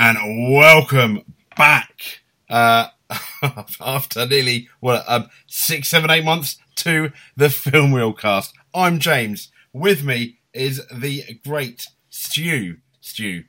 and 0.00 0.52
welcome 0.52 1.24
back 1.56 2.20
uh, 2.48 2.86
after 3.80 4.24
nearly 4.26 4.68
what 4.78 5.02
um, 5.08 5.28
six, 5.48 5.88
seven, 5.88 6.08
eight 6.08 6.24
months 6.24 6.56
to 6.76 7.10
the 7.36 7.50
Film 7.50 7.92
Reel 7.92 8.12
Cast. 8.12 8.54
I'm 8.72 9.00
James. 9.00 9.50
With 9.72 10.04
me 10.04 10.38
is 10.54 10.86
the 10.86 11.40
great 11.44 11.88
Stu. 12.10 12.76
Stu. 13.00 13.42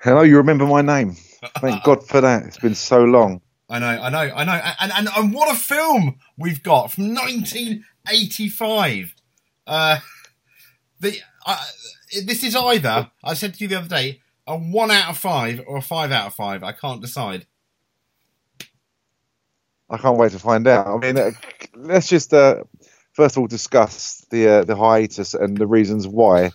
Hello, 0.00 0.22
you 0.22 0.38
remember 0.38 0.64
my 0.64 0.80
name? 0.80 1.14
Thank 1.58 1.84
God 1.84 2.08
for 2.08 2.22
that. 2.22 2.44
It's 2.44 2.56
been 2.56 2.74
so 2.74 3.04
long. 3.04 3.42
I 3.68 3.80
know, 3.80 3.86
I 3.86 4.08
know, 4.08 4.32
I 4.34 4.44
know, 4.44 4.60
and 4.80 4.92
and, 4.92 5.08
and 5.14 5.34
what 5.34 5.54
a 5.54 5.58
film 5.58 6.20
we've 6.38 6.62
got 6.62 6.90
from 6.90 7.14
1985. 7.14 9.14
Uh, 9.66 9.98
the 11.00 11.18
uh, 11.44 11.62
this 12.24 12.42
is 12.42 12.56
either 12.56 13.10
I 13.22 13.34
said 13.34 13.52
to 13.52 13.60
you 13.60 13.68
the 13.68 13.76
other 13.76 13.88
day 13.88 14.22
a 14.48 14.56
one 14.56 14.90
out 14.90 15.10
of 15.10 15.18
five 15.18 15.62
or 15.66 15.76
a 15.76 15.82
five 15.82 16.10
out 16.10 16.26
of 16.26 16.34
five. 16.34 16.64
I 16.64 16.72
can't 16.72 17.00
decide. 17.00 17.46
I 19.90 19.96
can't 19.98 20.18
wait 20.18 20.32
to 20.32 20.38
find 20.38 20.66
out. 20.66 20.86
I 20.86 20.96
mean, 20.98 21.18
uh, 21.18 21.30
let's 21.76 22.08
just 22.08 22.34
uh, 22.34 22.64
first 23.12 23.36
of 23.36 23.40
all 23.40 23.46
discuss 23.46 24.24
the 24.30 24.48
uh, 24.48 24.64
the 24.64 24.76
hiatus 24.76 25.34
and 25.34 25.56
the 25.56 25.66
reasons 25.66 26.06
why. 26.06 26.50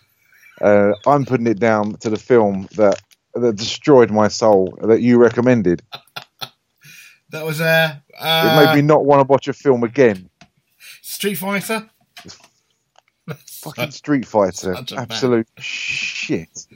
Uh, 0.62 0.94
I'm 1.08 1.26
putting 1.26 1.48
it 1.48 1.59
down 1.59 1.95
to 1.98 2.09
the 2.09 2.18
film 2.18 2.68
that 2.76 3.02
that 3.34 3.55
destroyed 3.55 4.12
my 4.12 4.27
soul 4.27 4.77
that 4.82 5.02
you 5.02 5.18
recommended. 5.18 5.82
That 7.30 7.46
was 7.48 7.62
uh, 7.62 7.96
uh, 8.20 8.60
it 8.62 8.66
made 8.66 8.76
me 8.76 8.82
not 8.84 9.05
want 9.05 9.21
to 9.21 9.32
watch 9.32 9.48
a 9.48 9.54
film 9.54 9.84
again. 9.84 10.30
Street 11.02 11.34
Fighter. 11.34 11.90
Fucking 13.48 13.90
Street 13.90 14.27
Fighter, 14.27 14.73
a 14.73 14.84
bad- 14.84 14.94
absolute 14.94 15.48
shit. 15.57 16.68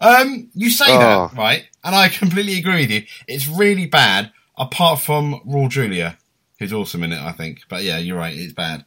Um, 0.00 0.48
you 0.54 0.70
say 0.70 0.86
Oh. 0.88 1.28
that 1.28 1.36
right, 1.36 1.64
and 1.84 1.94
I 1.94 2.08
completely 2.22 2.58
agree 2.58 2.82
with 2.82 2.90
you. 2.90 3.02
It's 3.28 3.46
really 3.48 3.86
bad, 3.86 4.32
apart 4.56 5.00
from 5.00 5.40
Raul 5.46 5.68
Julia, 5.68 6.16
who's 6.58 6.72
awesome 6.72 7.02
in 7.02 7.12
it. 7.12 7.20
I 7.20 7.32
think, 7.32 7.60
but 7.68 7.82
yeah, 7.82 7.98
you're 7.98 8.16
right. 8.16 8.36
It's 8.36 8.52
bad. 8.54 8.84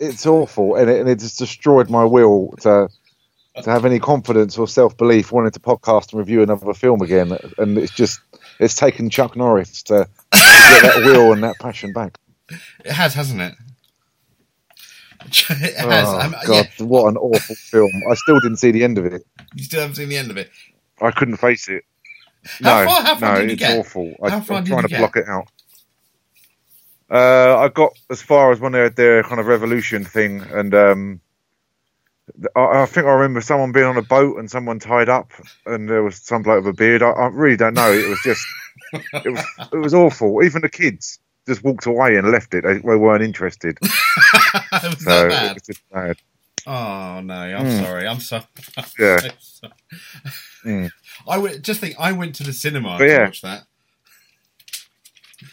It's 0.00 0.26
awful, 0.26 0.76
and 0.76 0.88
it, 0.90 1.00
and 1.00 1.08
it 1.08 1.18
just 1.20 1.38
destroyed 1.38 1.90
my 1.90 2.04
will 2.04 2.54
to 2.60 2.88
to 3.62 3.70
have 3.70 3.84
any 3.84 3.98
confidence 3.98 4.56
or 4.56 4.68
self 4.68 4.96
belief 4.96 5.32
wanting 5.32 5.50
to 5.52 5.60
podcast 5.60 6.12
and 6.12 6.18
review 6.20 6.42
another 6.42 6.72
film 6.74 7.02
again. 7.02 7.36
And 7.58 7.76
it's 7.78 7.92
just 7.92 8.20
it's 8.60 8.74
taken 8.74 9.10
Chuck 9.10 9.36
Norris 9.36 9.82
to, 9.84 10.04
to 10.04 10.08
get 10.32 10.82
that 10.82 11.02
will 11.04 11.32
and 11.32 11.42
that 11.42 11.58
passion 11.60 11.92
back. 11.92 12.18
It 12.84 12.92
has, 12.92 13.14
hasn't 13.14 13.40
it? 13.40 13.54
it 15.50 15.76
has. 15.76 16.08
Oh 16.08 16.20
Um, 16.20 16.34
God, 16.44 16.68
yeah, 16.78 16.86
what 16.86 17.08
an 17.08 17.16
awful 17.16 17.54
film! 17.56 17.90
I 18.10 18.14
still 18.14 18.40
didn't 18.40 18.58
see 18.58 18.70
the 18.70 18.84
end 18.84 18.98
of 18.98 19.06
it. 19.06 19.22
you 19.54 19.64
still 19.64 19.80
haven't 19.80 19.96
seen 19.96 20.08
the 20.08 20.16
end 20.16 20.30
of 20.30 20.36
it. 20.36 20.50
I 21.00 21.10
couldn't 21.10 21.36
face 21.36 21.68
it. 21.68 21.84
How 22.62 22.82
no, 22.84 22.88
far- 22.90 23.02
how 23.02 23.16
far 23.16 23.34
no, 23.34 23.40
it's 23.52 23.54
get? 23.56 23.78
awful. 23.78 24.14
I, 24.22 24.30
did 24.30 24.66
trying 24.66 24.82
to 24.82 24.88
block 24.98 25.16
it 25.16 25.28
out. 25.28 25.48
Uh, 27.10 27.58
I 27.58 27.68
got 27.68 27.92
as 28.10 28.20
far 28.22 28.52
as 28.52 28.60
when 28.60 28.72
they 28.72 28.80
had 28.80 28.96
their 28.96 29.22
kind 29.22 29.40
of 29.40 29.46
revolution 29.46 30.04
thing, 30.04 30.42
and 30.42 30.74
um, 30.74 31.20
I, 32.56 32.82
I 32.82 32.86
think 32.86 33.06
I 33.06 33.10
remember 33.12 33.40
someone 33.40 33.72
being 33.72 33.86
on 33.86 33.96
a 33.96 34.02
boat 34.02 34.38
and 34.38 34.50
someone 34.50 34.78
tied 34.78 35.08
up, 35.08 35.32
and 35.66 35.88
there 35.88 36.02
was 36.02 36.16
some 36.16 36.42
bloke 36.42 36.64
with 36.64 36.74
a 36.74 36.76
beard. 36.76 37.02
I, 37.02 37.10
I 37.10 37.26
really 37.28 37.56
don't 37.56 37.74
know. 37.74 37.90
It 37.92 38.08
was 38.08 38.20
just, 38.22 38.46
it 38.92 39.30
was, 39.30 39.44
it 39.72 39.76
was 39.78 39.94
awful. 39.94 40.42
Even 40.42 40.62
the 40.62 40.68
kids 40.68 41.18
just 41.48 41.64
walked 41.64 41.86
away 41.86 42.16
and 42.16 42.30
left 42.30 42.54
it. 42.54 42.62
They, 42.64 42.74
they 42.74 42.96
weren't 42.96 43.22
interested. 43.24 43.78
So 44.98 45.28
bad. 45.28 45.58
bad. 45.92 46.16
Oh 46.66 47.20
no, 47.20 47.34
I'm 47.34 47.66
Mm. 47.66 47.82
sorry. 47.82 48.06
I'm 48.06 48.20
sorry. 48.30 48.44
Yeah. 48.98 49.18
I'm 49.24 49.30
so- 49.40 49.68
Mm. 50.64 50.90
I 51.26 51.38
went, 51.38 51.62
just 51.62 51.80
think 51.80 51.94
I 51.98 52.12
went 52.12 52.34
to 52.36 52.42
the 52.44 52.52
cinema 52.52 52.96
But 52.98 53.04
to 53.06 53.10
yeah. 53.10 53.24
watch 53.24 53.42
that. 53.42 53.64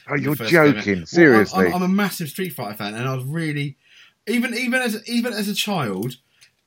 Oh, 0.10 0.16
you're 0.16 0.36
joking? 0.36 0.98
Well, 1.00 1.06
Seriously? 1.06 1.68
I'm, 1.68 1.76
I'm 1.76 1.82
a 1.84 1.88
massive 1.88 2.30
Street 2.30 2.54
Fighter 2.54 2.76
fan, 2.76 2.96
and 2.96 3.08
I 3.08 3.16
was 3.16 3.24
really, 3.26 3.78
even 4.28 4.54
even 4.56 4.82
as 4.82 5.08
even 5.08 5.34
as 5.34 5.48
a 5.48 5.54
child, 5.54 6.18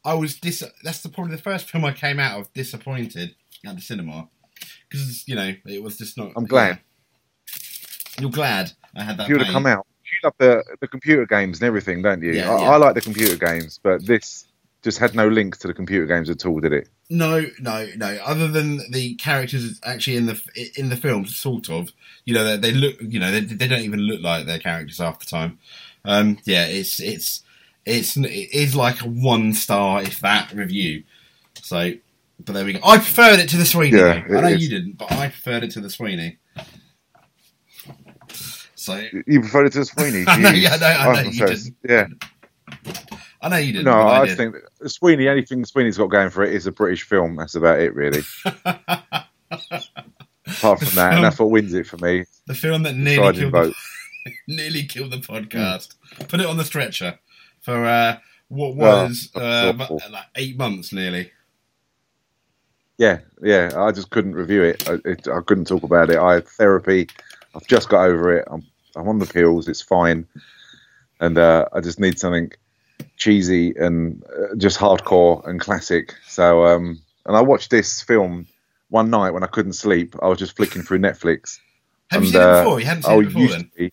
I 0.04 0.14
was 0.14 0.36
dis. 0.38 0.62
That's 0.84 1.02
the 1.02 1.08
probably 1.08 1.34
the 1.36 1.42
first 1.42 1.68
film 1.70 1.84
I 1.84 1.92
came 1.92 2.18
out 2.20 2.38
of 2.40 2.52
disappointed 2.52 3.34
at 3.66 3.74
the 3.76 3.82
cinema 3.82 4.28
because 4.88 5.26
you 5.26 5.34
know 5.34 5.52
it 5.66 5.82
was 5.82 5.98
just 5.98 6.16
not. 6.16 6.32
I'm 6.36 6.46
glad. 6.46 6.78
yeah. 6.78 8.20
You're 8.20 8.30
glad 8.30 8.72
I 8.98 9.04
had 9.04 9.16
that. 9.18 9.28
you 9.28 9.34
would 9.36 9.44
have 9.44 9.52
come 9.52 9.66
out. 9.66 9.86
You 10.04 10.18
love 10.24 10.34
the 10.38 10.64
the 10.80 10.88
computer 10.88 11.26
games 11.26 11.60
and 11.60 11.66
everything, 11.66 12.02
don't 12.02 12.22
you? 12.22 12.32
Yeah, 12.32 12.50
I, 12.50 12.60
yeah. 12.60 12.70
I 12.70 12.76
like 12.76 12.94
the 12.94 13.00
computer 13.00 13.36
games, 13.36 13.78
but 13.82 14.04
this 14.06 14.46
just 14.82 14.98
had 14.98 15.14
no 15.14 15.28
link 15.28 15.56
to 15.58 15.66
the 15.66 15.74
computer 15.74 16.06
games 16.06 16.30
at 16.30 16.46
all, 16.46 16.60
did 16.60 16.72
it? 16.72 16.88
No, 17.10 17.46
no, 17.60 17.88
no. 17.96 18.18
Other 18.24 18.48
than 18.48 18.90
the 18.90 19.16
characters 19.16 19.80
actually 19.84 20.16
in 20.16 20.26
the 20.26 20.40
in 20.76 20.88
the 20.88 20.96
film, 20.96 21.26
sort 21.26 21.68
of. 21.68 21.90
You 22.24 22.34
know, 22.34 22.44
they, 22.44 22.56
they 22.56 22.72
look. 22.72 22.96
You 23.00 23.18
know, 23.18 23.30
they, 23.30 23.40
they 23.40 23.68
don't 23.68 23.80
even 23.82 24.00
look 24.00 24.22
like 24.22 24.46
their 24.46 24.58
characters 24.58 24.98
half 24.98 25.18
the 25.18 25.26
time. 25.26 25.58
Um, 26.04 26.38
yeah, 26.44 26.66
it's 26.66 27.00
it's 27.00 27.42
it's 27.84 28.16
it 28.16 28.54
is 28.54 28.76
like 28.76 29.00
a 29.00 29.08
one 29.08 29.52
star 29.52 30.02
if 30.02 30.20
that 30.20 30.52
review. 30.52 31.04
So, 31.60 31.92
but 32.44 32.52
there 32.52 32.64
we 32.64 32.74
go. 32.74 32.80
I 32.84 32.98
preferred 32.98 33.40
it 33.40 33.48
to 33.50 33.56
the 33.56 33.66
Sweeney. 33.66 33.98
Yeah. 33.98 34.24
I 34.26 34.40
know 34.40 34.48
it 34.48 34.60
you 34.60 34.68
didn't, 34.68 34.98
but 34.98 35.10
I 35.10 35.28
preferred 35.28 35.64
it 35.64 35.72
to 35.72 35.80
the 35.80 35.90
Sweeney. 35.90 36.38
So 38.78 39.02
You 39.26 39.40
preferred 39.40 39.66
it 39.66 39.72
to 39.72 39.84
Sweeney? 39.84 40.24
I 40.28 40.38
know, 40.38 40.50
yeah, 40.50 40.70
I 40.74 40.76
know, 40.78 40.86
I 40.86 41.04
know 41.04 41.10
I'm 41.20 41.26
you 41.32 41.46
didn't. 41.46 41.76
Yeah, 41.88 42.06
I 43.42 43.48
know 43.48 43.56
you 43.56 43.72
didn't. 43.72 43.86
no, 43.86 43.92
I, 43.92 44.20
I, 44.20 44.26
did. 44.26 44.36
think 44.36 44.54
Sweeney. 44.86 45.26
Anything 45.26 45.64
Sweeney's 45.64 45.98
got 45.98 46.06
going 46.06 46.30
for 46.30 46.44
it 46.44 46.54
is 46.54 46.66
a 46.68 46.72
British 46.72 47.02
film. 47.02 47.34
That's 47.36 47.56
about 47.56 47.80
it, 47.80 47.92
really. 47.94 48.22
Apart 50.46 50.78
from 50.80 50.94
that, 50.94 51.14
and 51.14 51.24
that's 51.24 51.38
what 51.38 51.50
wins 51.50 51.74
it 51.74 51.86
for 51.86 51.98
me. 51.98 52.24
the 52.46 52.54
film 52.54 52.82
that 52.84 52.94
nearly 52.96 53.32
killed 53.36 53.52
vote. 53.52 53.74
the, 54.24 54.32
nearly 54.54 54.84
killed 54.84 55.10
the 55.10 55.18
podcast. 55.18 55.94
Put 56.28 56.40
it 56.40 56.46
on 56.46 56.56
the 56.56 56.64
stretcher 56.64 57.18
for 57.60 57.84
uh, 57.84 58.18
what 58.48 58.68
Oh, 58.70 59.04
was 59.04 59.30
uh, 59.34 59.72
awful. 59.78 60.00
like 60.10 60.24
eight 60.36 60.56
months 60.56 60.92
nearly. 60.92 61.32
Yeah, 62.96 63.18
yeah. 63.42 63.70
I 63.76 63.92
just 63.92 64.10
couldn't 64.10 64.34
review 64.34 64.62
it. 64.62 64.88
I, 64.88 64.94
it, 65.04 65.28
I 65.28 65.40
couldn't 65.40 65.66
talk 65.66 65.82
about 65.82 66.10
it. 66.10 66.16
I 66.18 66.34
had 66.34 66.48
therapy. 66.48 67.08
I've 67.54 67.66
just 67.66 67.88
got 67.88 68.04
over 68.06 68.36
it. 68.36 68.46
I'm 68.50 68.64
I'm 68.96 69.08
on 69.08 69.18
the 69.18 69.26
pills. 69.26 69.68
It's 69.68 69.82
fine, 69.82 70.26
and 71.20 71.38
uh, 71.38 71.66
I 71.72 71.80
just 71.80 72.00
need 72.00 72.18
something 72.18 72.52
cheesy 73.16 73.74
and 73.76 74.22
uh, 74.24 74.54
just 74.56 74.78
hardcore 74.78 75.46
and 75.46 75.60
classic. 75.60 76.14
So, 76.26 76.64
um, 76.66 77.00
and 77.26 77.36
I 77.36 77.40
watched 77.40 77.70
this 77.70 78.02
film 78.02 78.46
one 78.90 79.10
night 79.10 79.30
when 79.30 79.42
I 79.44 79.46
couldn't 79.48 79.74
sleep. 79.74 80.14
I 80.22 80.28
was 80.28 80.38
just 80.38 80.56
flicking 80.56 80.82
through 80.82 80.98
Netflix. 80.98 81.58
Have 82.10 82.22
you 82.24 82.28
And, 82.28 82.32
seen 82.32 82.40
it 82.40 82.44
uh, 82.44 82.62
before? 82.64 82.80
You 82.80 82.86
hadn't 82.86 83.02
seen 83.04 83.12
Oh, 83.12 83.20
it 83.20 83.24
before 83.26 83.48
then. 83.48 83.70
be. 83.76 83.92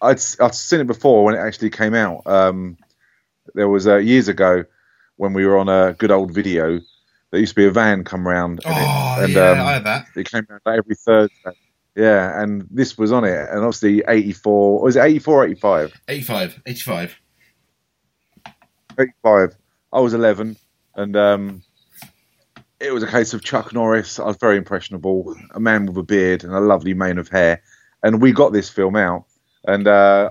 I'd 0.00 0.20
I'd 0.40 0.54
seen 0.54 0.80
it 0.80 0.86
before 0.86 1.24
when 1.24 1.34
it 1.34 1.38
actually 1.38 1.70
came 1.70 1.94
out. 1.94 2.26
Um, 2.26 2.76
there 3.54 3.68
was 3.68 3.86
uh, 3.86 3.96
years 3.96 4.28
ago 4.28 4.64
when 5.16 5.32
we 5.32 5.46
were 5.46 5.58
on 5.58 5.68
a 5.68 5.94
good 5.94 6.10
old 6.10 6.32
video. 6.34 6.80
There 7.30 7.40
used 7.40 7.52
to 7.52 7.56
be 7.56 7.66
a 7.66 7.70
van 7.70 8.04
come 8.04 8.26
round, 8.28 8.60
and, 8.64 8.74
Oh 8.76 9.16
it, 9.20 9.24
and 9.24 9.32
yeah, 9.32 9.50
um, 9.50 9.60
I 9.60 9.72
had 9.72 9.84
that. 9.84 10.06
it 10.16 10.30
came 10.30 10.46
out 10.50 10.60
every 10.66 10.94
Thursday. 10.94 11.52
Yeah, 11.94 12.42
and 12.42 12.66
this 12.70 12.96
was 12.96 13.12
on 13.12 13.24
it, 13.24 13.48
and 13.50 13.58
obviously 13.58 14.02
84, 14.08 14.82
was 14.82 14.96
it 14.96 15.00
84 15.00 15.44
85? 15.46 16.00
85, 16.08 16.62
85. 16.66 17.20
85. 18.98 19.56
I 19.92 20.00
was 20.00 20.14
11, 20.14 20.56
and 20.94 21.16
um, 21.16 21.62
it 22.80 22.92
was 22.92 23.02
a 23.02 23.06
case 23.06 23.34
of 23.34 23.44
Chuck 23.44 23.74
Norris. 23.74 24.18
I 24.18 24.24
was 24.24 24.36
very 24.38 24.56
impressionable, 24.56 25.36
a 25.54 25.60
man 25.60 25.84
with 25.86 25.96
a 25.98 26.02
beard 26.02 26.44
and 26.44 26.54
a 26.54 26.60
lovely 26.60 26.94
mane 26.94 27.18
of 27.18 27.28
hair. 27.28 27.62
And 28.02 28.22
we 28.22 28.32
got 28.32 28.52
this 28.52 28.70
film 28.70 28.96
out, 28.96 29.26
and 29.64 29.86
uh, 29.86 30.30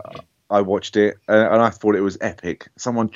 I 0.50 0.62
watched 0.62 0.98
it, 0.98 1.18
and, 1.28 1.54
and 1.54 1.62
I 1.62 1.70
thought 1.70 1.96
it 1.96 2.02
was 2.02 2.18
epic. 2.22 2.70
Someone 2.78 3.12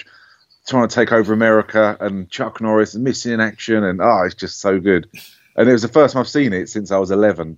trying 0.67 0.87
to 0.87 0.93
take 0.93 1.11
over 1.11 1.33
America, 1.33 1.97
and 1.99 2.29
Chuck 2.29 2.61
Norris 2.61 2.95
missing 2.95 3.33
in 3.33 3.41
action, 3.41 3.83
and 3.83 4.01
oh, 4.01 4.23
it's 4.25 4.35
just 4.35 4.61
so 4.61 4.79
good. 4.79 5.09
And 5.57 5.69
it 5.69 5.71
was 5.73 5.81
the 5.83 5.87
first 5.87 6.13
time 6.13 6.21
I've 6.21 6.27
seen 6.27 6.51
it 6.53 6.67
since 6.69 6.91
I 6.91 6.97
was 6.97 7.11
11. 7.11 7.57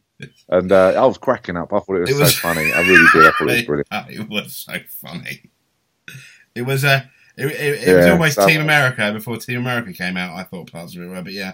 And 0.50 0.72
uh, 0.72 0.90
I 1.02 1.06
was 1.06 1.18
cracking 1.18 1.58
up. 1.58 1.74
I 1.74 1.80
thought 1.80 1.96
it 1.96 2.02
was, 2.02 2.10
It 2.12 2.20
was- 2.20 2.36
so 2.36 2.40
funny. 2.42 2.72
I 2.72 2.82
really 2.82 3.06
did. 3.14 3.26
I 3.26 3.32
thought 3.32 3.42
it 3.42 3.46
was 3.46 3.62
brilliant. 3.66 3.88
It 4.10 4.30
was 4.30 4.56
so 4.56 4.74
funny. 5.02 5.50
It 6.56 6.62
was 6.64 6.84
uh, 6.86 7.02
it, 7.38 7.46
it, 7.48 7.88
it 7.88 7.96
was 7.96 8.06
Yeah, 8.06 8.12
almost 8.12 8.36
so- 8.36 8.48
Team 8.48 8.62
America 8.62 9.12
before 9.14 9.38
Team 9.38 9.60
America 9.60 9.94
came 9.94 10.18
out. 10.18 10.36
I 10.38 10.44
thought 10.44 10.72
parts 10.72 10.96
of 10.96 11.02
it 11.02 11.08
were, 11.08 11.22
but 11.22 11.34
yeah, 11.34 11.54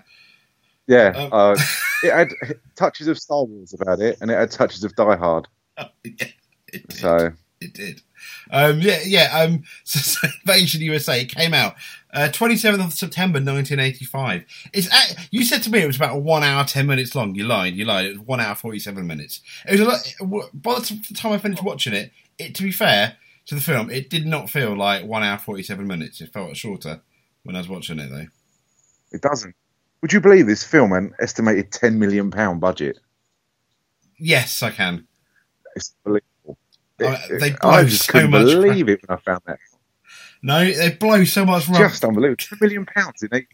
Yeah, 0.88 1.08
Um, 1.16 1.30
uh, 1.32 1.56
it 2.04 2.14
had 2.14 2.30
touches 2.76 3.08
of 3.08 3.18
Star 3.20 3.44
Wars 3.46 3.74
about 3.74 4.00
it, 4.02 4.18
and 4.22 4.30
it 4.32 4.36
had 4.36 4.52
touches 4.52 4.84
of 4.84 4.96
Die 4.96 5.16
Hard. 5.16 5.48
yeah 5.78 6.28
it 6.68 6.88
did. 6.88 6.94
So 6.94 7.32
It 7.62 7.74
did. 7.74 8.02
Um, 8.52 8.80
yeah, 8.82 9.00
yeah. 9.06 9.38
Um, 9.38 9.64
so, 9.84 10.00
so 10.00 10.28
Invasion 10.46 10.82
USA 10.82 11.24
came 11.26 11.54
out 11.54 11.76
uh, 12.14 12.30
27th 12.32 12.86
of 12.86 12.94
September 12.94 13.38
1985. 13.40 14.46
It's 14.74 14.94
at, 14.94 15.28
you 15.32 15.44
said 15.44 15.64
to 15.64 15.72
me 15.72 15.80
it 15.80 15.88
was 15.88 15.96
about 15.96 16.22
one 16.22 16.44
hour 16.44 16.64
10 16.64 16.86
minutes 16.88 17.16
long. 17.16 17.36
You 17.36 17.46
lied. 17.46 17.74
You 17.76 17.86
lied. 17.86 18.06
It 18.06 18.18
was 18.18 18.28
one 18.28 18.40
hour 18.40 18.56
47 18.56 19.06
minutes. 19.06 19.42
It 19.68 19.80
was 19.80 19.82
a 19.82 19.86
lot, 20.24 20.50
by 20.54 20.76
the 20.80 21.00
time 21.16 21.32
I 21.34 21.38
finished 21.40 21.64
watching 21.64 21.94
it, 21.94 22.12
it 22.38 22.56
to 22.56 22.64
be 22.64 22.72
fair 22.72 23.18
to 23.48 23.56
the 23.56 23.62
film, 23.62 23.90
it 23.90 24.10
did 24.10 24.26
not 24.26 24.50
feel 24.50 24.76
like 24.78 25.06
one 25.06 25.24
hour 25.24 25.38
47 25.38 25.86
minutes. 25.88 26.22
It 26.22 26.32
felt 26.32 26.56
shorter 26.56 27.02
when 27.44 27.56
I 27.56 27.60
was 27.60 27.68
watching 27.70 28.00
it 28.00 28.10
though. 28.10 28.28
it 29.12 29.22
doesn't. 29.22 29.56
Would 30.02 30.14
you 30.14 30.20
believe 30.22 30.48
this 30.48 30.64
film 30.64 30.92
an 30.94 31.14
estimated 31.22 31.72
ten 31.72 31.98
million 32.00 32.30
pound 32.32 32.60
budget? 32.62 33.00
Yes, 34.20 34.62
I 34.62 34.70
can. 34.72 35.08
It's 35.76 35.94
unbelievable. 36.06 36.58
Uh, 37.02 37.18
It- 37.30 37.40
they 37.40 37.48
it- 37.52 37.60
blow 37.60 37.70
I 37.72 37.84
just 37.86 38.06
so 38.06 38.12
couldn't 38.14 38.32
much 38.32 38.46
believe 38.46 38.90
it 38.90 39.02
when 39.08 39.18
I 39.18 39.22
found 39.22 39.42
that. 39.48 39.60
No, 40.44 40.64
they 40.64 40.92
blow 40.92 41.24
so 41.24 41.46
much 41.46 41.68
rubber. 41.70 41.88
Just 41.88 42.04
unbelievable. 42.04 42.36
Ten 42.38 42.58
million 42.62 42.86
pounds 42.86 43.24
in 43.24 43.30
eight. 43.34 43.48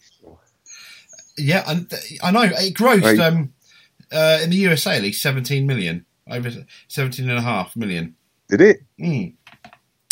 Yeah, 1.37 1.63
and 1.67 1.89
th- 1.89 2.19
I 2.21 2.31
know 2.31 2.41
it 2.41 2.73
grossed 2.73 3.19
um, 3.19 3.53
uh, 4.11 4.39
in 4.43 4.49
the 4.49 4.57
USA 4.57 4.97
at 4.97 5.03
least 5.03 5.21
17 5.21 5.65
million, 5.65 6.05
over 6.29 6.51
17 6.89 7.29
and 7.29 7.37
a 7.37 7.41
half 7.41 7.75
million. 7.77 8.15
Did 8.49 8.61
it? 8.61 8.79
Mm. 8.99 9.35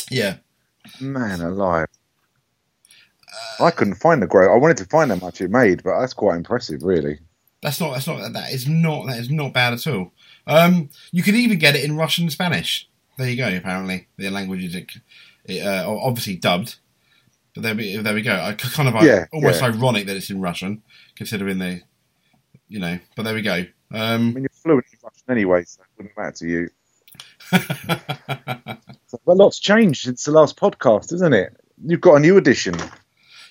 Yeah, 0.09 0.37
Man 1.01 1.41
alive. 1.41 1.87
I 3.59 3.71
couldn't 3.71 3.95
find 3.95 4.21
the 4.21 4.27
growth. 4.27 4.49
I 4.51 4.55
wanted 4.55 4.77
to 4.77 4.85
find 4.85 5.09
how 5.11 5.17
much 5.17 5.41
it 5.41 5.49
made, 5.51 5.83
but 5.83 5.99
that's 5.99 6.13
quite 6.13 6.37
impressive, 6.37 6.83
really. 6.83 7.19
that's 7.61 7.79
not 7.81 7.93
that's 7.93 8.07
not 8.07 8.31
that 8.33 8.51
is 8.53 8.67
not 8.67 9.07
that 9.07 9.17
is 9.19 9.29
not 9.29 9.53
bad 9.53 9.73
at 9.73 9.87
all. 9.87 10.13
Um, 10.45 10.89
you 11.11 11.23
could 11.23 11.35
even 11.35 11.59
get 11.59 11.75
it 11.75 11.83
in 11.83 11.97
Russian 11.97 12.25
and 12.25 12.31
Spanish. 12.31 12.87
There 13.17 13.27
you 13.29 13.35
go. 13.35 13.53
Apparently, 13.53 14.07
the 14.17 14.29
languages 14.29 14.75
it 14.75 14.91
uh, 15.49 15.89
obviously 15.89 16.35
dubbed. 16.35 16.75
But 17.53 17.63
there 17.63 17.75
we 17.75 17.95
there 17.97 18.13
we 18.13 18.21
go. 18.21 18.33
I 18.35 18.53
kind 18.53 18.87
of 18.93 19.03
Yeah, 19.03 19.25
almost 19.33 19.61
yeah. 19.61 19.67
ironic 19.67 20.05
that 20.07 20.15
it's 20.17 20.29
in 20.29 20.41
Russian, 20.41 20.83
considering 21.15 21.57
they, 21.57 21.83
you 22.67 22.79
know. 22.79 22.99
But 23.15 23.23
there 23.23 23.33
we 23.33 23.41
go. 23.41 23.65
I 23.91 24.13
Um, 24.13 24.33
mean, 24.33 24.43
you're 24.43 24.49
fluent 24.49 24.85
in 24.91 24.99
Russian 25.03 25.23
anyway, 25.29 25.63
so 25.65 25.81
it 25.81 25.87
wouldn't 25.97 26.17
matter 26.17 26.31
to 26.33 26.47
you. 26.47 26.69
So, 29.09 29.17
a 29.25 29.33
lot's 29.33 29.59
changed 29.59 30.01
since 30.03 30.25
the 30.25 30.31
last 30.31 30.57
podcast, 30.57 31.13
isn't 31.13 31.33
it? 31.33 31.55
You've 31.81 32.01
got 32.01 32.15
a 32.15 32.19
new 32.19 32.35
edition. 32.37 32.75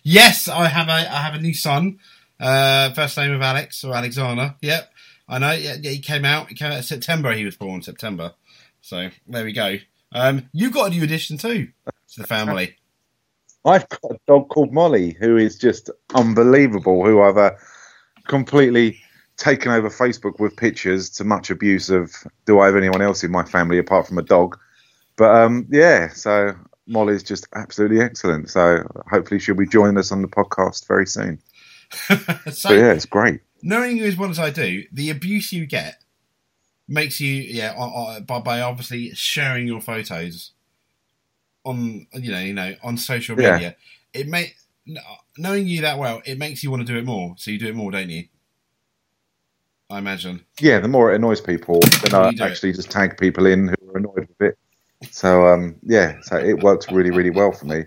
Yes, 0.03 0.49
I 0.49 0.67
have 0.69 0.89
a 0.89 0.93
I 0.93 1.23
have 1.23 1.35
a 1.35 1.41
new 1.41 1.55
son. 1.55 1.99
Uh, 2.39 2.93
first 2.93 3.17
name 3.17 3.33
of 3.33 3.41
Alex 3.41 3.83
or 3.83 3.95
Alexander. 3.95 4.55
Yep, 4.61 4.93
I 5.29 5.39
know. 5.39 5.53
Yeah, 5.53 5.77
yeah, 5.81 5.91
he 5.93 5.99
came 6.01 6.27
out. 6.27 6.49
He 6.51 6.55
came 6.55 6.71
out 6.73 6.77
in 6.77 6.83
September. 6.83 7.33
He 7.33 7.47
was 7.47 7.57
born 7.57 7.81
September. 7.81 8.35
So 8.83 9.09
there 9.27 9.45
we 9.45 9.53
go. 9.53 9.77
Um, 10.13 10.49
you 10.53 10.71
got 10.71 10.87
a 10.89 10.91
new 10.91 11.03
addition 11.03 11.37
too 11.39 11.69
to 12.15 12.21
the 12.21 12.27
family. 12.27 12.77
I've 13.65 13.89
got 13.89 14.13
a 14.13 14.19
dog 14.29 14.49
called 14.49 14.73
Molly 14.73 15.17
who 15.19 15.37
is 15.37 15.59
just 15.59 15.91
unbelievable. 16.15 17.05
Who 17.05 17.21
I've 17.21 17.37
uh, 17.37 17.51
completely 18.29 19.01
taken 19.37 19.73
over 19.73 19.91
Facebook 19.91 20.39
with 20.39 20.57
pictures 20.57 21.11
to 21.11 21.25
much 21.25 21.51
abuse 21.51 21.91
of. 21.91 22.15
Do 22.47 22.61
I 22.61 22.67
have 22.67 22.77
anyone 22.77 23.03
else 23.03 23.25
in 23.25 23.31
my 23.33 23.45
family 23.45 23.79
apart 23.79 24.07
from 24.07 24.19
a 24.19 24.23
dog? 24.23 24.57
But 25.17 25.35
um, 25.35 25.67
yeah, 25.71 26.09
so 26.11 26.55
Molly's 26.87 27.25
just 27.25 27.49
absolutely 27.57 28.01
excellent. 28.01 28.51
So 28.51 28.85
hopefully 29.11 29.41
she'll 29.41 29.57
be 29.57 29.67
joining 29.67 29.99
us 29.99 30.13
on 30.13 30.23
the 30.23 30.29
podcast 30.29 30.87
very 30.87 31.07
soon. 31.07 31.41
so 31.91 32.69
But 32.69 32.77
yeah, 32.79 32.93
it's 32.93 33.07
great. 33.07 33.41
knowing 33.63 33.97
you 33.97 34.05
as 34.05 34.17
well 34.17 34.31
as 34.31 34.39
I 34.39 34.51
do, 34.51 34.85
the 34.93 35.11
abuse 35.11 35.53
you 35.53 35.67
get 35.67 36.03
makes 36.89 37.21
you 37.21 37.33
yeah 37.35 37.75
on, 37.77 37.89
on, 37.91 38.23
by 38.25 38.39
by 38.39 38.61
obviously 38.61 39.13
sharing 39.15 39.67
your 39.67 39.81
photos 39.81 40.53
on 41.65 42.07
you 42.15 42.31
know 42.31 42.41
you 42.41 42.55
know 42.55 42.75
on 42.83 42.97
social 42.97 43.39
Yeah. 43.41 43.53
media. 43.55 43.77
It 44.13 44.29
may 44.29 44.55
knowing 45.37 45.67
you 45.67 45.83
that 45.83 45.99
well, 45.99 46.23
it 46.25 46.39
makes 46.39 46.63
you 46.63 46.71
want 46.71 46.87
to 46.87 46.93
do 46.93 46.99
it 46.99 47.05
more. 47.05 47.35
So 47.39 47.51
you 47.51 47.59
do 47.59 47.67
it 47.69 47.75
more, 47.75 47.91
don't 47.91 48.11
you? 48.11 48.25
I 49.91 49.99
imagine. 49.99 50.45
Yeah, 50.61 50.81
the 50.81 50.89
more 50.89 51.13
it 51.13 51.17
annoys 51.17 51.41
people, 51.41 51.81
then 52.03 52.15
I 52.15 52.31
do 52.31 52.43
it. 52.43 52.51
actually 52.51 52.73
just 52.73 52.91
tag 52.91 53.19
people 53.19 53.47
in 53.47 53.69
who 53.69 53.91
are 53.91 53.99
annoyed 53.99 54.29
with 54.29 54.41
it. 54.41 54.59
So 55.11 55.47
um, 55.47 55.77
yeah, 55.83 56.21
so 56.23 56.37
it 56.39 56.63
works 56.63 56.91
really, 56.91 57.11
really 57.11 57.31
well 57.31 57.53
for 57.53 57.67
me. 57.67 57.85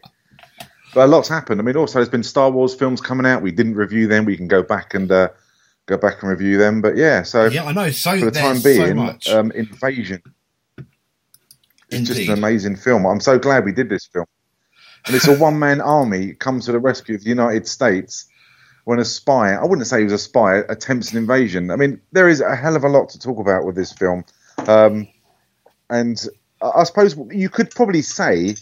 But 0.93 1.05
a 1.05 1.07
lot's 1.07 1.27
happened. 1.27 1.59
I 1.59 1.63
mean, 1.63 1.75
also 1.75 1.99
there's 1.99 2.09
been 2.09 2.23
Star 2.23 2.49
Wars 2.49 2.73
films 2.73 3.01
coming 3.01 3.25
out. 3.25 3.41
We 3.41 3.51
didn't 3.51 3.75
review 3.75 4.07
them. 4.07 4.25
We 4.25 4.37
can 4.37 4.47
go 4.47 4.63
back 4.63 4.93
and 4.93 5.11
uh, 5.11 5.29
go 5.89 5.97
back 5.97 6.21
and 6.21 6.29
review 6.29 6.57
them. 6.57 6.81
But 6.81 6.95
yeah, 6.95 7.23
so 7.23 7.47
Yeah, 7.47 7.65
I 7.65 7.71
know. 7.73 7.89
So 7.89 8.17
for 8.19 8.25
the 8.25 8.31
time 8.31 8.61
being, 8.61 8.97
much. 8.97 9.27
um, 9.29 9.51
Invasion. 9.51 10.21
It's 11.89 12.07
just 12.07 12.21
an 12.21 12.37
amazing 12.37 12.75
film. 12.75 13.05
I'm 13.05 13.19
so 13.19 13.39
glad 13.39 13.65
we 13.65 13.71
did 13.71 13.89
this 13.89 14.05
film. 14.05 14.27
And 15.07 15.15
it's 15.15 15.27
a 15.27 15.35
one 15.47 15.57
man 15.57 15.81
army 15.81 16.33
comes 16.33 16.65
to 16.67 16.71
the 16.71 16.79
rescue 16.79 17.15
of 17.15 17.23
the 17.23 17.29
United 17.29 17.67
States 17.67 18.27
when 18.85 18.99
a 18.99 19.05
spy, 19.05 19.53
I 19.53 19.65
wouldn't 19.65 19.87
say 19.87 19.99
he 19.99 20.03
was 20.03 20.13
a 20.13 20.17
spy, 20.17 20.57
attempts 20.69 21.11
an 21.11 21.17
invasion. 21.17 21.71
I 21.71 21.75
mean, 21.75 21.99
there 22.11 22.29
is 22.29 22.41
a 22.41 22.55
hell 22.55 22.75
of 22.75 22.83
a 22.83 22.89
lot 22.89 23.09
to 23.09 23.19
talk 23.19 23.39
about 23.39 23.65
with 23.65 23.75
this 23.75 23.91
film. 23.91 24.23
Um, 24.67 25.07
and 25.89 26.23
I 26.61 26.69
I 26.75 26.83
suppose 26.83 27.15
you 27.31 27.49
could 27.49 27.71
probably 27.71 28.01
say, 28.01 28.55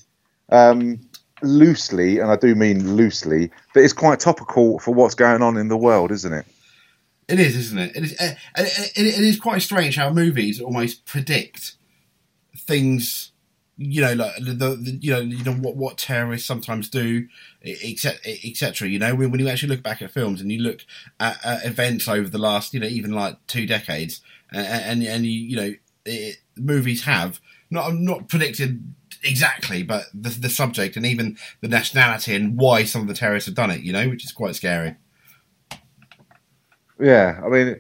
um, 0.50 1.00
loosely, 1.42 2.20
and 2.20 2.32
I 2.32 2.36
do 2.36 2.56
mean 2.56 2.96
loosely, 2.96 3.52
that 3.74 3.84
it's 3.84 3.94
quite 3.94 4.20
topical 4.20 4.80
for 4.80 4.94
what's 4.94 5.16
going 5.16 5.42
on 5.42 5.58
in 5.58 5.68
the 5.68 5.78
world, 5.78 6.12
isn't 6.12 6.34
it? 6.34 6.46
It 7.28 7.40
is, 7.40 7.58
isn't 7.58 7.78
it? 7.78 7.96
It 7.96 8.04
is. 8.04 8.12
It, 8.14 8.38
it, 8.56 8.92
it 8.96 9.24
is 9.24 9.40
quite 9.40 9.62
strange 9.62 9.98
how 9.98 10.10
movies 10.12 10.62
almost 10.62 11.06
predict 11.06 11.76
things. 12.56 13.32
You 13.80 14.02
know, 14.02 14.14
like 14.14 14.36
the, 14.38 14.54
the 14.54 14.98
you 15.02 15.12
know 15.12 15.20
you 15.20 15.44
know 15.44 15.54
what 15.54 15.76
what 15.76 15.98
terrorists 15.98 16.48
sometimes 16.48 16.90
do, 16.90 17.28
etc. 17.64 18.18
etc. 18.44 18.88
You 18.88 18.98
know, 18.98 19.14
when, 19.14 19.30
when 19.30 19.40
you 19.40 19.50
actually 19.50 19.70
look 19.70 19.84
back 19.84 20.02
at 20.02 20.10
films 20.10 20.42
and 20.42 20.52
you 20.52 20.60
look 20.60 20.86
at, 21.20 21.46
at 21.46 21.66
events 21.66 22.08
over 22.08 22.30
the 22.30 22.40
last 22.40 22.74
you 22.74 22.80
know 22.80 22.88
even 22.88 23.12
like 23.12 23.46
two 23.46 23.68
decades, 23.68 24.22
and 24.52 24.66
and, 24.66 25.04
and 25.04 25.26
you 25.26 25.32
you 25.32 25.56
know 25.58 25.74
it, 26.06 26.38
movies 26.56 27.04
have 27.04 27.40
not 27.70 27.94
not 27.94 28.30
predicted 28.30 28.96
exactly, 29.22 29.84
but 29.84 30.06
the 30.14 30.30
the 30.30 30.50
subject 30.50 30.96
and 30.96 31.06
even 31.06 31.38
the 31.62 31.68
nationality 31.68 32.36
and 32.36 32.58
why 32.58 32.84
some 32.84 33.02
of 33.02 33.08
the 33.08 33.14
terrorists 33.14 33.48
have 33.48 33.56
done 33.56 33.70
it. 33.70 33.82
You 33.82 33.94
know, 33.94 34.10
which 34.10 34.24
is 34.24 34.32
quite 34.32 34.56
scary. 34.56 34.96
Yeah, 37.00 37.42
I 37.46 37.50
mean, 37.50 37.80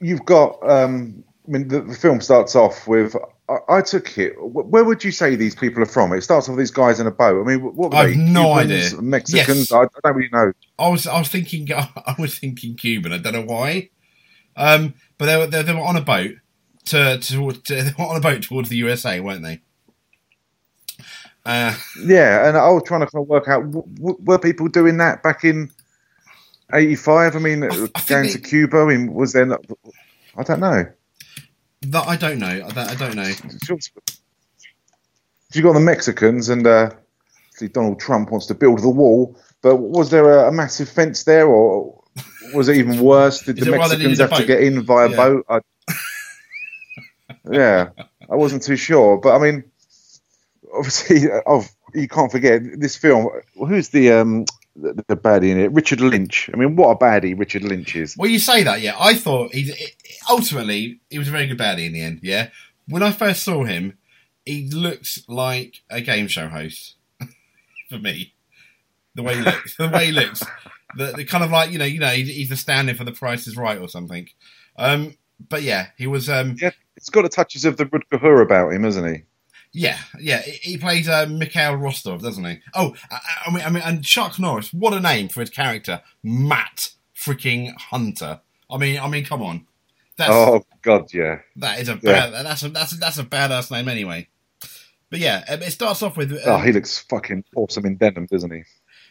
you've 0.00 0.24
got. 0.24 0.58
Um, 0.68 1.24
I 1.46 1.50
mean, 1.50 1.68
the, 1.68 1.82
the 1.82 1.94
film 1.94 2.20
starts 2.20 2.56
off 2.56 2.86
with. 2.86 3.16
I, 3.48 3.76
I 3.76 3.80
took 3.82 4.16
it. 4.18 4.34
Where 4.38 4.84
would 4.84 5.04
you 5.04 5.10
say 5.12 5.36
these 5.36 5.54
people 5.54 5.82
are 5.82 5.86
from? 5.86 6.12
It 6.12 6.22
starts 6.22 6.48
off 6.48 6.52
with 6.56 6.58
these 6.62 6.70
guys 6.70 6.98
in 7.00 7.06
a 7.06 7.10
boat. 7.10 7.42
I 7.42 7.46
mean, 7.46 7.60
what 7.62 7.92
were 7.92 7.96
I've 7.96 8.10
they? 8.10 8.16
no 8.16 8.54
Cubans, 8.54 8.94
idea. 8.94 9.02
Mexicans. 9.02 9.70
Yes. 9.70 9.72
I, 9.72 9.82
I 9.82 9.86
don't 10.02 10.16
really 10.16 10.30
know. 10.32 10.52
I 10.78 10.88
was 10.88 11.06
I 11.06 11.18
was 11.18 11.28
thinking 11.28 11.68
I 11.72 12.14
was 12.18 12.38
thinking 12.38 12.76
Cuban. 12.76 13.12
I 13.12 13.18
don't 13.18 13.34
know 13.34 13.42
why, 13.44 13.90
um, 14.56 14.94
but 15.18 15.26
they 15.26 15.36
were 15.36 15.46
they, 15.46 15.62
they 15.62 15.74
were 15.74 15.80
on 15.80 15.96
a 15.96 16.00
boat 16.00 16.32
to, 16.86 17.18
to, 17.18 17.52
to 17.52 17.74
they 17.82 17.92
were 17.98 18.04
on 18.06 18.16
a 18.16 18.20
boat 18.20 18.42
towards 18.42 18.68
the 18.68 18.76
USA, 18.76 19.20
weren't 19.20 19.42
they? 19.42 19.60
Uh, 21.44 21.74
Yeah, 22.02 22.48
and 22.48 22.56
I 22.56 22.68
was 22.70 22.82
trying 22.86 23.00
to 23.00 23.06
kind 23.06 23.22
of 23.22 23.28
work 23.28 23.48
out 23.48 23.70
w- 23.70 23.86
w- 23.96 24.18
were 24.24 24.38
people 24.38 24.68
doing 24.68 24.96
that 24.98 25.22
back 25.22 25.44
in 25.44 25.70
'85? 26.72 27.36
I 27.36 27.38
mean, 27.38 27.64
I 27.64 27.68
think 27.70 28.06
going 28.06 28.22
they- 28.26 28.32
to 28.32 28.38
Cuba. 28.40 28.78
I 28.78 28.84
mean, 28.86 29.12
was 29.14 29.32
there? 29.32 29.46
Not, 29.46 29.64
I 30.36 30.42
don't 30.42 30.60
know. 30.60 30.86
that 31.82 32.06
I 32.08 32.16
don't 32.16 32.38
know. 32.38 32.68
That 32.70 32.90
I 32.90 32.94
don't 32.94 33.16
know. 33.16 33.30
You 35.52 35.62
got 35.62 35.74
the 35.74 35.80
Mexicans, 35.80 36.48
and 36.48 36.66
uh, 36.66 36.90
Donald 37.72 38.00
Trump 38.00 38.30
wants 38.30 38.46
to 38.46 38.54
build 38.54 38.80
the 38.82 38.88
wall. 38.88 39.36
But 39.62 39.76
was 39.76 40.10
there 40.10 40.38
a, 40.44 40.48
a 40.48 40.52
massive 40.52 40.88
fence 40.88 41.22
there, 41.24 41.46
or 41.46 42.02
was 42.52 42.68
it 42.68 42.76
even 42.76 42.98
worse? 43.00 43.42
Did 43.42 43.56
the 43.58 43.72
it 43.72 43.78
why 43.78 43.88
they 43.88 43.94
Mexicans 43.96 44.18
have 44.20 44.34
to 44.38 44.46
get 44.46 44.62
in 44.62 44.82
via 44.82 45.08
Yeah. 45.10 45.16
boat? 45.16 45.46
I, 45.48 45.60
yeah, 47.50 47.88
I 48.30 48.34
wasn't 48.34 48.62
too 48.62 48.76
sure. 48.76 49.18
But 49.18 49.36
I 49.36 49.38
mean, 49.38 49.64
obviously, 50.74 51.28
oh, 51.46 51.64
you 51.94 52.08
can't 52.08 52.32
forget 52.32 52.60
this 52.80 52.96
film. 52.96 53.28
Who's 53.56 53.90
the 53.90 54.10
um 54.12 54.46
the, 54.76 55.04
the 55.06 55.16
baddie 55.16 55.50
in 55.50 55.58
it? 55.58 55.72
Richard 55.72 56.00
Lynch. 56.00 56.50
I 56.52 56.56
mean, 56.56 56.76
what 56.76 56.90
a 56.90 56.96
baddie 56.96 57.38
Richard 57.38 57.62
Lynch 57.64 57.96
is. 57.96 58.16
Well, 58.16 58.30
you 58.30 58.38
say 58.38 58.62
that, 58.62 58.80
yeah. 58.80 58.96
I 58.98 59.14
thought 59.14 59.54
he 59.54 59.72
ultimately 60.28 61.00
he 61.10 61.18
was 61.18 61.28
a 61.28 61.32
very 61.32 61.46
good 61.46 61.58
baddie 61.58 61.86
in 61.86 61.92
the 61.92 62.02
end. 62.02 62.20
Yeah, 62.22 62.50
when 62.88 63.02
I 63.02 63.12
first 63.12 63.42
saw 63.42 63.64
him, 63.64 63.98
he 64.44 64.68
looked 64.70 65.28
like 65.28 65.82
a 65.90 66.00
game 66.00 66.28
show 66.28 66.48
host 66.48 66.96
for 67.88 67.98
me. 67.98 68.34
The 69.14 69.22
way 69.22 69.36
he 69.36 69.42
looks, 69.42 69.76
the 69.76 69.88
way 69.88 70.06
he 70.06 70.12
looks, 70.12 70.42
the, 70.96 71.12
the 71.12 71.24
kind 71.24 71.44
of 71.44 71.50
like 71.50 71.70
you 71.70 71.78
know, 71.78 71.84
you 71.84 72.00
know, 72.00 72.08
he's, 72.08 72.28
he's 72.28 72.50
a 72.50 72.56
stand-in 72.56 72.96
for 72.96 73.04
The 73.04 73.12
Price 73.12 73.46
is 73.46 73.56
Right 73.56 73.78
or 73.78 73.88
something. 73.88 74.28
Um, 74.76 75.16
but 75.48 75.62
yeah, 75.62 75.88
he 75.96 76.06
was. 76.06 76.28
Um, 76.28 76.56
Yeah, 76.60 76.70
it's 76.96 77.10
got 77.10 77.22
the 77.22 77.28
touches 77.28 77.64
of 77.64 77.76
the 77.76 77.86
Rutger 77.86 78.20
Hauer 78.20 78.42
about 78.42 78.72
him, 78.72 78.84
isn't 78.84 79.14
he? 79.14 79.22
Yeah, 79.74 79.98
yeah, 80.20 80.40
he 80.42 80.78
plays 80.78 81.08
uh, 81.08 81.26
Mikhail 81.28 81.76
Rostov, 81.76 82.22
doesn't 82.22 82.44
he? 82.44 82.60
Oh, 82.74 82.94
I, 83.10 83.20
I 83.46 83.52
mean, 83.52 83.64
I 83.64 83.70
mean, 83.70 83.82
and 83.84 84.04
Chuck 84.04 84.38
Norris, 84.38 84.72
what 84.72 84.94
a 84.94 85.00
name 85.00 85.28
for 85.28 85.40
his 85.40 85.50
character, 85.50 86.02
Matt 86.22 86.92
freaking 87.16 87.74
Hunter. 87.78 88.40
I 88.70 88.78
mean, 88.78 88.98
I 89.00 89.08
mean, 89.08 89.24
come 89.24 89.42
on, 89.42 89.66
that's 90.16 90.30
Oh 90.30 90.62
God, 90.82 91.12
yeah. 91.12 91.40
That 91.56 91.80
is 91.80 91.88
a 91.88 91.96
Yeah. 92.02 92.28
bad, 92.30 92.46
that's 92.46 92.62
a 92.62 92.68
that's 92.70 92.92
a, 92.92 92.96
that's 92.96 93.18
a 93.18 93.24
badass 93.24 93.70
name 93.70 93.88
anyway. 93.88 94.28
But 95.10 95.20
yeah, 95.20 95.44
um, 95.48 95.62
it 95.62 95.70
starts 95.72 96.02
off 96.02 96.16
with 96.16 96.32
Oh, 96.44 96.56
um, 96.56 96.64
he 96.64 96.72
looks 96.72 96.98
fucking 96.98 97.44
awesome 97.56 97.86
in 97.86 97.96
denim, 97.96 98.26
doesn't 98.26 98.50
he? 98.52 98.62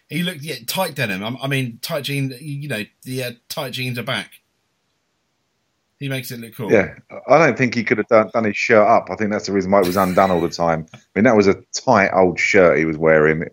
he 0.10 0.24
looked 0.24 0.42
yeah 0.42 0.56
tight 0.68 0.96
denim. 0.96 1.24
I, 1.24 1.36
I 1.44 1.48
mean 1.48 1.80
tight 1.82 2.04
jeans. 2.04 2.42
You 2.42 2.68
know 2.68 2.84
the 3.04 3.24
uh, 3.24 3.32
tight 3.50 3.74
jeans 3.74 3.98
are 4.00 4.04
back. 4.04 4.32
He 6.04 6.10
makes 6.10 6.32
it 6.32 6.42
look 6.42 6.54
cool. 6.54 6.70
Yeah, 6.70 6.96
I 7.30 7.38
don't 7.38 7.58
think 7.58 7.76
he 7.76 7.86
could 7.86 7.98
have 7.98 8.10
done, 8.10 8.30
done 8.34 8.44
his 8.44 8.58
shirt 8.58 8.86
up. 8.86 9.08
I 9.10 9.16
think 9.16 9.32
that's 9.32 9.46
the 9.46 9.54
reason 9.54 9.72
why 9.72 9.80
it 9.80 9.88
was 9.88 9.96
undone 9.96 10.32
all 10.32 10.42
the 10.42 10.50
time. 10.50 10.86
I 10.94 11.00
mean, 11.16 11.24
that 11.24 11.38
was 11.38 11.48
a 11.48 11.64
tight 11.72 12.10
old 12.10 12.38
shirt 12.38 12.78
he 12.78 12.84
was 12.84 12.98
wearing. 12.98 13.46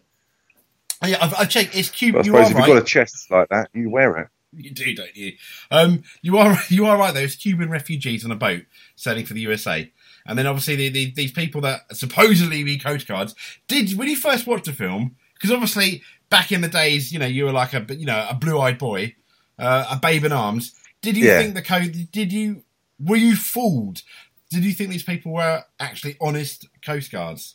Yeah. 1.06 1.18
I've, 1.20 1.32
I've 1.38 1.48
checked. 1.48 1.76
It's 1.76 1.90
But 1.90 1.96
cute. 1.96 2.16
I 2.16 2.18
You 2.18 2.24
suppose 2.24 2.40
are 2.40 2.50
if 2.50 2.56
you've 2.56 2.66
got 2.66 2.82
a 2.82 2.84
chest 2.84 3.30
like 3.30 3.48
that, 3.50 3.68
you 3.72 3.88
wear 3.88 4.16
it. 4.16 4.28
You 4.52 4.72
do, 4.72 4.92
don't 4.96 5.14
you? 5.14 5.34
Um, 5.70 6.02
you 6.22 6.38
are 6.38 6.58
you 6.68 6.86
are 6.86 6.98
right 6.98 7.14
though. 7.14 7.20
It's 7.20 7.36
Cuban 7.36 7.70
refugees 7.70 8.24
on 8.24 8.32
a 8.32 8.36
boat 8.36 8.64
sailing 8.96 9.26
for 9.26 9.34
the 9.34 9.42
USA, 9.42 9.88
and 10.26 10.36
then 10.36 10.48
obviously 10.48 10.74
the, 10.74 10.88
the, 10.88 11.12
these 11.12 11.30
people 11.30 11.60
that 11.60 11.82
supposedly 11.96 12.64
be 12.64 12.78
Coast 12.78 13.06
Guards. 13.06 13.36
Did 13.68 13.96
when 13.96 14.08
you 14.08 14.16
first 14.16 14.48
watched 14.48 14.64
the 14.64 14.72
film? 14.72 15.14
Because 15.34 15.52
obviously 15.52 16.02
back 16.30 16.50
in 16.50 16.62
the 16.62 16.68
days, 16.68 17.12
you 17.12 17.20
know, 17.20 17.26
you 17.26 17.44
were 17.44 17.52
like 17.52 17.74
a 17.74 17.86
you 17.94 18.06
know 18.06 18.26
a 18.28 18.34
blue 18.34 18.58
eyed 18.58 18.78
boy, 18.78 19.14
uh, 19.56 19.86
a 19.92 19.96
babe 19.96 20.24
in 20.24 20.32
arms. 20.32 20.74
Did 21.02 21.16
you 21.16 21.26
Yeah. 21.26 21.38
think 21.38 21.54
the 21.54 21.62
code? 21.62 22.08
Did 22.12 22.32
you 22.32 22.62
were 22.98 23.16
you 23.16 23.34
fooled? 23.36 24.02
Did 24.50 24.64
you 24.64 24.72
think 24.72 24.90
these 24.90 25.02
people 25.02 25.32
were 25.32 25.64
actually 25.78 26.16
honest 26.20 26.68
Coast 26.84 27.10
Guards? 27.12 27.54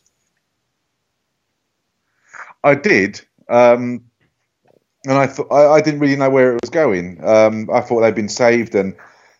I 2.63 2.75
did, 2.75 3.21
um, 3.49 4.05
and 5.05 5.13
I 5.13 5.27
thought 5.27 5.51
I, 5.51 5.73
I 5.75 5.81
didn't 5.81 5.99
really 5.99 6.15
know 6.15 6.29
where 6.29 6.55
it 6.55 6.61
was 6.61 6.69
going. 6.71 7.23
Um, 7.23 7.69
I 7.71 7.81
thought 7.81 8.01
they'd 8.01 8.15
been 8.15 8.29
saved, 8.29 8.73
and 8.73 8.95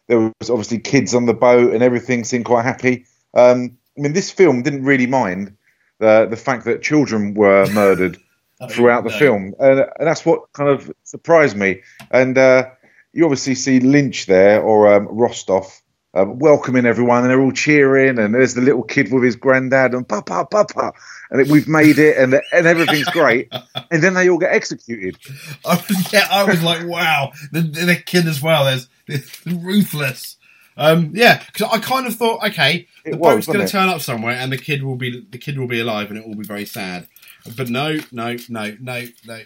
there 0.07 0.19
was 0.39 0.49
obviously 0.49 0.79
kids 0.79 1.15
on 1.15 1.25
the 1.25 1.33
boat, 1.33 1.73
and 1.73 1.81
everything 1.81 2.23
seemed 2.23 2.45
quite 2.45 2.63
happy. 2.65 3.05
Um, 3.33 3.77
I 3.97 4.01
mean, 4.01 4.13
this 4.13 4.29
film 4.29 4.61
didn't 4.61 4.83
really 4.83 5.07
mind 5.07 5.55
the 5.99 6.27
the 6.29 6.37
fact 6.37 6.65
that 6.65 6.83
children 6.83 7.33
were 7.33 7.67
murdered 7.73 8.17
throughout 8.69 9.03
the 9.05 9.09
No. 9.09 9.17
film, 9.17 9.55
and, 9.59 9.79
and 9.79 10.07
that's 10.07 10.25
what 10.25 10.51
kind 10.53 10.69
of 10.69 10.91
surprised 11.03 11.57
me. 11.57 11.81
And 12.11 12.37
uh, 12.37 12.69
you 13.15 13.23
obviously 13.23 13.55
see 13.55 13.79
Lynch 13.79 14.25
there 14.25 14.61
or 14.61 14.93
um, 14.93 15.07
Rostov. 15.07 15.81
Um, 16.13 16.39
welcoming 16.39 16.85
everyone, 16.85 17.23
and 17.23 17.29
they're 17.29 17.41
all 17.41 17.51
cheering. 17.51 18.19
And 18.19 18.33
there's 18.33 18.53
the 18.53 18.61
little 18.61 18.83
kid 18.83 19.11
with 19.11 19.23
his 19.23 19.35
granddad, 19.35 19.93
and 19.93 20.07
Papa, 20.07 20.47
Papa, 20.49 20.93
and 21.29 21.41
it, 21.41 21.49
we've 21.49 21.67
made 21.67 21.99
it, 21.99 22.15
and 22.17 22.39
and 22.53 22.65
everything's 22.65 23.09
great. 23.09 23.51
And 23.91 24.01
then 24.01 24.13
they 24.13 24.29
all 24.29 24.37
get 24.37 24.53
executed. 24.53 25.17
I 25.65 25.75
was, 25.75 26.13
yeah, 26.13 26.27
I 26.31 26.43
was 26.45 26.63
like, 26.63 26.87
wow, 26.87 27.33
the, 27.51 27.61
the 27.61 27.95
kid 27.95 28.27
as 28.27 28.41
well. 28.41 28.65
There's, 28.65 28.87
there's 29.07 29.45
ruthless. 29.45 30.37
Um, 30.77 31.11
yeah, 31.13 31.43
because 31.45 31.69
I 31.71 31.79
kind 31.79 32.07
of 32.07 32.15
thought, 32.15 32.43
okay, 32.47 32.87
the 33.03 33.17
was, 33.17 33.35
boat's 33.35 33.47
going 33.47 33.65
to 33.65 33.71
turn 33.71 33.89
up 33.89 34.01
somewhere, 34.01 34.35
and 34.35 34.51
the 34.51 34.57
kid 34.57 34.83
will 34.83 34.95
be 34.95 35.25
the 35.29 35.37
kid 35.37 35.59
will 35.59 35.67
be 35.67 35.79
alive, 35.79 36.09
and 36.09 36.17
it 36.17 36.25
will 36.25 36.35
be 36.35 36.45
very 36.45 36.65
sad. 36.65 37.07
But 37.55 37.69
no, 37.69 37.97
no, 38.11 38.37
no, 38.49 38.75
no, 38.79 39.07
no. 39.25 39.41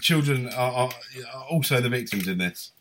Children 0.00 0.48
are, 0.48 0.88
are 0.88 1.44
also 1.50 1.80
the 1.80 1.88
victims 1.88 2.26
in 2.26 2.38
this. 2.38 2.72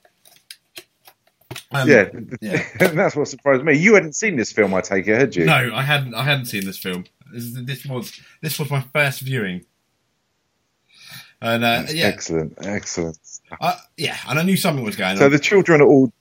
Um, 1.73 1.89
yeah, 1.89 2.09
yeah. 2.41 2.63
and 2.79 2.97
that's 2.99 3.15
what 3.15 3.27
surprised 3.27 3.63
me. 3.63 3.77
You 3.77 3.95
hadn't 3.95 4.15
seen 4.15 4.35
this 4.35 4.51
film, 4.51 4.73
I 4.73 4.81
take 4.81 5.07
it, 5.07 5.19
had 5.19 5.35
you? 5.35 5.45
No, 5.45 5.71
I 5.73 5.81
hadn't. 5.81 6.13
I 6.13 6.23
hadn't 6.23 6.45
seen 6.45 6.65
this 6.65 6.77
film. 6.77 7.05
This, 7.33 7.51
this 7.63 7.85
was 7.85 8.19
this 8.41 8.59
was 8.59 8.69
my 8.69 8.81
first 8.81 9.21
viewing, 9.21 9.65
and 11.41 11.63
uh, 11.63 11.85
yeah, 11.89 12.05
Excellent, 12.05 12.53
excellent. 12.61 13.17
I, 13.59 13.77
yeah, 13.97 14.17
and 14.27 14.39
I 14.39 14.43
knew 14.43 14.55
something 14.55 14.85
was 14.85 14.95
going 14.95 15.17
So 15.17 15.25
on. 15.25 15.31
So 15.31 15.37
the 15.37 15.43
children 15.43 15.81
are 15.81 15.87
all, 15.87 16.13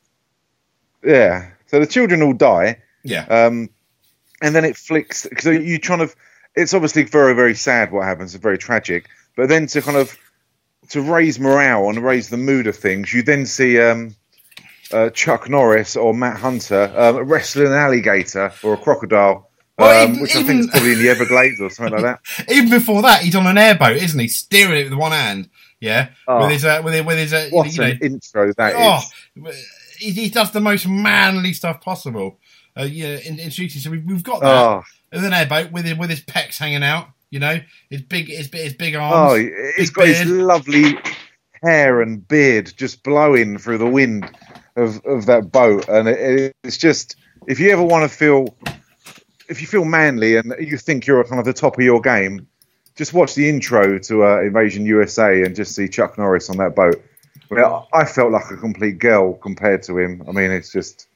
yeah. 1.05 1.51
So 1.67 1.81
the 1.81 1.87
children 1.87 2.23
all 2.23 2.33
die, 2.33 2.81
yeah, 3.05 3.25
um, 3.27 3.69
and 4.41 4.55
then 4.55 4.65
it 4.65 4.77
flicks 4.77 5.27
because 5.27 5.47
you 5.47 5.79
trying 5.79 6.07
to. 6.07 6.15
It's 6.55 6.75
obviously 6.75 7.05
very, 7.05 7.35
very 7.35 7.55
sad 7.55 7.93
what 7.93 8.05
happens. 8.05 8.35
It's 8.35 8.43
very 8.43 8.59
tragic. 8.59 9.09
But 9.37 9.49
then 9.49 9.67
to 9.69 9.81
kind 9.81 9.97
of 9.97 10.17
to 10.91 11.01
raise 11.01 11.39
morale 11.39 11.89
and 11.89 12.03
raise 12.03 12.29
the 12.29 12.37
mood 12.37 12.67
of 12.67 12.77
things, 12.77 13.13
you 13.13 13.23
then 13.23 13.47
see 13.47 13.81
um, 13.81 14.15
uh, 14.93 15.11
Chuck 15.11 15.49
Norris 15.49 15.97
or 15.97 16.15
Matt 16.15 16.39
Hunter 16.39 16.93
um, 16.97 17.17
wrestling 17.29 17.69
an 17.69 17.73
alligator 17.75 18.53
or 18.63 18.75
a 18.75 18.77
crocodile. 18.77 19.49
Well, 19.79 20.05
um, 20.05 20.11
even- 20.11 20.23
which 20.23 20.37
I 20.37 20.43
think 20.43 20.61
is 20.61 20.67
probably 20.69 20.93
in 20.93 20.99
the 20.99 21.09
Everglades 21.09 21.61
or 21.61 21.71
something 21.71 21.95
like 21.95 22.03
that. 22.03 22.49
Even 22.53 22.71
before 22.71 23.03
that, 23.03 23.23
he's 23.23 23.35
on 23.35 23.47
an 23.47 23.57
airboat, 23.59 23.97
isn't 23.97 24.19
he? 24.21 24.29
Steering 24.29 24.79
it 24.87 24.91
with 24.91 24.99
one 24.99 25.13
hand. 25.13 25.49
Yeah, 25.81 26.11
Oh. 26.29 26.43
with 26.43 26.51
his 26.53 26.65
uh, 26.65 26.81
with 26.85 26.95
his, 26.95 27.05
with 27.05 27.19
his 27.19 27.33
uh, 27.33 27.49
What 27.51 27.73
you 27.73 27.79
know, 27.81 27.85
an 27.89 27.99
intro 28.03 28.53
that 28.57 28.71
is! 28.73 28.77
oh, 28.79 29.51
he, 29.99 30.11
he 30.13 30.29
does 30.31 30.53
the 30.53 30.61
most 30.61 30.87
manly 30.87 31.53
stuff 31.55 31.81
possible. 31.81 32.39
Uh, 32.79 32.83
yeah, 32.85 33.17
in, 33.19 33.39
in 33.41 33.51
shooting. 33.51 33.81
So 33.81 33.91
we've, 33.91 34.05
we've 34.05 34.23
got 34.23 34.41
that 34.43 34.47
Oh, 34.65 34.83
with 35.13 35.25
an 35.25 35.33
airboat 35.33 35.73
with 35.73 35.85
his, 35.85 35.97
with 35.99 36.11
his 36.11 36.21
pecs 36.21 36.59
hanging 36.59 36.85
out. 36.85 37.09
You 37.31 37.41
know, 37.41 37.59
his 37.91 38.03
big 38.03 38.29
his, 38.29 38.49
his 38.53 38.75
big 38.75 38.95
oh, 38.95 39.35
he's 39.77 39.91
got 39.91 40.07
his 40.07 40.25
lovely 40.27 40.99
hair 41.63 42.01
and 42.03 42.27
beard 42.29 42.73
just 42.77 43.03
blowing 43.03 43.57
through 43.59 43.79
the 43.79 43.87
wind 43.87 44.31
of, 44.77 45.05
of 45.05 45.27
that 45.27 45.51
boat, 45.53 45.89
and 45.89 46.09
it, 46.09 46.55
it's 46.65 46.77
just 46.79 47.17
if 47.47 47.59
you 47.61 47.71
ever 47.71 47.83
want 47.83 48.11
to 48.11 48.17
feel, 48.17 48.55
if 49.49 49.61
you 49.61 49.67
feel 49.67 49.85
manly 49.85 50.37
and 50.37 50.55
you 50.59 50.77
think 50.77 51.07
you're 51.07 51.23
kind 51.25 51.39
of 51.39 51.45
the 51.45 51.53
top 51.53 51.77
of 51.79 51.85
your 51.85 52.01
game, 52.01 52.47
just 52.97 53.13
watch 53.13 53.35
the 53.35 53.49
intro 53.49 53.99
to 53.99 54.25
uh, 54.25 54.41
Invasion 54.41 54.87
USA 54.87 55.43
and 55.43 55.55
just 55.57 55.75
see 55.75 55.89
Chuck 55.89 56.19
Norris 56.19 56.49
on 56.51 56.57
that 56.59 56.75
boat. 56.75 57.03
Well, 57.51 57.89
I 57.93 58.05
felt 58.07 58.33
like 58.33 58.51
a 58.51 58.57
complete 58.57 58.99
girl 58.99 59.35
compared 59.35 59.83
to 59.85 59.99
him. 59.99 60.23
I 60.29 60.33
mean, 60.33 60.51
it's 60.51 60.73
just 60.73 61.07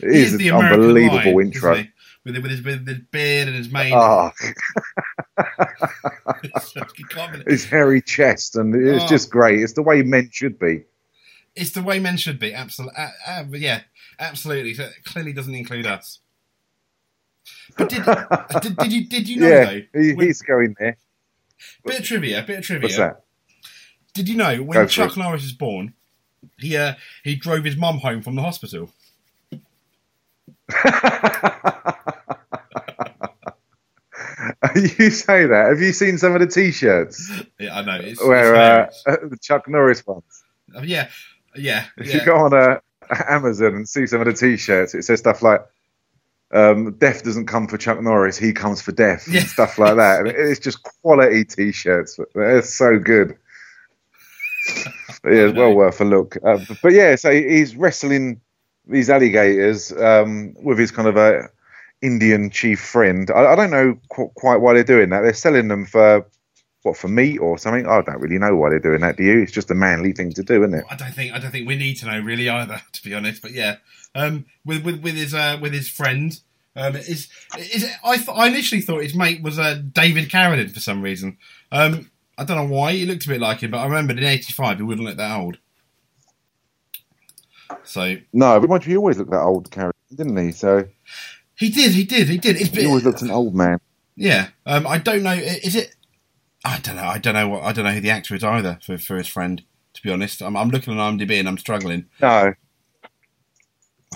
it 0.00 0.12
He 0.12 0.22
is 0.22 0.36
the 0.38 0.48
an 0.48 0.54
unbelievable 0.64 1.36
Lion, 1.36 1.40
intro. 1.46 1.84
With, 2.24 2.36
with, 2.38 2.50
his, 2.50 2.62
with 2.62 2.86
his 2.88 2.98
beard 3.10 3.48
and 3.48 3.56
his 3.56 3.70
mane. 3.70 3.92
Believe- 7.14 7.46
his 7.46 7.64
hairy 7.64 8.00
chest, 8.02 8.56
and 8.56 8.74
it's 8.74 9.04
Oh. 9.04 9.08
just 9.08 9.30
great. 9.30 9.60
It's 9.60 9.74
the 9.74 9.82
way 9.82 10.02
men 10.02 10.30
should 10.32 10.58
be. 10.58 10.84
It's 11.56 11.70
the 11.70 11.82
way 11.82 11.98
men 11.98 12.16
should 12.16 12.38
be. 12.38 12.54
Absolutely, 12.54 12.96
uh, 12.98 13.10
uh, 13.26 13.44
yeah, 13.52 13.82
absolutely. 14.18 14.74
So 14.74 14.84
it 14.84 15.04
clearly 15.04 15.32
doesn't 15.32 15.54
include 15.54 15.86
us. 15.86 16.20
But 17.76 17.88
did, 17.88 18.04
did, 18.62 18.76
did 18.76 18.92
you 18.92 19.06
did 19.06 19.28
you 19.28 19.40
know 19.40 19.48
yeah, 19.48 19.64
though? 19.64 20.00
he, 20.00 20.14
when- 20.14 20.26
he's 20.26 20.42
going 20.42 20.76
there. 20.78 20.96
bit 21.84 22.00
of 22.00 22.04
trivia, 22.04 22.42
bit 22.46 22.58
of 22.58 22.64
trivia. 22.64 22.84
What's 22.84 22.96
that? 22.96 23.24
Did 24.12 24.28
you 24.28 24.36
know 24.36 24.62
when 24.62 24.78
for 24.78 24.86
Chuck. 24.86 25.16
Norris 25.16 25.42
was 25.42 25.52
born, 25.52 25.94
he 26.58 26.76
uh, 26.76 26.94
he 27.22 27.36
drove 27.36 27.64
his 27.64 27.76
mum 27.76 27.98
home 27.98 28.22
from 28.22 28.36
the 28.36 28.42
hospital. 28.42 28.90
you 34.74 35.10
say 35.10 35.46
that. 35.46 35.66
Have 35.68 35.80
you 35.80 35.92
seen 35.92 36.18
some 36.18 36.34
of 36.34 36.40
the 36.40 36.46
T-shirts 36.46 37.30
Yeah, 37.58 37.76
I 37.76 37.84
know. 37.84 38.00
It's, 38.02 38.24
where 38.24 38.84
it's 38.84 39.02
uh, 39.06 39.16
the 39.28 39.38
Chuck 39.40 39.68
Norris 39.68 40.06
ones? 40.06 40.44
Uh, 40.74 40.80
yeah, 40.82 41.08
yeah, 41.56 41.86
If 41.96 42.08
yeah. 42.08 42.14
you 42.16 42.24
go 42.24 42.36
on 42.36 42.54
uh, 42.54 42.78
Amazon 43.28 43.74
and 43.74 43.88
see 43.88 44.06
some 44.06 44.20
of 44.20 44.26
the 44.26 44.32
T-shirts, 44.32 44.94
it 44.94 45.02
says 45.04 45.20
stuff 45.20 45.42
like 45.42 45.62
um, 46.52 46.92
"Death 46.98 47.22
doesn't 47.24 47.46
come 47.46 47.66
for 47.68 47.78
Chuck 47.78 48.00
Norris; 48.02 48.38
he 48.38 48.52
comes 48.52 48.80
for 48.80 48.92
death," 48.92 49.26
Yeah. 49.28 49.40
and 49.40 49.48
stuff 49.48 49.78
like 49.78 49.96
that. 49.96 50.20
And 50.20 50.28
it's 50.28 50.60
just 50.60 50.82
quality 51.02 51.44
T-shirts. 51.44 52.18
They're 52.34 52.62
so 52.62 52.98
good. 52.98 53.36
Yeah, 55.24 55.48
it's 55.48 55.56
well 55.56 55.74
worth 55.74 56.00
a 56.00 56.04
look. 56.04 56.36
Uh, 56.44 56.58
but, 56.68 56.78
but 56.82 56.92
yeah, 56.92 57.16
so 57.16 57.30
he's 57.32 57.76
wrestling 57.76 58.40
these 58.86 59.08
alligators 59.10 59.92
um, 59.92 60.54
with 60.62 60.78
his 60.78 60.90
kind 60.90 61.08
of 61.08 61.16
a 61.16 61.48
Indian 62.02 62.50
chief 62.50 62.80
friend. 62.80 63.30
I, 63.30 63.52
I 63.52 63.56
don't 63.56 63.70
know 63.70 63.98
qu- 64.10 64.30
quite 64.34 64.56
why 64.58 64.74
they're 64.74 64.84
doing 64.84 65.10
that. 65.10 65.22
They're 65.22 65.32
selling 65.34 65.68
them 65.68 65.86
for 65.86 66.26
what 66.84 66.98
for 66.98 67.08
meat 67.08 67.38
or 67.38 67.56
something. 67.58 67.86
I 67.86 68.02
don't 68.02 68.20
really 68.20 68.38
know 68.38 68.54
why 68.54 68.68
they're 68.68 68.78
doing 68.78 69.00
that. 69.00 69.16
Do 69.16 69.24
you? 69.24 69.40
It's 69.40 69.50
just 69.50 69.70
a 69.70 69.74
manly 69.74 70.12
thing 70.12 70.32
to 70.34 70.42
do, 70.42 70.62
isn't 70.62 70.74
it? 70.74 70.84
I 70.90 70.94
don't 70.94 71.12
think 71.12 71.32
I 71.32 71.38
don't 71.38 71.50
think 71.50 71.66
we 71.66 71.76
need 71.76 71.94
to 71.96 72.06
know 72.06 72.20
really 72.20 72.48
either, 72.48 72.80
to 72.92 73.02
be 73.02 73.14
honest. 73.14 73.42
But 73.42 73.52
yeah, 73.52 73.76
um, 74.14 74.44
with 74.64 74.84
with 74.84 75.02
with 75.02 75.14
his 75.14 75.34
uh, 75.34 75.58
with 75.60 75.72
his 75.72 75.88
friend, 75.88 76.38
um, 76.76 76.94
is 76.94 77.28
is 77.58 77.90
I 78.04 78.16
th- 78.18 78.28
I 78.28 78.48
initially 78.48 78.82
thought 78.82 79.02
his 79.02 79.14
mate 79.14 79.42
was 79.42 79.58
uh, 79.58 79.80
David 79.92 80.28
Carradine 80.28 80.72
for 80.72 80.80
some 80.80 81.00
reason. 81.00 81.38
Um, 81.72 82.10
I 82.36 82.44
don't 82.44 82.56
know 82.56 82.74
why 82.74 82.92
he 82.92 83.06
looked 83.06 83.24
a 83.24 83.28
bit 83.28 83.40
like 83.40 83.60
him, 83.60 83.70
but 83.70 83.78
I 83.78 83.86
remembered 83.86 84.18
in 84.18 84.24
'85 84.24 84.76
he 84.76 84.82
wouldn't 84.82 85.06
look 85.06 85.16
that 85.16 85.38
old. 85.38 85.58
So 87.82 88.16
No, 88.32 88.60
but 88.60 88.84
he 88.84 88.96
always 88.96 89.18
looked 89.18 89.30
that 89.30 89.40
old 89.40 89.70
character, 89.70 89.98
didn't 90.14 90.36
he? 90.36 90.52
So 90.52 90.86
he 91.54 91.70
did, 91.70 91.92
he 91.92 92.04
did, 92.04 92.28
he 92.28 92.36
did. 92.36 92.56
It's 92.60 92.68
he 92.70 92.86
always 92.86 93.04
looked 93.04 93.22
an 93.22 93.30
old 93.30 93.54
man. 93.54 93.78
yeah. 94.16 94.48
Um, 94.66 94.86
I 94.86 94.98
don't 94.98 95.22
know. 95.22 95.32
Is 95.32 95.76
it? 95.76 95.94
I 96.64 96.78
don't 96.80 96.96
know. 96.96 97.04
I 97.04 97.18
don't 97.18 97.34
know 97.34 97.48
what. 97.48 97.64
I 97.64 97.72
don't 97.72 97.84
know 97.84 97.92
who 97.92 98.00
the 98.00 98.10
actor 98.10 98.34
is 98.34 98.44
either 98.44 98.78
for 98.82 98.98
for 98.98 99.16
his 99.16 99.28
friend. 99.28 99.62
To 99.94 100.02
be 100.02 100.10
honest, 100.12 100.42
I'm, 100.42 100.56
I'm 100.56 100.70
looking 100.70 100.98
on 100.98 101.18
IMDb 101.18 101.38
and 101.38 101.48
I'm 101.48 101.58
struggling. 101.58 102.06
No, 102.20 102.54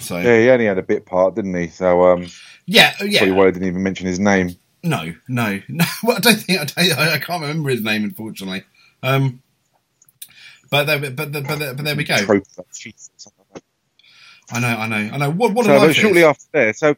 So 0.00 0.18
yeah, 0.22 0.40
he 0.40 0.50
only 0.50 0.66
had 0.66 0.78
a 0.78 0.82
bit 0.82 1.06
part, 1.06 1.34
didn't 1.36 1.54
he? 1.54 1.68
So 1.68 2.04
um, 2.12 2.32
yeah, 2.66 2.94
yeah. 3.02 3.18
probably 3.18 3.32
why 3.32 3.48
I 3.48 3.50
didn't 3.52 3.68
even 3.68 3.82
mention 3.82 4.06
his 4.06 4.20
name. 4.20 4.56
No, 4.82 5.14
no, 5.28 5.60
no. 5.68 5.84
Well, 6.02 6.16
I 6.18 6.20
don't 6.20 6.36
think 6.36 6.60
I, 6.60 6.64
don't, 6.64 6.98
I 6.98 7.18
can't 7.18 7.42
remember 7.42 7.70
his 7.70 7.82
name, 7.82 8.04
unfortunately. 8.04 8.64
Um, 9.02 9.42
but 10.70 10.86
there, 10.86 11.00
but 11.00 11.16
but 11.16 11.32
but, 11.32 11.58
there, 11.58 11.74
but 11.74 11.84
there 11.84 11.96
we 11.96 12.04
go. 12.04 12.16
Trope, 12.16 12.44
like, 12.58 12.66
cheese 12.72 13.10
or 13.14 13.20
something 13.20 13.46
like 13.54 13.64
I 14.50 14.60
know, 14.60 14.68
I 14.68 14.88
know, 14.88 15.10
I 15.14 15.18
know. 15.18 15.30
What 15.32 15.54
what 15.54 15.66
a 15.66 15.70
So, 15.70 15.72
life 15.72 15.92
shortly 15.92 16.22
is. 16.22 16.24
after 16.24 16.46
there, 16.52 16.72
so 16.74 16.96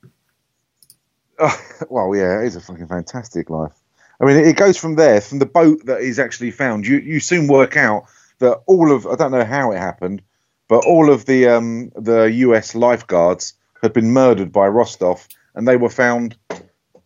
oh, 1.40 1.58
well, 1.90 2.16
yeah, 2.16 2.42
it 2.42 2.46
is 2.48 2.56
a 2.56 2.60
fucking 2.62 2.88
fantastic 2.88 3.50
life. 3.50 3.72
I 4.20 4.24
mean, 4.26 4.36
it 4.36 4.56
goes 4.56 4.76
from 4.76 4.96
there, 4.96 5.20
from 5.20 5.38
the 5.38 5.46
boat 5.46 5.86
that 5.86 6.00
is 6.00 6.18
actually 6.18 6.50
found. 6.50 6.86
You 6.86 6.98
you 6.98 7.20
soon 7.20 7.46
work 7.46 7.76
out 7.76 8.04
that 8.38 8.60
all 8.66 8.92
of 8.92 9.06
I 9.06 9.16
don't 9.16 9.32
know 9.32 9.44
how 9.44 9.72
it 9.72 9.78
happened, 9.78 10.22
but 10.68 10.84
all 10.84 11.10
of 11.10 11.26
the 11.26 11.48
um, 11.48 11.90
the 11.96 12.24
U.S. 12.24 12.74
lifeguards 12.74 13.54
had 13.82 13.92
been 13.92 14.12
murdered 14.12 14.52
by 14.52 14.66
Rostov, 14.66 15.26
and 15.54 15.66
they 15.66 15.76
were 15.76 15.88
found 15.88 16.36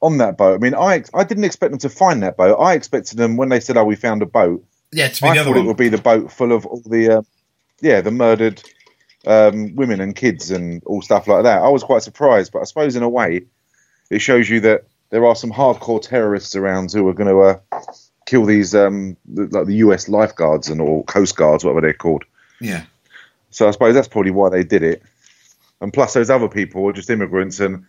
on 0.01 0.19
that 0.19 0.37
boat. 0.37 0.55
I 0.55 0.59
mean, 0.59 0.75
I 0.75 1.05
I 1.15 1.25
didn't 1.25 1.45
expect 1.45 1.71
them 1.71 1.79
to 1.81 1.89
find 1.89 2.23
that 2.23 2.37
boat. 2.37 2.57
I 2.57 2.75
expected 2.75 3.17
them 3.17 3.37
when 3.37 3.49
they 3.49 3.61
said, 3.61 3.77
"Oh, 3.77 3.85
we 3.85 3.97
found 3.97 4.23
a 4.23 4.27
boat." 4.27 4.65
Yeah, 4.93 5.09
to 5.09 5.23
be 5.23 5.29
I 5.29 5.35
the 5.35 5.41
other 5.41 5.51
thought 5.51 5.57
it 5.57 5.61
one. 5.61 5.67
would 5.69 5.77
be 5.77 5.89
the 5.89 5.99
boat 5.99 6.33
full 6.33 6.53
of 6.53 6.67
all 6.67 6.83
the. 6.85 7.19
Um, 7.19 7.27
yeah, 7.81 8.01
the 8.01 8.11
murdered 8.11 8.63
um, 9.27 9.75
women 9.75 10.01
and 10.01 10.15
kids 10.15 10.51
and 10.51 10.83
all 10.85 11.03
stuff 11.03 11.29
like 11.29 11.45
that. 11.45 11.63
I 11.63 11.69
was 11.69 11.83
quite 11.85 12.03
surprised, 12.03 12.53
but 12.53 12.61
I 12.61 12.65
suppose 12.65 12.97
in 12.97 13.03
a 13.03 13.09
way, 13.09 13.43
it 14.11 14.21
shows 14.21 14.49
you 14.49 14.61
that 14.61 14.85
there 15.15 15.25
are 15.25 15.37
some 15.37 15.53
hardcore 15.53 16.03
terrorists 16.03 16.57
around 16.57 16.91
who 16.91 17.07
are 17.07 17.15
going 17.15 17.31
to 17.31 17.41
uh, 17.41 17.81
kill 18.27 18.45
these 18.45 18.75
um, 18.75 19.17
the, 19.27 19.47
like 19.47 19.67
the 19.67 19.77
U.S. 19.77 20.09
lifeguards 20.09 20.69
and 20.69 20.81
or 20.81 21.05
coast 21.05 21.37
guards, 21.37 21.63
whatever 21.63 21.83
they're 21.83 21.93
called. 21.93 22.25
Yeah. 22.61 22.85
So 23.51 23.69
I 23.69 23.71
suppose 23.71 23.95
that's 23.95 24.09
probably 24.09 24.33
why 24.33 24.49
they 24.49 24.65
did 24.65 24.83
it. 24.83 25.05
And 25.81 25.93
plus, 25.93 26.15
those 26.15 26.31
other 26.31 26.49
people 26.49 26.83
were 26.83 26.93
just 26.93 27.11
immigrants, 27.11 27.61
and 27.61 27.85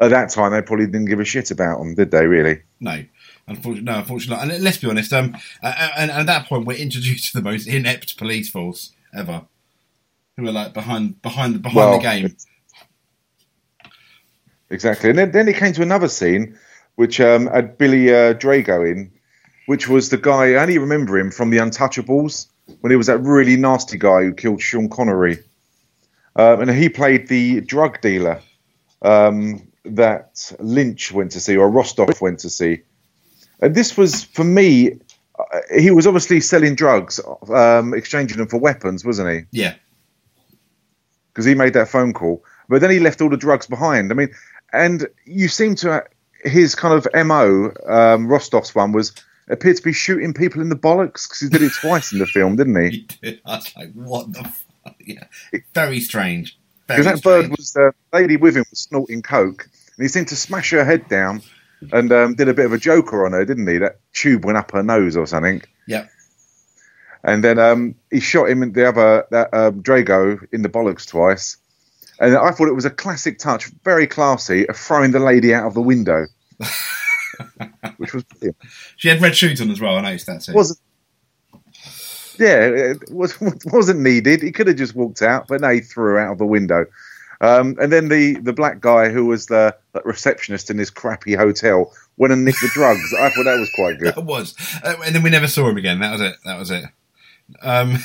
at 0.00 0.10
that 0.10 0.30
time 0.30 0.52
they 0.52 0.62
probably 0.62 0.86
didn't 0.86 1.06
give 1.06 1.18
a 1.18 1.24
shit 1.24 1.50
about 1.50 1.80
them, 1.80 1.96
did 1.96 2.12
they? 2.12 2.26
Really? 2.26 2.62
No. 2.78 3.04
Unfortunately, 3.48 3.82
no, 3.82 3.98
unfortunately, 3.98 4.46
not. 4.46 4.54
and 4.54 4.62
let's 4.62 4.76
be 4.76 4.88
honest. 4.88 5.12
Um, 5.12 5.36
and, 5.60 6.08
and 6.08 6.10
at 6.12 6.26
that 6.26 6.46
point, 6.46 6.66
we're 6.66 6.78
introduced 6.78 7.32
to 7.32 7.40
the 7.40 7.42
most 7.42 7.66
inept 7.66 8.16
police 8.16 8.48
force 8.48 8.92
ever, 9.12 9.42
who 10.36 10.46
are 10.46 10.52
like 10.52 10.72
behind, 10.72 11.20
behind, 11.20 11.62
behind 11.62 11.76
Well, 11.76 11.98
the 11.98 12.02
game. 12.02 12.36
Exactly. 14.70 15.10
And 15.10 15.18
then, 15.18 15.32
then 15.32 15.48
it 15.48 15.56
came 15.56 15.72
to 15.72 15.82
another 15.82 16.08
scene, 16.08 16.58
which 16.96 17.20
um, 17.20 17.46
had 17.46 17.76
Billy 17.76 18.10
uh, 18.10 18.34
Drago 18.34 18.90
in, 18.90 19.10
which 19.66 19.88
was 19.88 20.10
the 20.10 20.18
guy, 20.18 20.52
I 20.52 20.62
only 20.62 20.78
remember 20.78 21.18
him 21.18 21.30
from 21.30 21.50
The 21.50 21.58
Untouchables, 21.58 22.46
when 22.80 22.90
he 22.90 22.96
was 22.96 23.08
that 23.08 23.18
really 23.18 23.56
nasty 23.56 23.98
guy 23.98 24.22
who 24.22 24.32
killed 24.32 24.62
Sean 24.62 24.88
Connery. 24.88 25.38
Um, 26.36 26.60
and 26.60 26.70
he 26.70 26.88
played 26.88 27.28
the 27.28 27.60
drug 27.60 28.00
dealer 28.00 28.40
um, 29.02 29.66
that 29.84 30.52
Lynch 30.60 31.12
went 31.12 31.32
to 31.32 31.40
see, 31.40 31.56
or 31.56 31.68
Rostov 31.68 32.20
went 32.20 32.40
to 32.40 32.50
see. 32.50 32.82
And 33.60 33.74
this 33.74 33.96
was, 33.96 34.24
for 34.24 34.44
me, 34.44 35.00
uh, 35.38 35.60
he 35.76 35.90
was 35.90 36.06
obviously 36.06 36.40
selling 36.40 36.76
drugs, 36.76 37.20
um, 37.48 37.92
exchanging 37.94 38.38
them 38.38 38.46
for 38.46 38.58
weapons, 38.58 39.04
wasn't 39.04 39.30
he? 39.30 39.46
Yeah, 39.50 39.74
because 41.32 41.44
he 41.44 41.54
made 41.54 41.74
that 41.74 41.88
phone 41.88 42.12
call. 42.12 42.44
But 42.68 42.80
then 42.80 42.90
he 42.90 43.00
left 43.00 43.20
all 43.20 43.30
the 43.30 43.36
drugs 43.36 43.66
behind. 43.66 44.12
I 44.12 44.14
mean, 44.14 44.30
and 44.72 45.06
you 45.24 45.48
seem 45.48 45.74
to 45.76 46.04
his 46.44 46.74
kind 46.74 46.94
of 46.94 47.06
mo, 47.26 47.66
um, 47.86 48.26
Rostov's 48.28 48.74
one 48.74 48.92
was 48.92 49.12
appeared 49.48 49.76
to 49.76 49.82
be 49.82 49.92
shooting 49.92 50.32
people 50.32 50.60
in 50.62 50.68
the 50.68 50.76
bollocks 50.76 51.28
because 51.28 51.40
he 51.40 51.48
did 51.48 51.62
it 51.62 51.72
twice 51.80 52.12
in 52.12 52.18
the 52.18 52.26
film, 52.26 52.56
didn't 52.56 52.76
he? 52.76 52.90
he 52.90 53.08
did. 53.22 53.40
I 53.44 53.56
was 53.56 53.76
like, 53.76 53.92
what 53.92 54.32
the 54.32 54.44
fuck? 54.44 54.96
Yeah, 55.00 55.24
very 55.74 56.00
strange. 56.00 56.58
Because 56.86 57.04
that 57.04 57.18
strange. 57.18 57.48
bird 57.48 57.56
was 57.56 57.72
the 57.72 57.92
lady 58.12 58.36
with 58.36 58.56
him 58.56 58.64
was 58.70 58.80
snorting 58.80 59.22
coke, 59.22 59.68
and 59.96 60.04
he 60.04 60.08
seemed 60.08 60.28
to 60.28 60.36
smash 60.36 60.70
her 60.70 60.84
head 60.84 61.08
down 61.08 61.42
and 61.92 62.12
um, 62.12 62.34
did 62.34 62.48
a 62.48 62.54
bit 62.54 62.66
of 62.66 62.72
a 62.72 62.78
joker 62.78 63.24
on 63.26 63.32
her, 63.32 63.44
didn't 63.44 63.66
he? 63.66 63.78
That 63.78 64.00
tube 64.12 64.44
went 64.44 64.58
up 64.58 64.72
her 64.72 64.82
nose 64.82 65.16
or 65.16 65.26
something. 65.26 65.62
Yeah, 65.86 66.06
And 67.22 67.42
then 67.42 67.58
um, 67.58 67.94
he 68.10 68.20
shot 68.20 68.48
him 68.48 68.62
in 68.62 68.72
the 68.72 68.88
other 68.88 69.26
that 69.30 69.52
um, 69.54 69.82
Drago 69.82 70.46
in 70.52 70.62
the 70.62 70.68
bollocks 70.68 71.06
twice. 71.06 71.56
And 72.20 72.36
I 72.36 72.50
thought 72.50 72.68
it 72.68 72.74
was 72.74 72.84
a 72.84 72.90
classic 72.90 73.38
touch, 73.38 73.66
very 73.82 74.06
classy, 74.06 74.68
of 74.68 74.76
throwing 74.76 75.10
the 75.10 75.18
lady 75.18 75.54
out 75.54 75.66
of 75.66 75.74
the 75.74 75.80
window, 75.80 76.26
which 77.96 78.12
was 78.12 78.22
brilliant. 78.24 78.56
she 78.96 79.08
had 79.08 79.22
red 79.22 79.34
shoes 79.34 79.60
on 79.60 79.70
as 79.70 79.80
well. 79.80 79.96
I 79.96 80.02
noticed 80.02 80.26
that 80.26 80.42
too. 80.42 80.52
wasn't. 80.52 80.78
Yeah, 82.38 82.60
it 82.60 83.10
was, 83.10 83.38
wasn't 83.66 84.00
needed. 84.00 84.42
He 84.42 84.52
could 84.52 84.66
have 84.66 84.76
just 84.76 84.94
walked 84.94 85.22
out, 85.22 85.48
but 85.48 85.62
no, 85.62 85.70
he 85.70 85.80
threw 85.80 86.12
her 86.12 86.18
out 86.18 86.32
of 86.32 86.38
the 86.38 86.46
window. 86.46 86.86
Um, 87.42 87.76
and 87.80 87.90
then 87.90 88.08
the, 88.08 88.34
the 88.34 88.52
black 88.52 88.80
guy 88.80 89.08
who 89.08 89.24
was 89.24 89.46
the 89.46 89.74
receptionist 90.04 90.70
in 90.70 90.76
this 90.76 90.90
crappy 90.90 91.34
hotel 91.34 91.90
went 92.18 92.34
and 92.34 92.44
nicked 92.44 92.60
the 92.60 92.70
drugs. 92.74 93.14
I 93.18 93.30
thought 93.30 93.44
that 93.44 93.58
was 93.58 93.70
quite 93.74 93.98
good. 93.98 94.14
that 94.16 94.26
was, 94.26 94.54
uh, 94.84 94.96
and 95.06 95.14
then 95.14 95.22
we 95.22 95.30
never 95.30 95.46
saw 95.48 95.68
him 95.68 95.78
again. 95.78 96.00
That 96.00 96.12
was 96.12 96.20
it. 96.20 96.36
That 96.44 96.58
was 96.58 96.70
it. 96.70 96.84
Um, 97.62 97.98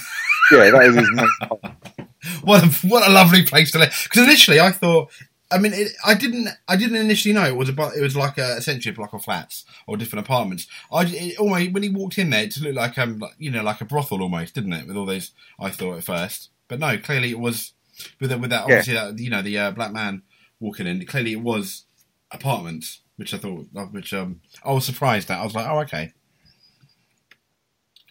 Yeah, 0.52 0.72
that 0.72 0.88
was 0.88 0.96
his. 0.96 1.92
what 2.44 2.64
a, 2.64 2.88
what 2.88 3.08
a 3.08 3.12
lovely 3.12 3.44
place 3.44 3.72
to 3.72 3.80
live. 3.80 3.98
Because 4.04 4.24
initially 4.24 4.60
I 4.60 4.72
thought, 4.72 5.12
I 5.52 5.58
mean, 5.60 5.74
it, 5.74 5.92
I 6.04 6.16
didn't, 6.16 6.50
I 6.68 6.76
didn't 6.76 6.98
initially 6.98 7.34
know 7.34 7.44
it 7.46 7.56
was 7.56 7.70
about, 7.70 7.96
it 7.96 8.02
was 8.02 8.16
like 8.16 8.38
a 8.38 8.56
essentially 8.58 8.94
a 8.94 8.96
block 8.96 9.14
of 9.14 9.24
flats 9.24 9.64
or 9.88 9.96
different 9.96 10.26
apartments. 10.26 10.68
I 10.92 11.04
it, 11.06 11.38
almost 11.40 11.72
when 11.72 11.84
he 11.84 11.90
walked 11.90 12.18
in 12.18 12.32
there, 12.32 12.44
it 12.44 12.48
just 12.52 12.62
looked 12.62 12.76
like 12.76 12.98
um, 12.98 13.20
like, 13.20 13.34
you 13.38 13.52
know, 13.52 13.64
like 13.64 13.80
a 13.82 13.86
brothel 13.86 14.22
almost, 14.22 14.56
didn't 14.56 14.74
it? 14.74 14.88
With 14.88 14.98
all 14.98 15.06
those, 15.06 15.32
I 15.60 15.70
thought 15.70 15.98
at 15.98 16.04
first, 16.04 16.50
but 16.68 16.80
no, 16.80 16.98
clearly 16.98 17.30
it 17.30 17.40
was 17.40 17.74
with 18.20 18.30
that, 18.32 18.42
with 18.42 18.50
that 18.50 18.68
Yeah. 18.68 18.78
obviously 18.78 18.94
that 18.96 19.20
you 19.20 19.30
know 19.30 19.42
the 19.42 19.58
uh, 19.58 19.72
black 19.72 19.92
man 19.94 20.24
walking 20.60 20.88
in. 20.88 21.06
Clearly 21.06 21.34
it 21.34 21.42
was 21.42 21.86
apartments, 22.32 23.02
which 23.18 23.34
I 23.34 23.38
thought, 23.38 23.68
which 23.92 24.14
um, 24.14 24.42
I 24.66 24.72
was 24.72 24.84
surprised 24.84 25.30
at. 25.30 25.40
I 25.40 25.44
was 25.44 25.54
like, 25.56 25.68
oh 25.70 25.80
okay. 25.82 26.12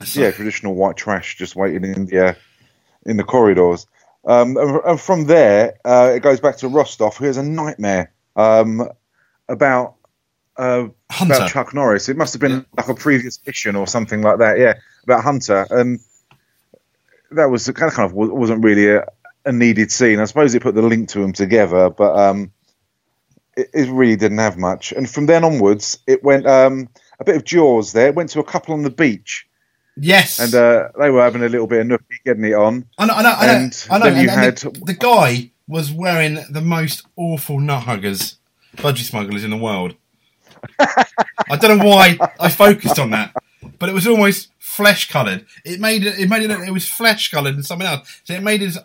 So- 0.05 0.21
yeah, 0.21 0.31
traditional 0.31 0.75
white 0.75 0.97
trash 0.97 1.37
just 1.37 1.57
waiting 1.57 1.85
in 1.85 2.07
the 2.07 2.29
uh, 2.29 2.35
in 3.07 3.17
the 3.17 3.25
corridors. 3.25 3.87
Um, 4.27 4.57
and, 4.57 4.81
and 4.87 5.01
from 5.01 5.27
there, 5.27 5.79
uh, 5.85 6.13
it 6.15 6.21
goes 6.21 6.41
back 6.41 6.57
to 6.59 6.69
Rostov, 6.69 7.17
who 7.17 7.27
has 7.27 7.37
a 7.37 7.43
nightmare 7.43 8.13
um, 8.37 8.89
about 9.49 9.97
uh, 10.57 10.89
Hunter. 11.11 11.35
about 11.35 11.51
Chuck 11.51 11.75
Norris. 11.75 12.09
It 12.09 12.17
must 12.17 12.33
have 12.33 12.41
been 12.41 12.65
like 12.77 12.89
a 12.89 12.95
previous 12.95 13.39
mission 13.47 13.77
or 13.77 13.87
something 13.87 14.23
like 14.23 14.39
that. 14.39 14.59
Yeah, 14.59 14.75
about 15.03 15.25
Hunter, 15.25 15.67
and 15.71 16.01
that 17.33 17.47
was 17.47 17.67
kind 17.67 17.91
of, 17.91 17.95
kind 17.95 18.11
of 18.11 18.15
wasn't 18.15 18.65
really 18.65 18.89
a, 18.91 19.07
a 19.45 19.53
needed 19.53 19.91
scene. 19.91 20.21
I 20.21 20.25
suppose 20.25 20.55
it 20.55 20.63
put 20.63 20.75
the 20.75 20.83
link 20.83 21.09
to 21.11 21.21
them 21.21 21.33
together, 21.33 21.91
but 21.91 22.17
um, 22.17 22.53
it, 23.57 23.71
it 23.75 23.89
really 23.91 24.17
didn't 24.17 24.39
have 24.39 24.57
much. 24.57 24.93
And 24.93 25.09
from 25.09 25.27
then 25.27 25.45
onwards, 25.45 25.99
it 26.07 26.23
went 26.23 26.47
um, 26.47 26.89
a 27.19 27.25
bit 27.25 27.37
of 27.37 27.45
Jaws. 27.45 27.93
There 27.93 28.09
it 28.09 28.15
went 28.15 28.31
to 28.31 28.41
a 28.41 28.45
couple 28.45 28.75
on 28.75 28.83
the 28.83 28.91
beach, 28.91 29.47
yes, 29.97 30.39
and 30.39 30.55
uh, 30.55 30.89
they 30.99 31.11
were 31.11 31.23
having 31.23 31.43
a 31.43 31.49
little 31.49 31.67
bit 31.67 31.81
of 31.81 31.87
nookie, 31.87 32.23
getting 32.25 32.45
it 32.45 32.55
on. 32.55 32.87
I 32.99 33.07
know, 33.07 33.15
I 33.15 33.23
know, 33.23 33.31
I 33.31 33.47
know. 33.47 33.53
And 33.53 33.87
I 33.91 33.99
know. 33.99 34.05
then 34.07 34.15
you 34.25 34.31
and- 34.31 34.41
had- 34.41 34.57
the, 34.59 34.71
the 34.87 34.95
guy 34.95 35.51
was 35.67 35.91
wearing 35.93 36.39
the 36.51 36.61
most 36.61 37.07
awful 37.17 37.59
nut 37.61 37.85
huggers, 37.85 38.37
budgie 38.77 38.99
smugglers 39.05 39.45
in 39.45 39.51
the 39.51 39.57
world. 39.57 39.95
I 40.79 41.57
don't 41.59 41.79
know 41.79 41.85
why 41.87 42.19
I 42.41 42.49
focused 42.51 42.99
on 42.99 43.11
that, 43.11 43.35
but 43.79 43.89
it 43.89 43.93
was 43.95 44.07
almost 44.07 44.51
flesh 44.59 45.11
coloured. 45.11 45.47
It 45.65 45.81
made 45.81 46.05
it. 46.05 46.19
It 46.19 46.29
made 46.29 46.43
it. 46.43 46.49
Look, 46.49 46.67
it 46.67 46.71
was 46.73 46.89
flesh 46.89 47.31
coloured 47.31 47.55
and 47.55 47.65
something 47.65 47.87
else. 47.87 48.21
So 48.25 48.35
it 48.35 48.43
made 48.43 48.61
his 48.61 48.79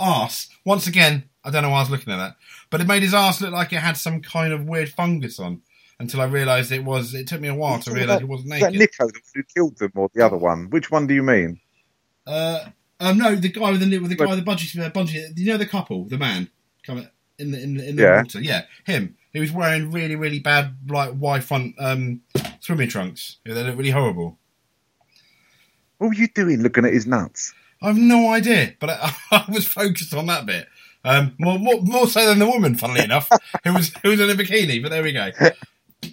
ass 0.00 0.48
once 0.64 0.86
again. 0.86 1.24
I 1.44 1.50
don't 1.50 1.62
know 1.62 1.70
why 1.70 1.78
I 1.78 1.80
was 1.80 1.90
looking 1.90 2.12
at 2.12 2.18
that, 2.18 2.36
but 2.70 2.80
it 2.80 2.86
made 2.86 3.02
his 3.02 3.14
ass 3.14 3.40
look 3.40 3.52
like 3.52 3.72
it 3.72 3.78
had 3.80 3.96
some 3.96 4.20
kind 4.20 4.52
of 4.52 4.64
weird 4.66 4.90
fungus 4.90 5.40
on. 5.40 5.62
Until 6.00 6.20
I 6.20 6.24
realised 6.24 6.72
it 6.72 6.84
was. 6.84 7.14
It 7.14 7.28
took 7.28 7.40
me 7.40 7.48
a 7.48 7.54
while 7.54 7.78
to 7.80 7.92
realise 7.92 8.20
it 8.20 8.28
wasn't 8.28 8.54
Is 8.54 8.60
that. 8.60 8.72
Nico 8.72 9.06
the 9.06 9.12
one 9.12 9.22
who 9.34 9.42
killed 9.54 9.78
them, 9.78 9.92
or 9.94 10.10
the 10.14 10.24
other 10.24 10.36
one? 10.36 10.68
Which 10.70 10.90
one 10.90 11.06
do 11.06 11.14
you 11.14 11.22
mean? 11.22 11.60
Uh, 12.26 12.60
um, 12.98 13.18
no, 13.18 13.34
the 13.36 13.48
guy 13.48 13.70
with 13.70 13.80
the 13.88 13.98
with 13.98 14.10
the 14.10 14.16
guy 14.16 14.26
with 14.26 14.44
the 14.44 14.50
bungee, 14.50 14.78
uh, 14.84 14.90
bungee. 14.90 15.36
You 15.36 15.52
know 15.52 15.56
the 15.58 15.66
couple, 15.66 16.04
the 16.06 16.18
man 16.18 16.48
coming 16.84 17.08
in 17.38 17.50
the 17.52 17.62
in 17.62 17.74
the, 17.76 17.88
in 17.88 17.96
the 17.96 18.02
Yeah. 18.02 18.16
water. 18.22 18.40
Yeah, 18.40 18.62
him. 18.84 19.16
He 19.32 19.40
was 19.40 19.52
wearing 19.52 19.90
really 19.90 20.16
really 20.16 20.40
bad 20.40 20.76
like 20.88 21.12
wide 21.16 21.44
front 21.44 21.74
um, 21.78 22.22
swimming 22.60 22.88
trunks. 22.88 23.38
Yeah, 23.44 23.54
they 23.54 23.62
look 23.64 23.76
really 23.76 23.90
horrible. 23.90 24.38
What 25.98 26.08
were 26.08 26.14
you 26.14 26.28
doing 26.28 26.62
looking 26.62 26.84
at 26.84 26.92
his 26.92 27.06
nuts? 27.06 27.54
I 27.80 27.88
have 27.88 27.96
no 27.96 28.30
idea, 28.30 28.74
but 28.80 28.90
I, 28.90 29.14
I 29.30 29.44
was 29.52 29.66
focused 29.66 30.14
on 30.14 30.26
that 30.26 30.46
bit. 30.46 30.66
Um, 31.04 31.34
more, 31.38 31.58
more 31.58 31.80
more 31.82 32.06
so 32.06 32.24
than 32.26 32.38
the 32.38 32.46
woman, 32.46 32.76
funnily 32.76 33.02
enough, 33.02 33.28
who 33.64 33.72
was 33.72 33.92
who 34.02 34.10
was 34.10 34.20
in 34.20 34.30
a 34.30 34.34
bikini. 34.34 34.80
But 34.82 34.90
there 34.90 35.02
we 35.02 35.12
go. 35.12 35.30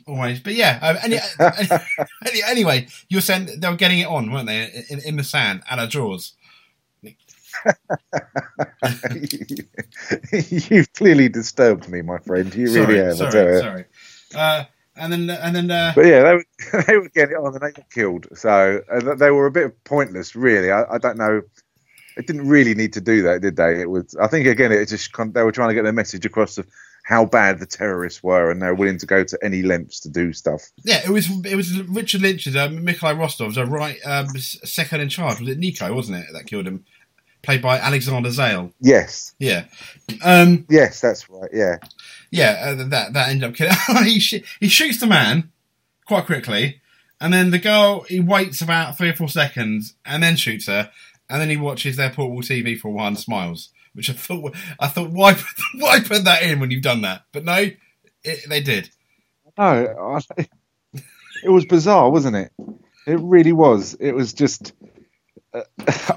Always, 0.08 0.40
but 0.40 0.54
yeah. 0.56 0.80
Um, 0.82 0.98
any, 1.04 1.20
any, 2.28 2.44
anyway, 2.48 2.88
you 3.10 3.18
were 3.18 3.22
saying 3.22 3.50
they 3.60 3.70
were 3.70 3.76
getting 3.76 4.00
it 4.00 4.08
on, 4.08 4.32
weren't 4.32 4.48
they, 4.48 4.86
in, 4.90 5.00
in 5.00 5.16
the 5.18 5.24
sand 5.24 5.64
and 5.70 5.80
our 5.80 5.88
drawers? 5.88 6.34
You've 10.32 10.94
clearly 10.94 11.30
disturbed 11.30 11.90
me, 11.90 12.02
my 12.02 12.20
friend. 12.20 12.54
You 12.54 12.68
sorry, 12.68 12.86
really 12.86 13.06
have. 13.06 13.18
Sorry, 13.18 13.60
sorry. 13.60 13.86
Uh, 14.36 14.64
and 14.96 15.12
then 15.12 15.30
and 15.30 15.56
then 15.56 15.72
uh, 15.72 15.94
But 15.96 16.06
yeah, 16.06 16.24
they 16.24 16.36
were, 16.36 16.46
they 16.88 16.98
were 16.98 17.10
getting 17.10 17.36
it 17.36 17.40
on 17.40 17.54
and 17.54 17.62
they 17.62 17.72
got 17.72 17.90
killed. 17.90 18.28
So 18.34 18.82
uh, 18.92 19.16
they 19.16 19.32
were 19.32 19.46
a 19.46 19.52
bit 19.52 19.84
pointless, 19.84 20.36
really. 20.36 20.72
I, 20.72 20.84
I 20.84 20.98
don't 20.98 21.18
know. 21.18 21.42
It 22.18 22.28
didn't 22.28 22.48
really 22.48 22.76
need 22.76 22.94
to 22.94 23.02
do 23.02 23.22
that, 23.24 23.42
did 23.42 23.56
they? 23.56 23.82
It 23.82 23.90
was. 23.90 24.16
I 24.20 24.28
think 24.28 24.46
again, 24.48 24.72
it 24.72 24.86
just 24.88 25.12
they 25.34 25.44
were 25.44 25.52
trying 25.52 25.70
to 25.70 25.76
get 25.76 25.84
their 25.84 25.94
message 25.94 26.26
across 26.26 26.58
of 26.58 26.68
how 27.10 27.26
bad 27.26 27.58
the 27.58 27.66
terrorists 27.66 28.22
were, 28.22 28.52
and 28.52 28.62
they're 28.62 28.76
willing 28.76 29.00
to 29.00 29.08
go 29.08 29.24
to 29.24 29.40
any 29.42 29.64
lengths 29.64 30.00
to 30.02 30.10
do 30.10 30.32
stuff. 30.32 30.70
yeah, 30.84 31.02
it 31.04 31.10
was 31.10 31.28
it 31.44 31.56
was 31.56 31.82
Richard 31.82 32.22
Lynch's 32.22 32.56
uh, 32.56 32.70
Mikhail 32.70 33.16
Rostov's 33.16 33.58
uh, 33.58 33.66
right 33.66 33.98
um, 34.06 34.28
second 34.38 35.02
in 35.02 35.10
charge. 35.10 35.40
Was 35.40 35.50
it 35.50 35.58
Nico? 35.58 35.92
Wasn't 35.92 36.16
it 36.16 36.28
that 36.34 36.46
killed 36.46 36.68
him? 36.68 36.86
Played 37.42 37.64
by 37.64 37.80
Alexander 37.80 38.30
Zale. 38.30 38.72
Yes, 38.80 39.34
Yeah, 39.40 39.66
um, 40.24 40.68
yes, 40.70 41.02
that's 41.02 41.28
right. 41.32 41.50
Yeah, 41.52 41.78
yeah. 42.30 42.76
Uh, 42.78 42.84
that 42.90 43.14
that 43.14 43.30
ended 43.30 43.50
up 43.50 43.56
killing. 43.56 43.74
he 44.06 44.20
sh- 44.20 44.58
he 44.60 44.68
shoots 44.68 45.00
the 45.00 45.08
man 45.08 45.52
quite 46.06 46.28
quickly, 46.28 46.80
and 47.20 47.34
then 47.34 47.50
the 47.50 47.58
girl 47.58 48.02
he 48.02 48.20
waits 48.20 48.62
about 48.62 49.00
three 49.00 49.10
or 49.10 49.16
four 49.16 49.30
seconds 49.30 49.96
and 50.06 50.22
then 50.22 50.36
shoots 50.36 50.68
her, 50.68 50.92
and 51.28 51.42
then 51.42 51.50
he 51.50 51.58
watches 51.58 51.96
their 51.96 52.12
portable 52.12 52.44
TV 52.44 52.78
for 52.80 52.90
a 52.90 52.92
while 52.92 53.08
and 53.08 53.18
smiles. 53.18 53.70
Which 53.94 54.10
I 54.10 54.14
thought 54.14 54.56
I 54.80 54.88
thought 54.88 55.10
why 55.10 55.34
why 55.76 56.00
put 56.00 56.24
that 56.26 56.44
in 56.44 56.60
when 56.60 56.72
you've 56.72 56.84
done 56.84 57.02
that? 57.02 57.24
But 57.32 57.44
no, 57.46 57.56
it, 58.24 58.50
they 58.50 58.62
did. 58.62 58.90
no, 59.58 60.20
I, 60.38 60.48
it 61.44 61.50
was 61.50 61.66
bizarre, 61.66 62.10
wasn't 62.10 62.36
it? 62.36 62.52
It 63.08 63.20
really 63.20 63.54
was. 63.54 63.96
It 64.00 64.14
was 64.14 64.34
just 64.34 64.74
Uh, 65.54 65.62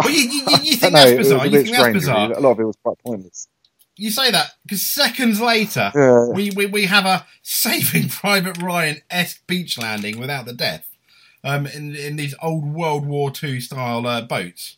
Well, 0.01 0.11
you, 0.11 0.21
you, 0.21 0.43
you, 0.63 0.77
think 0.77 0.93
know, 0.93 0.99
that's 1.05 1.17
bizarre? 1.17 1.47
a 1.47 1.49
You 1.49 1.63
think 1.63 1.77
that's 1.77 1.93
bizarre? 1.95 2.29
really. 2.29 2.35
A 2.35 2.41
lot 2.41 2.51
of 2.53 2.61
it 2.61 2.65
was 2.65 2.77
quite 2.85 2.99
pointless. 2.99 3.49
You 3.97 4.11
say 4.11 4.31
that 4.31 4.53
because 4.65 4.83
seconds 4.83 5.41
later, 5.41 5.91
Yeah. 5.95 6.29
we, 6.29 6.51
we, 6.51 6.67
we 6.67 6.85
have 6.87 7.07
a 7.07 7.27
Saving 7.43 8.09
Private 8.09 8.61
Ryan 8.63 9.01
esque 9.11 9.47
beach 9.47 9.79
landing 9.79 10.19
without 10.19 10.45
the 10.47 10.53
death 10.55 10.87
um, 11.45 11.67
in 11.67 11.95
in 11.97 12.17
these 12.17 12.35
old 12.43 12.65
World 12.65 13.07
War 13.07 13.33
II 13.43 13.61
style 13.61 14.07
uh, 14.07 14.23
boats. 14.23 14.77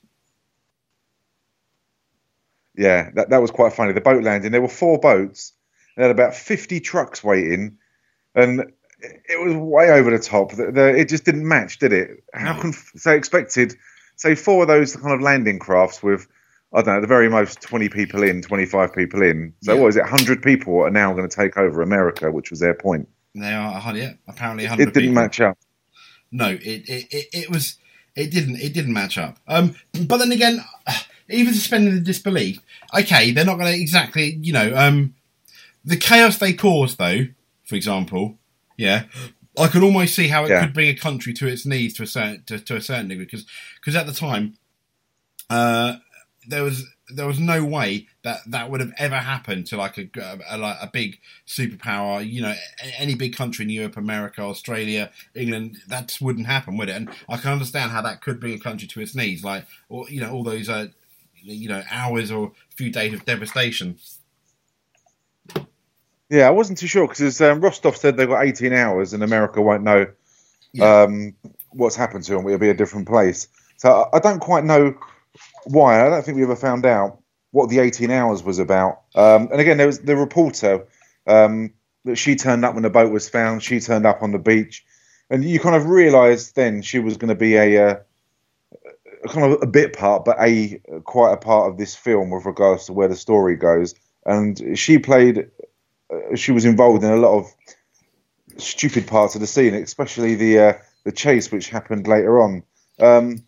Yeah, 2.77 3.11
that, 3.15 3.31
that 3.31 3.41
was 3.43 3.51
quite 3.51 3.73
funny. 3.73 3.93
The 3.93 4.01
boat 4.01 4.23
landing, 4.25 4.53
there 4.53 4.63
were 4.63 4.69
four 4.69 4.99
boats. 4.99 5.53
They 5.97 6.03
had 6.03 6.11
about 6.11 6.35
50 6.35 6.81
trucks 6.81 7.23
waiting, 7.23 7.79
and 8.35 8.73
it 9.01 9.41
was 9.41 9.55
way 9.55 9.91
over 9.91 10.11
the 10.11 10.19
top. 10.19 10.53
The, 10.53 10.73
the, 10.73 10.89
it 10.97 11.09
just 11.09 11.25
didn't 11.25 11.47
match, 11.47 11.79
did 11.79 11.93
it? 11.93 12.25
How 12.33 12.55
No. 12.55 12.61
can 12.61 12.75
they 13.05 13.17
expected, 13.17 13.77
say, 14.17 14.35
four 14.35 14.63
of 14.63 14.69
those 14.69 14.97
kind 14.97 15.15
of 15.15 15.21
landing 15.21 15.59
crafts 15.61 16.03
with, 16.03 16.27
I 16.73 16.83
don't 16.83 16.97
know, 16.97 17.01
the 17.01 17.07
very 17.07 17.29
most 17.29 17.61
20 17.63 17.89
people 17.91 18.23
in, 18.25 18.43
25 18.43 18.93
people 18.93 19.23
in. 19.23 19.55
So 19.63 19.75
Yeah. 19.75 19.81
what 19.81 19.89
is 19.89 19.97
it? 19.97 20.03
100 20.03 20.43
people 20.43 20.81
are 20.83 20.91
now 20.91 21.13
going 21.13 21.29
to 21.29 21.37
take 21.37 21.57
over 21.57 21.81
America, 21.81 22.33
which 22.33 22.51
was 22.51 22.59
their 22.59 22.75
point. 22.75 23.09
They 23.37 23.53
are, 23.53 23.97
yeah, 23.97 24.15
apparently, 24.27 24.65
100 24.65 24.83
It 24.89 24.95
didn't 24.95 25.11
people. 25.11 25.15
match 25.15 25.41
up. 25.41 25.59
No, 26.33 26.49
it, 26.49 26.61
it, 26.89 27.07
it, 27.13 27.27
it 27.33 27.51
was 27.51 27.79
it 28.17 28.33
didn't 28.33 28.57
it 28.57 28.75
didn't 28.75 28.93
match 28.93 29.19
up. 29.19 29.39
Um, 29.47 29.77
but 30.07 30.17
then 30.17 30.33
again, 30.33 30.65
even 31.29 31.55
suspending 31.55 31.95
the 31.95 32.01
disbelief, 32.01 32.61
okay, 32.99 33.31
they're 33.31 33.45
not 33.45 33.59
going 33.59 33.73
to 33.73 33.81
exactly, 33.81 34.39
you 34.41 34.53
know, 34.53 34.75
um, 34.77 35.15
the 35.85 35.97
chaos 35.97 36.39
they 36.39 36.53
caused, 36.53 36.99
though, 36.99 37.27
for 37.65 37.75
example, 37.77 38.37
yeah, 38.77 39.05
I 39.59 39.69
could 39.69 39.83
almost 39.83 40.15
see 40.15 40.29
how 40.29 40.45
it 40.45 40.51
Yeah. 40.51 40.61
could 40.65 40.75
bring 40.75 40.89
a 40.89 40.95
country 40.95 41.33
to 41.35 41.47
its 41.47 41.65
knees 41.65 41.95
to 41.95 42.03
a 42.03 42.07
certain 42.07 42.43
to, 42.47 42.59
to 42.59 42.77
a 42.77 42.81
certain 42.81 43.09
degree 43.09 43.25
because 43.25 43.47
because 43.81 43.95
at 43.95 44.07
the 44.07 44.13
time, 44.13 44.57
uh, 45.51 45.97
there 46.49 46.63
was 46.63 46.85
there 47.11 47.27
was 47.27 47.39
no 47.39 47.63
way 47.65 48.07
that 48.23 48.39
that 48.47 48.71
would 48.71 48.81
have 48.81 48.93
ever 48.99 49.17
happened 49.17 49.67
to 49.67 49.77
like 49.77 49.99
a, 49.99 50.09
a, 50.49 50.57
like 50.57 50.77
a 50.81 50.87
big 50.93 51.19
superpower, 51.47 52.27
you 52.29 52.41
know, 52.41 52.55
any 52.99 53.15
big 53.15 53.37
country 53.37 53.65
in 53.65 53.71
Europe, 53.71 53.97
America, 53.97 54.41
Australia, 54.43 55.11
England. 55.35 55.77
That 55.87 56.17
wouldn't 56.21 56.47
happen, 56.47 56.77
would 56.79 56.89
it? 56.89 56.97
And 56.97 57.11
I 57.29 57.37
can 57.37 57.53
understand 57.53 57.93
how 57.93 58.01
that 58.03 58.23
could 58.23 58.41
bring 58.41 58.55
a 58.55 58.59
country 58.59 58.89
to 58.89 59.01
its 59.01 59.15
knees, 59.15 59.45
like 59.45 59.67
or 59.89 60.09
you 60.09 60.21
know 60.21 60.33
all 60.33 60.43
those 60.43 60.69
uh, 60.69 60.89
you 61.45 61.69
know 61.69 61.83
hours 61.91 62.31
or 62.31 62.47
a 62.49 62.75
few 62.75 62.91
days 62.91 63.13
of 63.13 63.25
devastation. 63.25 63.99
Yeah, 66.31 66.47
I 66.49 66.51
wasn't 66.51 66.79
too 66.79 66.87
sure 66.87 67.07
because 67.07 67.41
um, 67.41 67.61
Rostov 67.61 67.97
said 67.97 68.17
they've 68.17 68.29
got 68.29 68.45
18 68.45 68.73
hours 68.73 69.13
and 69.13 69.23
America 69.23 69.61
won't 69.61 69.83
know 69.83 70.07
Yeah. 70.73 71.03
um, 71.03 71.35
what's 71.71 71.97
happened 71.97 72.25
to 72.25 72.33
them. 72.33 72.47
It'll 72.47 72.59
be 72.59 72.71
a 72.71 72.75
different 72.75 73.07
place. 73.07 73.49
So 73.77 74.09
I, 74.13 74.19
don't 74.21 74.41
quite 74.41 74.65
know 74.65 74.95
why. 75.65 76.05
I 76.05 76.09
don't 76.09 76.25
think 76.25 76.37
we 76.37 76.43
ever 76.43 76.57
found 76.57 76.87
out 76.87 77.21
what 77.51 77.69
the 77.69 77.79
18 77.81 78.11
hours 78.11 78.43
was 78.43 78.59
about. 78.59 79.03
Um, 79.15 79.49
and 79.53 79.61
again, 79.61 79.77
there 79.77 79.87
was 79.87 80.01
the 80.01 80.17
reporter 80.17 80.87
um, 81.27 81.73
that 82.05 82.17
she 82.17 82.37
turned 82.37 82.65
up 82.65 82.75
when 82.75 82.83
the 82.83 82.91
boat 82.91 83.13
was 83.13 83.29
found. 83.29 83.63
She 83.63 83.79
turned 83.81 84.07
up 84.07 84.23
on 84.23 84.33
the 84.33 84.39
beach, 84.39 84.85
and 85.31 85.45
you 85.45 85.61
kind 85.61 85.77
of 85.77 85.87
realised 85.87 86.57
then 86.57 86.83
she 86.83 86.99
was 86.99 87.17
going 87.17 87.29
to 87.29 87.35
be 87.35 87.57
a, 87.57 87.87
uh 87.91 87.91
a 87.93 88.01
kind 89.29 89.53
of 89.53 89.63
a 89.63 89.67
bit 89.67 89.97
part, 89.97 90.25
but 90.25 90.37
a 90.41 90.81
quite 91.05 91.33
a 91.33 91.37
part 91.37 91.71
of 91.71 91.79
this 91.79 91.95
film 91.95 92.31
with 92.31 92.45
regards 92.45 92.87
to 92.87 92.93
where 92.93 93.09
the 93.09 93.17
story 93.17 93.57
goes. 93.57 93.95
And 94.27 94.79
she 94.79 94.99
played. 94.99 95.51
Uh, 96.13 96.37
she 96.37 96.53
was 96.53 96.65
involved 96.65 97.03
in 97.05 97.11
a 97.11 97.17
lot 97.17 97.39
of 97.39 97.47
stupid 98.59 99.07
parts 99.07 99.35
of 99.35 99.41
the 99.41 99.47
scene, 99.47 99.75
especially 99.75 100.35
the 100.35 100.59
uh, 100.59 100.73
the 101.05 101.13
chase 101.13 101.51
which 101.53 101.69
happened 101.69 102.07
later 102.07 102.41
on. 102.41 102.63
Um, 103.01 103.45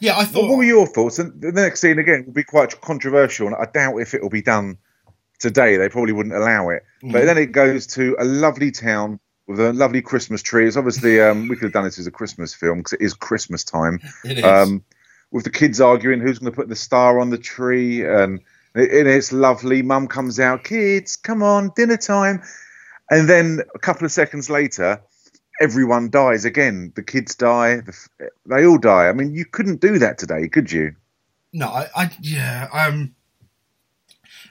Yeah, 0.00 0.18
I 0.18 0.24
thought. 0.24 0.48
what 0.48 0.56
were 0.58 0.64
your 0.64 0.86
thoughts? 0.86 1.18
And 1.18 1.40
the 1.40 1.52
next 1.52 1.80
scene 1.80 1.98
again 1.98 2.24
will 2.26 2.32
be 2.32 2.44
quite 2.44 2.80
controversial, 2.80 3.46
and 3.46 3.56
I 3.56 3.66
doubt 3.66 3.98
if 3.98 4.14
it 4.14 4.22
will 4.22 4.30
be 4.30 4.42
done 4.42 4.78
today. 5.38 5.76
They 5.76 5.88
probably 5.88 6.12
wouldn't 6.12 6.34
allow 6.34 6.68
it. 6.70 6.82
But 7.02 7.22
Mm. 7.22 7.26
then 7.26 7.38
it 7.38 7.52
goes 7.52 7.86
to 7.88 8.16
a 8.18 8.24
lovely 8.24 8.70
town 8.70 9.20
with 9.50 9.58
a 9.58 9.72
lovely 9.72 10.00
Christmas 10.00 10.42
tree. 10.42 10.68
It's 10.68 10.76
obviously 10.76 11.20
um, 11.20 11.48
we 11.48 11.56
could 11.56 11.64
have 11.64 11.72
done 11.72 11.82
this 11.82 11.98
as 11.98 12.06
a 12.06 12.12
Christmas 12.12 12.54
film 12.54 12.78
because 12.78 12.92
it 12.92 13.00
is 13.00 13.14
Christmas 13.14 13.64
time. 13.64 13.98
it 14.24 14.38
is. 14.38 14.44
Um, 14.44 14.84
with 15.32 15.42
the 15.42 15.50
kids 15.50 15.80
arguing 15.80 16.20
who's 16.20 16.38
going 16.38 16.52
to 16.52 16.56
put 16.56 16.68
the 16.68 16.76
star 16.76 17.18
on 17.18 17.30
the 17.30 17.38
tree, 17.38 18.04
and, 18.04 18.40
and 18.74 19.08
it's 19.08 19.32
lovely. 19.32 19.82
Mum 19.82 20.06
comes 20.06 20.38
out, 20.38 20.62
kids, 20.62 21.16
come 21.16 21.42
on, 21.42 21.72
dinner 21.74 21.96
time. 21.96 22.42
And 23.10 23.28
then 23.28 23.60
a 23.74 23.78
couple 23.80 24.04
of 24.04 24.12
seconds 24.12 24.50
later, 24.50 25.02
everyone 25.60 26.10
dies 26.10 26.44
again. 26.44 26.92
The 26.94 27.02
kids 27.02 27.34
die. 27.34 27.80
The, 27.80 27.92
f- 28.20 28.30
they 28.46 28.64
all 28.64 28.78
die. 28.78 29.08
I 29.08 29.12
mean, 29.12 29.34
you 29.34 29.44
couldn't 29.44 29.80
do 29.80 29.98
that 29.98 30.16
today, 30.16 30.46
could 30.48 30.70
you? 30.70 30.94
No, 31.52 31.66
I, 31.66 31.88
I 31.96 32.10
yeah, 32.20 32.68
um, 32.72 33.16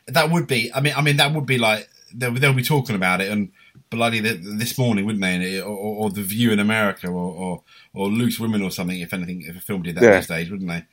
that 0.08 0.30
would 0.30 0.48
be. 0.48 0.74
I 0.74 0.82
mean, 0.82 0.94
I 0.96 1.02
mean, 1.02 1.18
that 1.18 1.34
would 1.34 1.46
be 1.46 1.58
like 1.58 1.90
they'll, 2.14 2.34
they'll 2.34 2.54
be 2.54 2.64
talking 2.64 2.98
about 2.98 3.22
it 3.22 3.32
and 3.32 3.52
bloody 3.90 4.22
th- 4.22 4.40
this 4.42 4.78
morning, 4.78 5.06
wouldn't 5.06 5.22
they? 5.24 5.60
Or, 5.62 5.66
or, 5.68 5.96
or 6.06 6.10
the 6.10 6.22
View 6.22 6.52
in 6.52 6.60
America, 6.60 7.08
or, 7.08 7.34
or 7.34 7.64
or 7.94 8.08
Loose 8.08 8.40
Women, 8.40 8.62
or 8.62 8.72
something. 8.72 9.00
If 9.00 9.14
anything, 9.14 9.42
if 9.48 9.56
a 9.58 9.60
film 9.62 9.84
did 9.84 9.96
that 9.96 10.04
Yeah. 10.04 10.16
these 10.20 10.28
days, 10.28 10.50
wouldn't 10.52 10.70
they? 10.70 10.84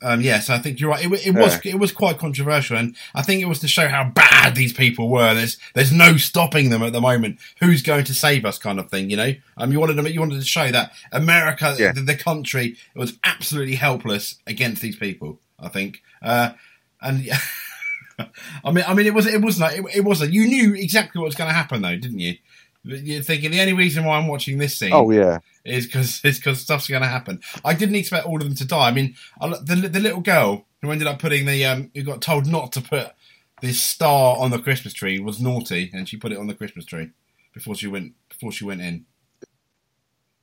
Um, 0.00 0.22
yeah, 0.22 0.38
so 0.40 0.54
I 0.54 0.58
think 0.58 0.80
you're 0.80 0.88
right. 0.90 1.04
It, 1.04 1.26
it 1.26 1.34
was 1.34 1.60
it 1.64 1.78
was 1.78 1.92
quite 1.92 2.16
controversial, 2.18 2.78
and 2.78 2.96
I 3.14 3.20
think 3.22 3.42
it 3.42 3.46
was 3.46 3.58
to 3.58 3.68
show 3.68 3.88
how 3.88 4.04
bad 4.08 4.54
these 4.54 4.72
people 4.72 5.10
were. 5.10 5.34
There's 5.34 5.58
there's 5.74 5.92
no 5.92 6.16
stopping 6.16 6.70
them 6.70 6.82
at 6.82 6.92
the 6.94 7.00
moment. 7.00 7.38
Who's 7.60 7.82
going 7.82 8.04
to 8.04 8.14
save 8.14 8.46
us, 8.46 8.56
kind 8.58 8.78
of 8.78 8.88
thing, 8.90 9.10
you 9.10 9.16
know? 9.18 9.34
Um, 9.58 9.72
you 9.72 9.80
wanted 9.80 9.96
to 10.02 10.10
you 10.10 10.20
wanted 10.20 10.38
to 10.40 10.46
show 10.46 10.70
that 10.70 10.92
America, 11.12 11.74
Yeah. 11.78 11.92
the, 11.92 12.00
the 12.00 12.14
country, 12.16 12.76
was 12.94 13.18
absolutely 13.24 13.74
helpless 13.74 14.36
against 14.46 14.80
these 14.80 14.96
people. 14.96 15.40
I 15.58 15.68
think, 15.68 16.02
uh, 16.22 16.50
and 17.02 17.20
yeah, 17.20 17.38
I 18.64 18.70
mean, 18.72 18.84
I 18.86 18.94
mean, 18.94 19.06
it 19.06 19.14
was 19.14 19.26
it 19.26 19.42
was 19.42 19.60
like 19.60 19.78
it, 19.78 19.84
it 19.96 20.04
was. 20.04 20.22
A, 20.22 20.30
you 20.30 20.46
knew 20.46 20.74
exactly 20.74 21.18
what 21.20 21.26
was 21.26 21.34
going 21.34 21.48
to 21.50 21.54
happen, 21.54 21.82
though, 21.82 21.96
didn't 21.96 22.18
you? 22.20 22.34
You're 22.84 23.22
thinking 23.22 23.50
the 23.50 23.60
only 23.60 23.72
reason 23.72 24.04
why 24.04 24.16
I'm 24.16 24.28
watching 24.28 24.58
this 24.58 24.76
scene 24.76 24.92
Oh 24.92 25.10
yeah, 25.10 25.38
is 25.64 25.86
because 25.86 26.20
is 26.24 26.38
because 26.38 26.60
stuff's 26.60 26.88
going 26.88 27.02
to 27.02 27.08
happen. 27.08 27.40
I 27.64 27.74
didn't 27.74 27.96
expect 27.96 28.26
all 28.26 28.36
of 28.36 28.44
them 28.44 28.54
to 28.54 28.64
die. 28.64 28.88
I 28.88 28.92
mean, 28.92 29.16
I, 29.40 29.48
the 29.48 29.88
the 29.88 30.00
little 30.00 30.20
girl 30.20 30.66
who 30.82 30.90
ended 30.92 31.08
up 31.08 31.18
putting 31.18 31.46
the 31.46 31.64
um 31.66 31.90
who 31.94 32.02
got 32.02 32.20
told 32.22 32.46
not 32.46 32.72
to 32.72 32.80
put 32.80 33.12
this 33.60 33.80
star 33.80 34.36
on 34.38 34.50
the 34.50 34.58
Christmas 34.58 34.92
tree 34.94 35.18
was 35.18 35.40
naughty, 35.40 35.90
and 35.92 36.08
she 36.08 36.16
put 36.16 36.32
it 36.32 36.38
on 36.38 36.46
the 36.46 36.54
Christmas 36.54 36.84
tree 36.84 37.10
before 37.52 37.74
she 37.74 37.86
went 37.88 38.12
before 38.28 38.52
she 38.52 38.64
went 38.64 38.80
in 38.82 39.04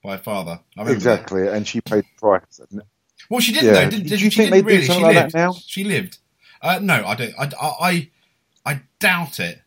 by 0.03 0.17
her 0.17 0.23
father. 0.23 0.59
I 0.77 0.81
remember 0.81 1.05
that. 1.07 1.21
exactly. 1.21 1.47
And 1.47 1.67
she 1.67 1.79
paid 1.81 2.03
the 2.03 2.19
price. 2.19 2.59
Well, 3.29 3.39
she 3.39 3.53
didn't 3.53 3.73
Yeah. 3.73 3.73
though. 3.73 3.89
Didn't, 3.89 4.07
Do 4.07 4.17
you 4.17 4.29
she 4.29 4.29
think 4.29 4.51
didn't 4.51 4.51
they 4.51 4.61
do 4.61 4.65
really. 4.75 4.85
something 4.85 5.05
she 5.05 5.13
like 5.13 5.31
that 5.31 5.33
now? 5.33 5.63
She 5.65 5.83
lived. 5.85 6.17
Uh, 6.63 6.79
no, 6.81 7.05
I 7.05 7.15
don't. 7.15 7.33
I, 7.37 7.51
I, 7.61 8.09
I, 8.65 8.81
doubt 8.99 9.39
it. 9.41 9.61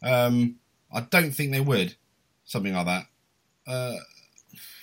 Um, 0.00 0.56
I 0.94 1.00
don't 1.00 1.32
think 1.32 1.50
they 1.50 1.60
would 1.60 1.96
something 2.44 2.72
like 2.72 2.86
that. 2.86 3.06
Uh, 3.66 3.96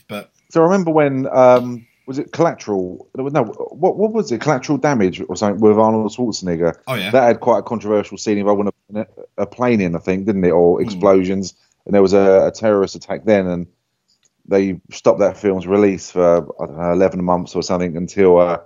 but 0.07 0.31
So 0.49 0.62
I 0.62 0.65
remember 0.65 0.91
when 0.91 1.25
um, 1.27 1.88
was 2.05 2.19
it 2.19 2.31
collateral? 2.31 3.10
No, 3.15 3.43
what 3.43 3.97
what 3.97 4.12
was 4.12 4.31
it? 4.31 4.41
Collateral 4.41 4.77
damage 4.77 5.21
or 5.27 5.36
something 5.36 5.62
with 5.62 5.77
Arnold 5.77 6.12
Schwarzenegger. 6.12 6.75
oh 6.88 6.95
yeah, 6.95 7.12
That 7.12 7.23
had 7.23 7.39
quite 7.39 7.60
a 7.60 7.63
controversial 7.63 8.17
scene 8.17 8.38
involving 8.38 8.71
a, 8.95 9.05
a 9.38 9.45
plane 9.45 9.81
in, 9.81 9.95
I 9.95 9.99
think, 9.99 10.25
didn't 10.25 10.43
it? 10.43 10.49
Hmm. 10.49 10.55
Or 10.55 10.81
explosions. 10.81 11.53
And 11.86 11.93
there 11.93 12.01
was 12.01 12.13
a, 12.13 12.47
a 12.47 12.51
terrorist 12.51 12.95
attack 12.95 13.23
then, 13.23 13.47
and 13.47 13.67
they 14.45 14.81
stopped 14.91 15.19
that 15.19 15.38
film's 15.38 15.67
release 15.67 16.12
for 16.12 16.38
I 16.62 16.65
don't 16.65 16.77
know, 16.77 16.91
eleven 16.91 17.23
months 17.23 17.55
or 17.55 17.63
something 17.63 17.95
until 17.95 18.39
uh, 18.39 18.60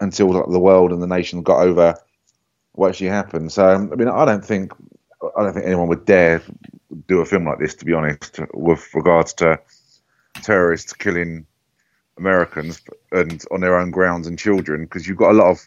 until 0.00 0.32
the 0.50 0.58
world 0.58 0.92
and 0.92 1.02
the 1.02 1.06
nation 1.06 1.42
got 1.42 1.60
over 1.60 1.94
what 2.72 2.90
actually 2.90 3.08
happened. 3.08 3.52
So 3.52 3.66
I 3.66 3.78
mean, 3.78 4.08
I 4.08 4.24
don't 4.24 4.44
think 4.44 4.72
I 5.36 5.42
don't 5.42 5.54
think 5.54 5.66
anyone 5.66 5.88
would 5.88 6.04
dare 6.04 6.42
do 7.08 7.20
a 7.20 7.26
film 7.26 7.46
like 7.46 7.58
this, 7.58 7.74
to 7.76 7.84
be 7.84 7.92
honest, 7.92 8.40
with 8.52 8.88
regards 8.94 9.32
to 9.34 9.58
terrorists 10.42 10.92
killing 10.92 11.46
Americans 12.18 12.82
and 13.12 13.44
on 13.50 13.60
their 13.60 13.78
own 13.78 13.90
grounds 13.90 14.26
and 14.26 14.38
children, 14.38 14.84
because 14.84 15.06
you've 15.06 15.18
got 15.18 15.30
a 15.30 15.38
lot 15.38 15.50
of 15.50 15.66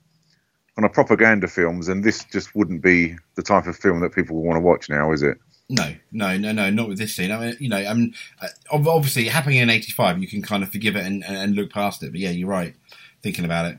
kind 0.76 0.86
of 0.86 0.94
propaganda 0.94 1.48
films, 1.48 1.88
and 1.88 2.04
this 2.04 2.24
just 2.26 2.56
wouldn't 2.56 2.82
be 2.82 3.16
the 3.36 3.44
type 3.44 3.66
of 3.66 3.76
film 3.76 4.00
that 4.02 4.14
people 4.14 4.42
want 4.44 4.58
to 4.58 4.62
watch 4.62 4.90
now, 4.90 5.12
is 5.12 5.24
it? 5.24 5.38
no, 5.70 5.94
no, 6.12 6.38
no, 6.38 6.52
no, 6.52 6.70
not 6.70 6.88
with 6.88 6.98
this 6.98 7.16
scene. 7.16 7.32
I 7.32 7.40
mean, 7.40 7.58
you 7.60 7.70
know, 7.70 7.78
I 7.78 7.94
mean, 7.94 8.14
uh, 8.42 8.48
obviously 8.72 9.28
happening 9.28 9.58
in 9.58 9.70
'85, 9.70 10.20
you 10.20 10.28
can 10.28 10.42
kind 10.42 10.64
of 10.64 10.72
forgive 10.72 10.96
it 10.96 11.06
and, 11.06 11.24
and 11.26 11.56
look 11.56 11.72
past 11.72 12.04
it. 12.04 12.12
But 12.12 12.22
yeah, 12.22 12.30
you're 12.30 12.48
right. 12.48 12.74
Thinking 13.22 13.46
about 13.46 13.66
it, 13.66 13.78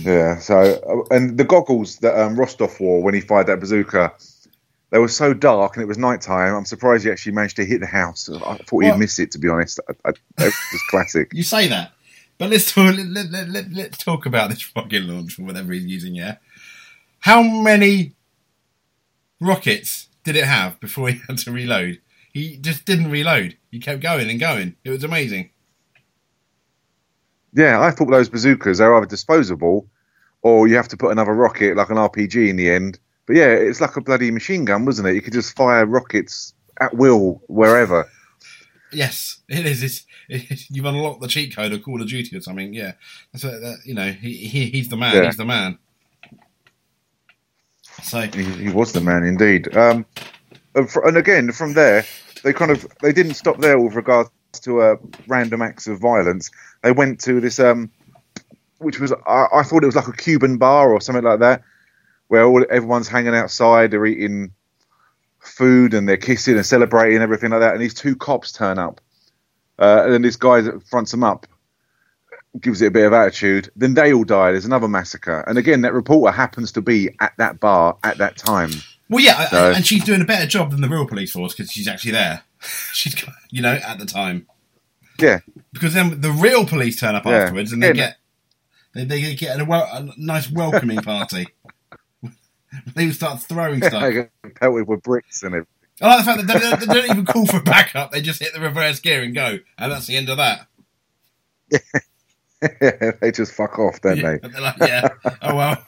Yeah. 0.00 0.38
So, 0.38 0.56
uh, 1.10 1.14
and 1.14 1.36
the 1.38 1.44
goggles 1.44 1.98
that 1.98 2.18
um, 2.20 2.36
Rostov 2.36 2.78
wore 2.80 3.02
when 3.02 3.14
he 3.14 3.20
fired 3.20 3.46
that 3.48 3.60
bazooka, 3.60 4.12
they 4.90 4.98
were 4.98 5.08
so 5.08 5.32
dark 5.34 5.76
and 5.76 5.82
it 5.82 5.86
was 5.86 5.98
nighttime. 5.98 6.54
I'm 6.54 6.64
surprised 6.64 7.04
he 7.04 7.10
actually 7.10 7.32
managed 7.32 7.56
to 7.56 7.64
hit 7.64 7.80
the 7.80 7.86
house. 7.86 8.28
I 8.28 8.56
thought 8.56 8.72
Well- 8.72 8.92
he'd 8.92 8.98
miss 8.98 9.18
it, 9.18 9.30
to 9.32 9.38
be 9.38 9.48
honest. 9.48 9.80
I, 9.88 9.92
I, 10.04 10.10
it 10.10 10.54
was 10.72 10.82
classic. 10.90 11.30
you 11.34 11.42
say 11.42 11.68
that, 11.68 11.92
but 12.38 12.50
let's 12.50 12.72
talk. 12.72 12.94
Let, 12.96 13.30
let, 13.30 13.48
let, 13.48 13.72
let's 13.72 13.98
talk 13.98 14.26
about 14.26 14.50
this 14.50 14.70
rocket 14.76 15.04
launch 15.04 15.38
or 15.38 15.44
whatever 15.44 15.72
he's 15.72 15.86
using. 15.86 16.14
Yeah, 16.14 16.36
how 17.20 17.42
many 17.42 18.14
rockets 19.40 20.08
did 20.24 20.36
it 20.36 20.44
have 20.44 20.78
before 20.80 21.08
he 21.08 21.20
had 21.28 21.38
to 21.38 21.52
reload? 21.52 22.00
He 22.32 22.56
just 22.56 22.84
didn't 22.86 23.10
reload. 23.10 23.56
He 23.70 23.78
kept 23.78 24.00
going 24.00 24.30
and 24.30 24.40
going. 24.40 24.76
It 24.84 24.90
was 24.90 25.04
amazing. 25.04 25.50
Yeah, 27.54 27.80
I 27.80 27.90
thought 27.90 28.10
those 28.10 28.28
bazookas 28.28 28.80
are 28.80 28.94
either 28.96 29.06
disposable 29.06 29.86
or 30.42 30.66
you 30.66 30.76
have 30.76 30.88
to 30.88 30.96
put 30.96 31.12
another 31.12 31.32
rocket 31.32 31.76
like 31.76 31.90
an 31.90 31.96
RPG 31.96 32.48
in 32.48 32.56
the 32.56 32.70
end. 32.70 32.98
But 33.26 33.36
yeah, 33.36 33.48
it's 33.52 33.80
like 33.80 33.96
a 33.96 34.00
bloody 34.00 34.30
machine 34.30 34.64
gun, 34.64 34.84
wasn't 34.84 35.08
it? 35.08 35.14
You 35.14 35.22
could 35.22 35.32
just 35.32 35.54
fire 35.56 35.86
rockets 35.86 36.54
at 36.80 36.94
will 36.94 37.42
wherever. 37.48 38.08
Yes, 38.94 39.38
it 39.48 39.64
is. 39.64 39.82
It's, 39.82 40.04
it, 40.28 40.68
you've 40.68 40.84
unlocked 40.84 41.22
the 41.22 41.26
cheat 41.26 41.56
code 41.56 41.72
of 41.72 41.82
Call 41.82 42.02
of 42.02 42.08
Duty 42.08 42.36
or 42.36 42.42
something. 42.42 42.74
Yeah, 42.74 42.92
that's 43.32 43.42
what, 43.42 43.58
that, 43.62 43.78
you 43.86 43.94
know. 43.94 44.12
He, 44.12 44.34
he 44.34 44.66
he's 44.66 44.90
the 44.90 44.98
man. 44.98 45.16
Yeah. 45.16 45.24
He's 45.24 45.38
the 45.38 45.46
man. 45.46 45.78
So 48.02 48.20
He, 48.20 48.44
he 48.44 48.68
was 48.68 48.92
the 48.92 49.00
man 49.00 49.24
indeed. 49.24 49.74
Um, 49.74 50.04
and, 50.74 50.90
fr- 50.90 51.06
and 51.06 51.16
again, 51.16 51.52
from 51.52 51.72
there, 51.72 52.04
they 52.44 52.52
kind 52.52 52.70
of 52.70 52.86
they 53.00 53.12
didn't 53.12 53.32
stop 53.32 53.58
there 53.60 53.78
with 53.80 53.94
regards 53.94 54.28
to 54.60 54.80
uh, 54.82 54.96
random 55.26 55.62
acts 55.62 55.86
of 55.86 55.98
violence. 55.98 56.50
They 56.82 56.92
went 56.92 57.20
to 57.20 57.40
this, 57.40 57.58
um, 57.58 57.90
which 58.78 59.00
was 59.00 59.12
I, 59.26 59.46
I 59.52 59.62
thought 59.62 59.82
it 59.82 59.86
was 59.86 59.96
like 59.96 60.08
a 60.08 60.12
Cuban 60.12 60.58
bar 60.58 60.92
or 60.92 61.00
something 61.00 61.24
like 61.24 61.40
that, 61.40 61.62
where 62.28 62.44
all, 62.44 62.64
everyone's 62.70 63.08
hanging 63.08 63.34
outside, 63.34 63.90
they're 63.90 64.06
eating 64.06 64.52
food 65.40 65.94
and 65.94 66.08
they're 66.08 66.16
kissing 66.16 66.56
and 66.56 66.66
celebrating 66.66 67.16
and 67.16 67.22
everything 67.22 67.50
like 67.50 67.60
that. 67.60 67.72
And 67.74 67.82
these 67.82 67.94
two 67.94 68.14
cops 68.14 68.52
turn 68.52 68.78
up, 68.78 69.00
uh, 69.78 70.02
and 70.04 70.12
then 70.12 70.22
this 70.22 70.36
guy 70.36 70.60
that 70.60 70.86
fronts 70.88 71.10
them 71.10 71.24
up 71.24 71.46
gives 72.60 72.82
it 72.82 72.86
a 72.88 72.90
bit 72.90 73.06
of 73.06 73.14
attitude. 73.14 73.70
Then 73.76 73.94
they 73.94 74.12
all 74.12 74.24
die. 74.24 74.50
There's 74.52 74.66
another 74.66 74.88
massacre, 74.88 75.40
and 75.46 75.56
again, 75.56 75.80
that 75.82 75.94
reporter 75.94 76.30
happens 76.32 76.72
to 76.72 76.82
be 76.82 77.10
at 77.20 77.32
that 77.38 77.58
bar 77.60 77.96
at 78.04 78.18
that 78.18 78.36
time. 78.36 78.70
well, 79.08 79.24
yeah, 79.24 79.48
So- 79.48 79.72
and 79.72 79.86
she's 79.86 80.04
doing 80.04 80.20
a 80.20 80.26
better 80.26 80.46
job 80.46 80.70
than 80.72 80.82
the 80.82 80.88
real 80.88 81.06
police 81.06 81.32
force 81.32 81.54
because 81.54 81.72
she's 81.72 81.88
actually 81.88 82.12
there. 82.12 82.42
got- 83.26 83.34
you 83.50 83.62
know 83.62 83.74
at 83.74 83.98
the 83.98 84.06
time 84.06 84.46
Yeah, 85.18 85.40
because 85.72 85.94
then 85.94 86.20
the 86.20 86.30
real 86.30 86.64
police 86.66 86.98
turn 87.00 87.14
up 87.14 87.24
Yeah. 87.24 87.32
afterwards 87.32 87.72
and 87.72 87.82
they 87.82 87.88
Yeah. 87.88 87.92
get 87.92 88.16
they, 88.94 89.04
they 89.04 89.34
get 89.34 89.58
a, 89.60 89.64
wel- 89.64 89.88
a 89.90 90.08
nice 90.18 90.50
welcoming 90.50 90.98
party. 91.02 91.48
they 92.94 93.06
would 93.06 93.14
start 93.14 93.40
throwing 93.40 93.82
stuff. 93.82 94.02
I 94.02 94.28
pelted 94.54 94.86
with 94.86 95.02
bricks 95.02 95.42
and 95.42 95.54
everything. 95.54 95.68
I 96.00 96.08
like 96.08 96.18
the 96.18 96.24
fact 96.24 96.46
that 96.46 96.46
they 96.46 96.58
don't, 96.58 96.80
they 96.80 96.86
don't 96.86 97.10
even 97.10 97.24
call 97.26 97.46
for 97.46 97.60
backup. 97.62 98.10
They 98.12 98.20
just 98.20 98.40
hit 98.40 98.52
the 98.52 98.60
reverse 98.60 98.98
gear 99.00 99.22
and 99.22 99.34
go, 99.34 99.58
and 99.78 99.92
that's 99.92 100.06
the 100.06 100.16
end 100.16 100.28
of 100.30 100.36
that. 100.38 100.66
Yeah. 101.70 101.78
they 103.20 103.30
just 103.32 103.52
fuck 103.52 103.78
off, 103.78 104.00
don't 104.00 104.16
yeah. 104.18 104.36
they? 104.42 104.60
Like, 104.60 104.76
yeah. 104.80 105.08
Oh 105.40 105.54
well. 105.56 105.86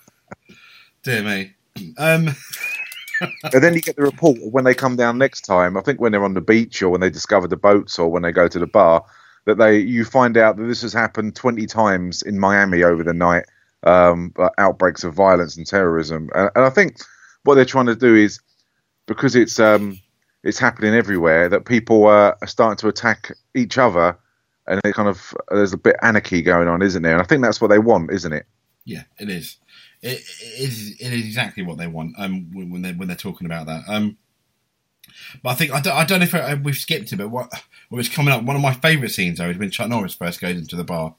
Dear 1.03 1.23
me. 1.23 1.53
Um, 1.99 2.35
And 3.53 3.63
then 3.63 3.75
you 3.75 3.81
get 3.81 3.97
the 3.97 4.03
report 4.03 4.39
when 4.43 4.65
they 4.65 4.75
come 4.75 4.97
down 4.97 5.19
next 5.19 5.43
time. 5.43 5.77
I 5.77 5.81
think 5.81 6.01
when 6.01 6.13
they're 6.13 6.25
on 6.25 6.35
the 6.35 6.41
beach 6.41 6.83
or 6.83 6.91
when 6.91 7.01
they 7.01 7.11
discover 7.11 7.47
the 7.47 7.57
boats 7.57 7.99
or 7.99 8.11
when 8.11 8.23
they 8.23 8.33
go 8.33 8.49
to 8.49 8.59
the 8.59 8.67
bar, 8.67 9.05
that 9.45 9.59
they 9.59 9.79
you 9.79 10.05
find 10.05 10.37
out 10.37 10.57
that 10.57 10.65
this 10.65 10.83
has 10.83 10.93
happened 10.93 11.37
twenty 11.37 11.67
times 11.67 12.23
in 12.23 12.39
Miami 12.39 12.83
over 12.83 13.03
the 13.03 13.15
night. 13.15 13.45
Um, 13.83 14.33
uh, 14.39 14.49
outbreaks 14.57 15.05
of 15.05 15.13
violence 15.13 15.59
and 15.59 15.67
terrorism, 15.67 16.31
and, 16.35 16.49
and 16.55 16.65
I 16.65 16.71
think 16.71 16.97
what 17.43 17.57
they're 17.57 17.67
trying 17.67 17.85
to 17.85 17.95
do 17.95 18.15
is 18.15 18.41
because 19.05 19.37
it's 19.37 19.61
um, 19.61 20.01
it's 20.43 20.59
happening 20.59 20.95
everywhere 20.95 21.51
that 21.51 21.67
people 21.67 22.07
uh, 22.07 22.33
are 22.41 22.47
starting 22.47 22.79
to 22.79 22.89
attack 22.89 23.31
each 23.55 23.77
other, 23.77 24.17
and 24.67 24.81
it 24.83 24.95
kind 24.95 25.07
of 25.07 25.35
there's 25.51 25.75
a 25.75 25.77
bit 25.77 25.97
anarchy 26.01 26.41
going 26.41 26.67
on, 26.67 26.81
isn't 26.81 27.03
there? 27.03 27.13
And 27.13 27.21
I 27.21 27.27
think 27.27 27.43
that's 27.43 27.61
what 27.61 27.69
they 27.69 27.79
want, 27.79 28.11
isn't 28.11 28.33
it? 28.33 28.47
yeah, 28.85 29.05
it 29.19 29.31
is. 29.31 29.57
It, 30.05 30.21
it 30.21 30.61
is. 30.61 30.91
It 31.01 31.13
is 31.13 31.25
exactly 31.25 31.63
what 31.63 31.79
they 31.79 31.87
want. 31.87 32.15
Um, 32.19 32.53
when 32.53 32.71
when 32.71 32.83
they 32.83 32.93
when 32.93 33.09
they're 33.09 33.17
talking 33.17 33.47
about 33.47 33.67
that. 33.67 33.85
Um, 33.89 34.19
but 35.43 35.51
I 35.51 35.55
think 35.55 35.73
I 35.73 35.81
don't, 35.81 35.97
I 35.97 36.05
don't 36.05 36.21
know 36.21 36.27
if 36.27 36.35
uh, 36.35 36.57
we've 36.63 36.77
skipped 36.77 37.13
it, 37.13 37.17
but 37.17 37.31
what 37.31 37.51
what 37.89 37.97
was 37.97 38.11
coming 38.11 38.33
up. 38.33 38.43
One 38.43 38.55
of 38.55 38.63
my 38.63 38.75
favourite 38.75 39.13
scenes 39.13 39.39
though 39.39 39.49
is 39.49 39.57
when 39.57 39.71
Chuck 39.71 39.89
Norris 39.89 40.15
first 40.15 40.43
goes 40.43 40.57
into 40.57 40.77
the 40.77 40.85
bar, 40.85 41.15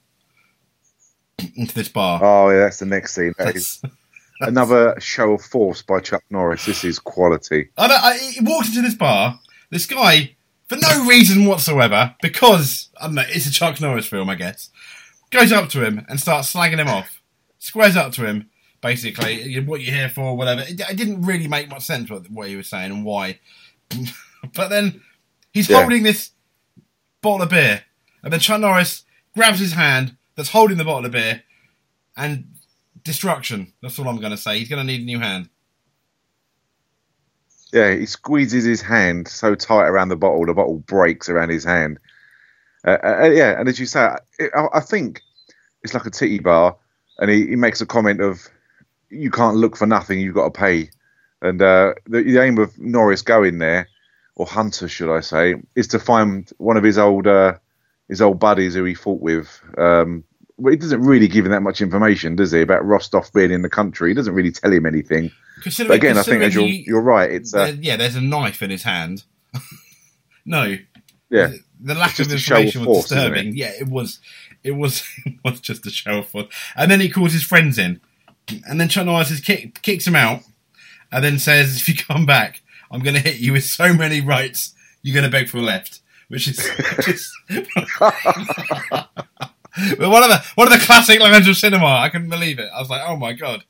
into 1.55 1.73
this 1.73 1.89
bar. 1.89 2.19
Oh 2.21 2.49
yeah, 2.51 2.59
that's 2.59 2.77
the 2.79 2.85
next 2.85 3.15
scene. 3.15 3.33
That 3.39 3.55
is 3.55 3.81
another 4.41 4.95
show 4.99 5.33
of 5.33 5.41
force 5.41 5.81
by 5.81 5.99
Chuck 5.99 6.23
Norris. 6.29 6.65
This 6.65 6.83
is 6.83 6.99
quality. 6.99 7.69
I, 7.77 7.87
I 7.87 8.17
he 8.17 8.41
walks 8.41 8.69
into 8.69 8.83
this 8.83 8.95
bar. 8.95 9.39
This 9.71 9.87
guy, 9.87 10.35
for 10.67 10.77
no 10.77 11.07
reason 11.07 11.45
whatsoever, 11.45 12.15
because 12.21 12.89
I 13.01 13.07
don't 13.07 13.15
know, 13.15 13.23
it's 13.27 13.47
a 13.47 13.51
Chuck 13.51 13.81
Norris 13.81 14.07
film, 14.07 14.29
I 14.29 14.35
guess. 14.35 14.69
Goes 15.31 15.51
up 15.51 15.69
to 15.69 15.83
him 15.83 16.05
and 16.07 16.19
starts 16.19 16.53
slagging 16.53 16.77
him 16.77 16.87
off. 16.87 17.19
Squares 17.57 17.97
up 17.97 18.11
to 18.13 18.25
him, 18.25 18.49
basically. 18.85 19.59
What 19.61 19.81
you're 19.81 19.95
here 19.95 20.09
for? 20.09 20.37
Whatever. 20.37 20.61
It, 20.61 20.79
it 20.79 20.95
didn't 20.95 21.23
really 21.23 21.47
make 21.47 21.69
much 21.69 21.83
sense 21.83 22.09
what, 22.09 22.29
what 22.29 22.47
he 22.47 22.55
was 22.55 22.67
saying 22.67 22.91
and 22.91 23.03
why. 23.03 23.39
but 24.55 24.69
then 24.69 25.01
he's 25.51 25.69
Yeah. 25.69 25.79
holding 25.81 26.03
this 26.03 26.31
bottle 27.21 27.41
of 27.41 27.49
beer, 27.49 27.83
and 28.23 28.31
then 28.31 28.39
Chuck 28.39 28.61
Norris 28.61 29.03
grabs 29.33 29.59
his 29.59 29.73
hand 29.73 30.15
that's 30.35 30.49
holding 30.49 30.77
the 30.77 30.85
bottle 30.85 31.05
of 31.05 31.11
beer, 31.11 31.41
and 32.15 32.45
destruction. 33.03 33.73
That's 33.81 33.97
all 33.99 34.07
I'm 34.07 34.19
going 34.19 34.31
to 34.31 34.37
say. 34.37 34.59
He's 34.59 34.69
going 34.69 34.85
to 34.85 34.91
need 34.91 35.01
a 35.01 35.05
new 35.05 35.19
hand. 35.19 35.49
Yeah, 37.73 37.93
he 37.93 38.05
squeezes 38.05 38.63
his 38.63 38.81
hand 38.81 39.27
so 39.27 39.55
tight 39.55 39.87
around 39.87 40.09
the 40.09 40.15
bottle, 40.15 40.45
the 40.45 40.53
bottle 40.53 40.79
breaks 40.79 41.27
around 41.27 41.49
his 41.49 41.63
hand. 41.63 41.99
Uh, 42.85 42.97
uh, 43.03 43.29
yeah, 43.33 43.59
and 43.59 43.67
as 43.67 43.79
you 43.79 43.85
say, 43.85 43.99
I, 44.01 44.17
I 44.55 44.67
I 44.75 44.79
think 44.79 45.21
it's 45.83 45.93
like 45.93 46.05
a 46.05 46.11
titty 46.11 46.39
bar, 46.39 46.77
and 47.17 47.29
he, 47.31 47.47
he 47.47 47.55
makes 47.55 47.81
a 47.81 47.85
comment 47.85 48.21
of, 48.21 48.47
"You 49.15 49.32
can't 49.32 49.58
look 49.58 49.78
for 49.78 49.86
nothing; 49.88 50.19
you've 50.19 50.36
got 50.36 50.54
to 50.54 50.60
pay." 50.60 50.89
And 51.41 51.62
uh, 51.62 51.93
the, 52.08 52.23
the 52.23 52.39
aim 52.41 52.58
of 52.58 52.78
Norris 52.80 53.21
going 53.21 53.60
there, 53.60 53.88
or 54.36 54.45
Hunter, 54.45 54.88
should 54.88 55.15
I 55.15 55.19
say, 55.19 55.56
is 55.75 55.88
to 55.89 55.99
find 55.99 56.49
one 56.58 56.78
of 56.78 56.84
his 56.84 56.97
old 56.97 57.28
uh, 57.28 57.56
his 58.10 58.21
old 58.21 58.39
buddies 58.39 58.73
who 58.73 58.84
he 58.84 58.93
fought 58.93 59.21
with. 59.21 59.62
Um, 59.78 60.23
well, 60.58 60.71
he 60.71 60.78
doesn't 60.78 61.01
really 61.01 61.28
give 61.28 61.45
him 61.45 61.51
that 61.51 61.62
much 61.63 61.82
information, 61.82 62.36
does 62.38 62.51
he, 62.54 62.62
about 62.62 62.86
Rostov 62.86 63.30
being 63.34 63.51
in 63.51 63.62
the 63.62 63.69
country? 63.69 64.10
He 64.12 64.13
doesn't 64.13 64.34
really 64.34 64.51
tell 64.51 64.71
him 64.71 64.86
anything. 64.86 65.32
But 65.63 65.91
again, 65.91 66.17
I 66.17 66.23
think 66.23 66.43
as 66.43 66.56
you're, 66.56 66.65
you're 66.65 67.01
right, 67.01 67.30
it's 67.30 67.54
uh, 67.54 67.65
there- 67.65 67.75
yeah, 67.75 67.97
there's 67.97 68.15
a 68.15 68.21
knife 68.21 68.62
in 68.62 68.69
his 68.69 68.84
hand. 68.84 69.23
no, 70.45 70.78
yeah. 71.30 71.51
the 71.80 71.95
lack 71.95 72.19
of 72.19 72.28
of 72.28 72.34
information 72.34 72.82
was 72.82 72.86
force, 72.86 73.06
isn't 73.12 73.17
disturbing. 73.17 73.56
Yeah, 73.56 73.71
it 73.80 73.88
was. 73.89 74.19
It 74.63 74.71
was. 74.71 75.04
It 75.25 75.39
was 75.43 75.60
just 75.60 75.86
a 75.86 75.89
show 75.91 76.19
of 76.19 76.28
force. 76.28 76.47
And 76.75 76.89
then 76.89 76.99
he 76.99 77.10
calls 77.10 77.34
his 77.34 77.43
friends 77.43 77.78
in, 77.78 78.01
and 78.67 78.79
then 78.79 78.89
Chuck 78.89 79.05
Norris 79.05 79.39
kick, 79.39 79.81
kicks 79.81 80.05
him 80.08 80.15
out, 80.15 80.41
and 81.12 81.23
then 81.23 81.39
says, 81.39 81.77
"If 81.77 81.88
you 81.89 81.95
come 81.95 82.25
back, 82.25 82.62
I'm 82.91 83.01
going 83.01 83.15
to 83.15 83.21
hit 83.21 83.38
you 83.39 83.53
with 83.53 83.63
so 83.65 83.93
many 83.93 84.21
rights, 84.21 84.73
you're 85.01 85.13
going 85.13 85.25
to 85.25 85.31
beg 85.31 85.49
for 85.49 85.58
a 85.58 85.62
left." 85.62 86.01
Which 86.27 86.47
is 86.47 86.58
just 87.01 87.31
But 89.99 90.10
one 90.10 90.23
of 90.23 90.29
the 90.29 90.43
one 90.55 90.67
of 90.71 90.73
the 90.73 90.84
classic 90.86 91.19
lines 91.19 91.47
of 91.47 91.58
cinema. 91.58 91.86
I 91.86 92.10
couldn't 92.10 92.29
believe 92.29 92.60
it. 92.60 92.69
I 92.73 92.79
was 92.79 92.89
like, 92.89 93.01
"Oh 93.05 93.17
my 93.17 93.34
god!" 93.34 93.63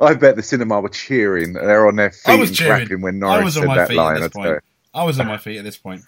I 0.00 0.14
bet 0.14 0.36
the 0.36 0.42
cinema 0.42 0.80
were 0.80 0.88
cheering. 0.88 1.52
They're 1.52 1.86
on 1.86 1.96
their 1.96 2.10
feet 2.10 2.32
I 2.32 2.36
was 2.36 2.50
cheering. 2.52 2.86
clapping 2.86 3.02
when 3.02 3.16
I 3.16 3.18
Norris 3.40 3.44
was 3.44 3.56
on 3.58 3.62
said 3.62 3.68
my 3.68 3.76
that 3.76 3.88
feet 3.88 3.96
line. 3.96 4.16
at 4.16 4.22
I 4.22 4.26
this 4.26 4.32
point. 4.32 4.62
I 4.94 5.04
was 5.04 5.20
on 5.20 5.26
my 5.26 5.36
feet 5.36 5.58
at 5.58 5.64
this 5.64 5.76
point. 5.76 6.02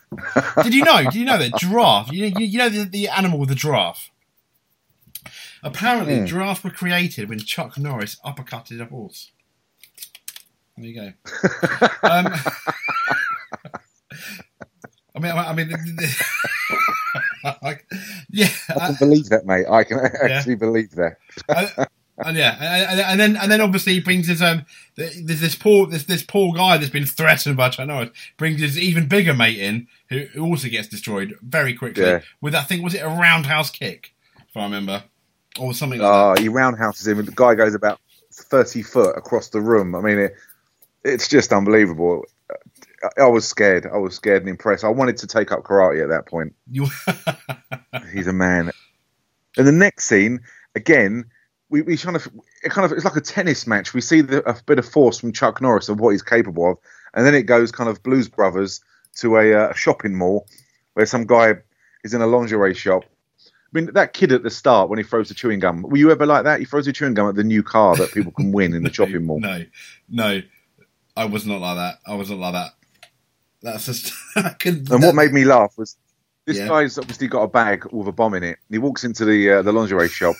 Did 0.63 0.73
you 0.75 0.85
know? 0.85 1.03
Did 1.05 1.15
you 1.15 1.25
know 1.27 1.37
that 1.39 1.57
giraffe? 1.59 2.11
You, 2.11 2.27
you, 2.27 2.47
you 2.47 2.59
know 2.59 2.69
the, 2.71 2.85
the 2.85 3.09
animal, 3.09 3.39
with 3.39 3.51
the 3.51 3.55
giraffe. 3.55 4.11
Apparently, 5.63 6.19
Hmm. 6.21 6.25
giraffes 6.27 6.63
were 6.65 6.71
created 6.71 7.29
when 7.29 7.39
Chuck 7.41 7.77
Norris 7.79 8.17
uppercutted 8.25 8.81
a 8.81 8.85
horse. 8.87 9.31
There 10.77 10.87
you 10.87 10.95
go. 10.95 11.13
um, 12.09 12.33
I 15.15 15.21
mean, 15.21 15.33
I 15.33 15.53
mean, 15.53 15.69
the- 15.69 15.77
the- 17.43 17.57
like, 17.63 17.87
yeah, 18.31 18.49
I 18.69 18.89
can 18.89 18.97
believe 19.01 19.29
that, 19.31 19.47
mate. 19.47 19.67
I 19.69 19.85
can 19.85 19.99
Yeah. 19.99 20.37
actually 20.37 20.55
believe 20.57 20.91
that. 20.93 21.17
and, 21.49 21.87
and 22.25 22.37
yeah, 22.37 22.57
and, 22.91 23.01
and 23.01 23.21
then 23.21 23.37
and 23.37 23.51
then 23.51 23.61
obviously 23.61 23.95
he 23.95 24.01
brings 24.01 24.27
his 24.29 24.43
um, 24.43 24.65
th- 24.97 25.13
there's 25.25 25.41
this 25.41 25.55
poor 25.55 25.87
this 25.87 26.05
this 26.05 26.23
poor 26.23 26.53
guy 26.53 26.77
that's 26.77 26.91
been 26.91 27.07
threatened 27.07 27.57
by 27.57 27.69
Chuck 27.71 27.87
Norris 27.89 28.11
brings 28.37 28.61
his 28.61 28.79
even 28.79 29.07
bigger 29.09 29.35
mate 29.35 29.59
in 29.59 29.87
who, 30.09 30.27
who 30.35 30.45
also 30.45 30.69
gets 30.69 30.89
destroyed 30.89 31.35
very 31.43 31.75
quickly 31.75 32.03
Yeah. 32.05 32.21
with 32.41 32.53
that 32.55 32.69
thing 32.69 32.83
was 32.83 32.95
it 32.95 32.99
a 33.01 33.09
roundhouse 33.09 33.71
kick 33.71 34.15
if 34.49 34.57
I 34.57 34.65
remember 34.65 35.05
or 35.59 35.75
something 35.75 36.01
like 36.01 36.39
he 36.39 36.49
roundhouses 36.49 37.07
him, 37.07 37.19
and 37.19 37.29
the 37.29 37.33
guy 37.33 37.55
goes 37.55 37.75
about 37.75 38.01
thirty 38.33 38.83
foot 38.83 39.17
across 39.17 39.49
the 39.49 39.61
room. 39.61 39.95
I 39.95 40.01
mean, 40.01 40.19
it, 40.19 40.35
it's 41.05 41.29
just 41.29 41.53
unbelievable. 41.53 42.25
I, 43.03 43.23
I 43.23 43.27
was 43.27 43.47
scared. 43.47 43.87
I 43.87 43.99
was 43.99 44.15
scared 44.15 44.43
and 44.43 44.49
impressed. 44.49 44.85
I 44.85 44.89
wanted 44.89 45.17
to 45.19 45.27
take 45.27 45.53
up 45.53 45.65
karate 45.65 46.03
at 46.03 46.09
that 46.09 46.27
point. 46.27 46.55
He's 48.13 48.27
a 48.27 48.33
man. 48.33 48.71
And 49.57 49.67
the 49.67 49.73
next 49.73 50.05
scene, 50.05 50.41
again, 50.75 51.25
we, 51.71 51.83
we 51.83 51.97
kind 51.97 52.17
of 52.17 52.29
it 52.63 52.71
kind 52.71 52.85
of 52.85 52.93
it's 52.93 53.05
like 53.05 53.17
a 53.17 53.21
tennis 53.21 53.67
match. 53.67 53.95
We 53.95 54.01
see 54.01 54.21
the, 54.21 54.49
a 54.49 54.57
bit 54.67 54.79
of 54.79 54.89
force 54.89 55.19
from 55.19 55.33
Chuck 55.33 55.61
Norris 55.61 55.89
of 55.89 56.01
what 56.01 56.11
he's 56.11 56.23
capable 56.23 56.73
of, 56.73 56.79
and 57.15 57.27
then 57.27 57.35
it 57.35 57.43
goes 57.43 57.73
kind 57.73 57.91
of 57.91 58.03
Blues 58.03 58.29
Brothers 58.29 58.81
to 59.17 59.37
a, 59.37 59.53
uh, 59.53 59.75
shopping 59.75 60.15
mall 60.15 60.47
where 60.95 61.07
some 61.07 61.27
guy 61.27 61.55
is 62.05 62.15
in 62.15 62.23
a 62.23 62.27
lingerie 62.27 62.75
shop. 62.75 63.05
I 63.75 63.79
mean, 63.79 63.91
that 63.95 64.15
kid 64.15 64.33
at 64.33 64.43
the 64.43 64.51
start 64.51 64.89
when 64.89 64.99
he 64.99 65.03
throws 65.05 65.29
the 65.29 65.35
chewing 65.35 65.61
gum. 65.61 65.83
Were 65.83 65.97
you 65.99 66.11
ever 66.11 66.25
like 66.25 66.45
that? 66.45 66.59
He 66.61 66.65
throws 66.65 66.87
a 66.87 66.93
chewing 66.93 67.15
gum 67.15 67.29
at 67.29 67.35
the 67.35 67.45
new 67.45 67.63
car 67.63 67.97
that 67.97 68.13
people 68.13 68.33
can 68.33 68.51
win 68.53 68.73
in 68.75 68.83
the 68.83 68.93
shopping 68.93 69.27
mall. 69.27 69.41
no, 69.41 69.65
no, 70.09 70.41
I 71.17 71.25
was 71.27 71.45
not 71.47 71.61
like 71.61 71.77
that. 71.77 71.99
I 72.07 72.15
wasn't 72.15 72.41
like 72.41 72.55
that. 72.55 72.71
That's 73.63 73.87
just. 73.87 74.13
And 74.65 75.03
what 75.03 75.15
made 75.15 75.33
me 75.33 75.45
laugh 75.45 75.75
was 75.77 75.97
This 76.47 76.57
Yeah. 76.59 76.69
guy's 76.69 76.97
obviously 76.97 77.27
got 77.29 77.43
a 77.43 77.49
bag 77.49 77.85
with 77.93 78.07
a 78.09 78.13
bomb 78.13 78.35
in 78.35 78.43
it. 78.45 78.59
He 78.71 78.79
walks 78.79 79.05
into 79.05 79.25
the 79.25 79.51
uh, 79.51 79.63
the 79.63 79.73
lingerie 79.73 80.09
shop, 80.09 80.37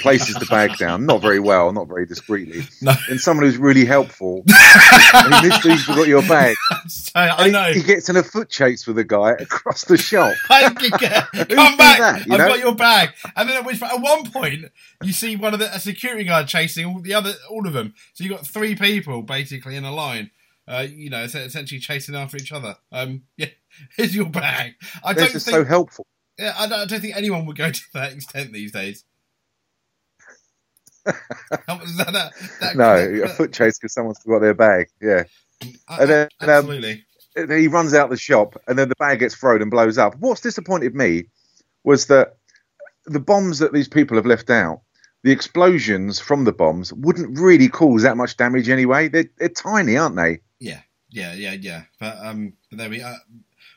places 0.00 0.36
the 0.36 0.46
bag 0.46 0.76
down, 0.78 1.04
not 1.04 1.20
very 1.20 1.40
well, 1.40 1.72
not 1.72 1.88
very 1.88 2.06
discreetly. 2.06 2.62
No. 2.82 2.94
And 3.10 3.20
someone 3.20 3.44
who's 3.44 3.58
really 3.58 3.84
helpful. 3.84 4.42
I 4.48 5.28
mean, 5.30 5.50
this 5.50 5.60
dude's 5.60 5.84
forgot 5.84 6.06
your 6.08 6.22
bag. 6.22 6.56
I 7.14 7.50
know. 7.50 7.72
He 7.72 7.82
gets 7.82 8.08
in 8.08 8.16
a 8.16 8.22
foot 8.22 8.48
chase 8.48 8.86
with 8.86 8.96
a 8.98 9.04
guy 9.04 9.32
across 9.32 9.84
the 9.84 9.98
shop. 9.98 10.34
Come 10.48 10.74
back! 10.74 11.30
do 11.32 11.54
Come 11.56 11.76
back! 11.76 11.98
that, 11.98 12.26
you 12.26 12.32
I've 12.32 12.38
know? 12.38 12.48
got 12.48 12.58
your 12.58 12.74
bag. 12.74 13.10
And 13.36 13.48
then 13.48 13.56
at, 13.58 13.66
which, 13.66 13.82
at 13.82 14.00
one 14.00 14.30
point, 14.30 14.66
you 15.02 15.12
see 15.12 15.36
one 15.36 15.52
of 15.52 15.60
the 15.60 15.74
a 15.74 15.78
security 15.80 16.24
guard 16.24 16.46
chasing 16.48 16.86
all 16.86 17.00
the 17.00 17.12
other, 17.12 17.32
all 17.50 17.66
of 17.66 17.72
them. 17.74 17.92
So 18.14 18.24
you 18.24 18.30
have 18.30 18.40
got 18.40 18.46
three 18.46 18.74
people 18.76 19.22
basically 19.22 19.76
in 19.76 19.84
a 19.84 19.92
line. 19.92 20.30
Uh, 20.66 20.86
you 20.88 21.10
know, 21.10 21.24
essentially 21.24 21.80
chasing 21.80 22.14
after 22.14 22.36
each 22.36 22.52
other. 22.52 22.76
Um, 22.92 23.22
yeah, 23.36 23.48
here's 23.96 24.14
your 24.14 24.26
bag. 24.30 24.74
I 25.04 25.12
They're 25.12 25.24
don't 25.24 25.32
just 25.32 25.46
think. 25.46 25.56
so 25.56 25.64
helpful. 25.64 26.06
yeah, 26.38 26.54
I, 26.56 26.66
don't, 26.68 26.78
I 26.80 26.84
don't 26.86 27.00
think 27.00 27.16
anyone 27.16 27.44
would 27.46 27.56
go 27.56 27.70
to 27.70 27.80
that 27.94 28.12
extent 28.12 28.52
these 28.52 28.70
days. 28.72 29.04
That, 31.04 32.32
that, 32.60 32.76
No, 32.76 33.22
a 33.24 33.28
foot 33.28 33.52
chase 33.52 33.78
because 33.78 33.92
someone's 33.92 34.18
forgot 34.18 34.40
their 34.40 34.54
bag. 34.54 34.88
Yeah. 35.00 35.24
I- 35.88 36.00
and 36.00 36.10
then, 36.10 36.28
um, 36.40 36.48
absolutely. 36.48 37.04
he 37.34 37.68
runs 37.68 37.94
out 37.94 38.10
the 38.10 38.16
shop 38.16 38.60
and 38.66 38.78
then 38.78 38.88
the 38.88 38.96
bag 38.96 39.20
gets 39.20 39.34
thrown 39.34 39.62
and 39.62 39.70
blows 39.70 39.98
up. 39.98 40.16
What's 40.18 40.40
disappointed 40.40 40.94
me 40.94 41.24
was 41.84 42.06
that 42.06 42.36
the 43.06 43.20
bombs 43.20 43.58
that 43.58 43.72
these 43.72 43.88
people 43.88 44.16
have 44.16 44.26
left 44.26 44.50
out, 44.50 44.82
the 45.22 45.32
explosions 45.32 46.18
from 46.18 46.44
the 46.44 46.52
bombs 46.52 46.92
wouldn't 46.92 47.38
really 47.38 47.68
cause 47.68 48.02
that 48.02 48.16
much 48.16 48.36
damage 48.36 48.68
anyway. 48.68 49.08
They're, 49.08 49.28
they're 49.38 49.48
tiny, 49.48 49.96
aren't 49.96 50.16
they? 50.16 50.40
Yeah, 50.58 50.80
yeah, 51.10 51.34
yeah, 51.34 51.52
yeah. 51.52 51.82
But 51.98 52.18
um, 52.24 52.54
but 52.70 52.78
there 52.78 52.90
we. 52.90 53.02
Uh, 53.02 53.16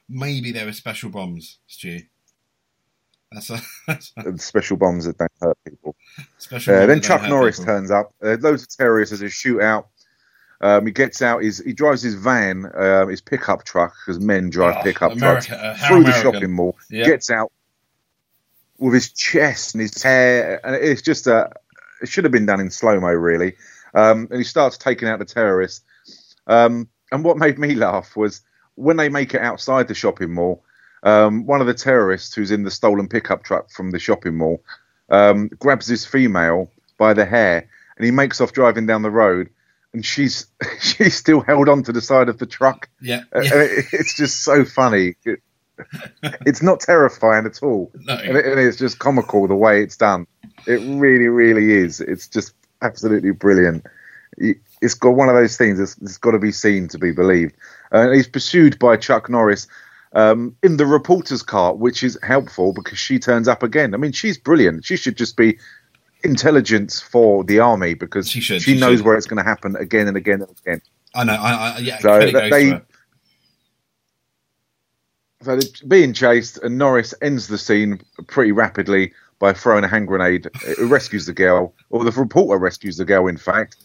maybe 0.08 0.52
there 0.52 0.66
were 0.66 0.74
special 0.74 1.10
bombs, 1.10 1.60
Stu. 1.68 2.02
That's 3.34 3.50
a, 3.50 3.62
that's 3.88 4.14
a 4.18 4.38
special 4.38 4.78
bombs 4.78 5.06
that 5.06 5.18
don't 5.18 5.32
hurt 5.42 5.58
people. 5.68 5.96
special. 6.38 6.76
Uh, 6.76 6.86
then 6.86 7.02
Chuck 7.02 7.24
Norris 7.24 7.60
people. 7.60 7.74
turns 7.74 7.92
up. 7.92 8.14
Uh, 8.24 8.38
loads 8.40 8.64
of 8.64 8.70
terrorists 8.70 9.14
as 9.14 9.22
a 9.22 9.26
shootout. 9.26 9.86
Um, 10.62 10.86
he 10.86 10.92
gets 10.94 11.22
out. 11.22 11.42
He's, 11.44 11.64
he 11.64 11.74
drives 11.74 12.02
his 12.02 12.16
van, 12.16 12.72
um, 12.74 13.10
his 13.10 13.20
pickup 13.22 13.66
truck, 13.66 13.94
because 14.06 14.24
men 14.24 14.50
drive 14.50 14.78
Oh, 14.80 14.84
pickup 14.84 15.12
America, 15.14 15.48
trucks 15.48 15.82
uh, 15.84 15.88
through 15.88 16.04
the 16.04 16.14
shopping 16.14 16.52
mall. 16.52 16.78
Yeah. 16.90 17.06
Gets 17.06 17.30
out 17.30 17.52
with 18.78 18.94
his 18.94 19.12
chest 19.12 19.76
and 19.76 19.82
his 19.82 20.02
hair, 20.02 20.66
and 20.66 20.76
it's 20.76 21.02
just 21.02 21.28
a. 21.28 21.52
It 22.02 22.10
should 22.10 22.24
have 22.24 22.32
been 22.32 22.46
done 22.46 22.60
in 22.60 22.70
slow 22.70 23.00
mo, 23.00 23.10
really. 23.10 23.56
Um, 23.94 24.28
and 24.30 24.38
he 24.38 24.44
starts 24.44 24.78
taking 24.78 25.08
out 25.08 25.20
the 25.20 25.26
terrorists. 25.26 25.84
Um, 26.48 26.88
and 27.12 27.24
what 27.24 27.38
made 27.38 27.60
me 27.60 27.76
laugh 27.76 28.16
was 28.16 28.42
when 28.76 28.98
they 28.98 29.10
make 29.10 29.34
it 29.34 29.42
outside 29.42 29.88
the 29.88 29.94
shopping 29.94 30.34
mall. 30.34 30.64
Um, 31.04 31.46
one 31.46 31.62
of 31.62 31.68
the 31.68 31.74
terrorists 31.74 32.34
who's 32.34 32.52
in 32.52 32.64
the 32.64 32.72
stolen 32.72 33.08
pickup 33.08 33.44
truck 33.44 33.70
from 33.70 33.92
the 33.92 34.00
shopping 34.00 34.36
mall 34.38 34.64
um, 35.10 35.50
grabs 35.60 35.88
this 35.88 36.06
female 36.06 36.72
by 36.98 37.14
the 37.14 37.26
hair, 37.26 37.68
and 37.98 38.06
he 38.06 38.12
makes 38.12 38.40
off 38.42 38.54
driving 38.54 38.86
down 38.86 39.02
the 39.02 39.12
road. 39.12 39.50
And 39.94 40.04
she's 40.06 40.48
she's 40.82 41.16
still 41.16 41.42
held 41.42 41.70
onto 41.70 41.92
the 41.92 42.02
side 42.02 42.30
of 42.30 42.40
the 42.40 42.46
truck. 42.48 42.90
Yeah, 43.02 43.24
Uh, 43.36 43.42
yeah. 43.42 43.52
it- 43.56 43.86
it's 43.94 44.16
just 44.16 44.44
so 44.44 44.66
funny. 44.66 45.16
It- 45.26 45.42
it's 46.46 46.62
not 46.62 46.80
terrifying 46.80 47.46
at 47.48 47.62
all, 47.64 47.92
No. 47.96 48.14
and, 48.16 48.38
it, 48.38 48.46
and 48.46 48.60
it's 48.60 48.78
just 48.78 49.00
comical 49.00 49.48
the 49.48 49.56
way 49.56 49.82
it's 49.84 49.98
done. 49.98 50.28
It 50.68 50.82
really, 51.00 51.28
really 51.28 51.74
is. 51.74 52.00
It's 52.00 52.28
just 52.28 52.54
absolutely 52.82 53.32
brilliant. 53.32 53.86
It- 54.38 54.58
It's 54.82 54.94
got 54.94 55.12
one 55.16 55.30
of 55.30 55.36
those 55.36 55.58
things. 55.58 55.80
It's, 55.80 55.98
it's 56.02 56.18
got 56.18 56.32
to 56.32 56.40
be 56.40 56.52
seen 56.52 56.88
to 56.90 56.98
be 57.00 57.12
believed. 57.12 57.56
Uh, 57.92 58.10
he's 58.12 58.28
pursued 58.28 58.78
by 58.80 58.98
Chuck 58.98 59.30
Norris 59.30 59.68
um, 60.14 60.56
in 60.64 60.78
the 60.78 60.86
reporter's 60.86 61.44
car, 61.44 61.74
which 61.76 62.04
is 62.04 62.18
helpful 62.24 62.74
because 62.74 63.00
she 63.00 63.20
turns 63.20 63.48
up 63.48 63.64
again. 63.64 63.94
I 63.94 63.98
mean, 63.98 64.12
she's 64.12 64.38
brilliant. 64.38 64.86
She 64.86 64.96
should 64.96 65.18
just 65.18 65.36
be 65.36 65.58
intelligence 66.24 67.02
for 67.02 67.44
the 67.44 67.60
army 67.60 67.94
because 67.96 68.30
She 68.30 68.40
should, 68.40 68.62
she 68.62 68.74
she 68.76 68.80
knows 68.80 69.00
should. 69.00 69.06
where 69.06 69.16
it's 69.18 69.26
going 69.28 69.44
to 69.44 69.50
happen 69.50 69.76
again 69.76 70.08
and 70.08 70.16
again 70.16 70.42
and 70.42 70.52
again. 70.66 70.82
I 71.16 71.24
know. 71.24 71.34
I, 71.34 71.70
I 71.70 71.78
yeah. 71.80 72.00
So 72.00 72.32
they-. 72.32 72.82
So 75.42 75.60
being 75.88 76.14
chased, 76.14 76.58
and 76.60 76.78
Norris 76.78 77.14
ends 77.22 77.48
the 77.48 77.58
scene 77.58 78.00
pretty 78.28 78.54
rapidly 78.54 79.12
by 79.40 79.52
throwing 79.52 79.84
a 79.84 79.90
hand 79.90 80.08
grenade. 80.08 80.48
It 80.66 80.80
rescues 80.80 81.26
the 81.26 81.34
girl, 81.34 81.74
or 81.90 82.06
the 82.06 82.12
reporter 82.12 82.58
rescues 82.58 82.96
the 82.96 83.04
girl. 83.04 83.28
In 83.28 83.36
fact, 83.36 83.76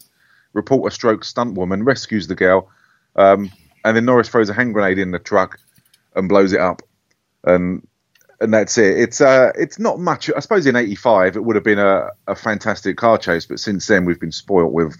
reporter 0.52 0.94
stroke 0.94 1.24
stunt 1.24 1.54
woman 1.54 1.82
rescues 1.82 2.28
the 2.28 2.36
girl, 2.36 2.70
um, 3.16 3.50
and 3.84 3.96
then 3.96 4.04
Norris 4.04 4.28
throws 4.28 4.48
a 4.48 4.54
hand 4.54 4.72
grenade 4.72 5.00
in 5.00 5.10
the 5.10 5.18
truck 5.18 5.58
and 6.18 6.28
blows 6.28 6.52
it 6.52 6.60
up, 6.60 6.82
and 7.44 7.86
and 8.40 8.52
that's 8.52 8.78
it. 8.78 8.98
It's 8.98 9.20
uh, 9.20 9.52
it's 9.54 9.78
not 9.78 9.98
much. 9.98 10.30
I 10.34 10.40
suppose 10.40 10.66
in 10.66 10.76
'85 10.76 11.36
it 11.36 11.44
would 11.44 11.56
have 11.56 11.64
been 11.64 11.78
a, 11.78 12.10
a 12.26 12.34
fantastic 12.34 12.96
car 12.96 13.18
chase, 13.18 13.46
but 13.46 13.60
since 13.60 13.86
then 13.86 14.04
we've 14.04 14.20
been 14.20 14.32
spoilt 14.32 14.72
with 14.72 14.96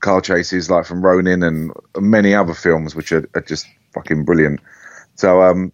car 0.00 0.20
chases 0.20 0.70
like 0.70 0.84
from 0.84 1.02
Ronin 1.02 1.42
and 1.42 1.72
many 1.98 2.34
other 2.34 2.54
films, 2.54 2.94
which 2.94 3.12
are, 3.12 3.28
are 3.34 3.40
just 3.40 3.66
fucking 3.92 4.24
brilliant. 4.24 4.60
So, 5.14 5.42
um, 5.42 5.72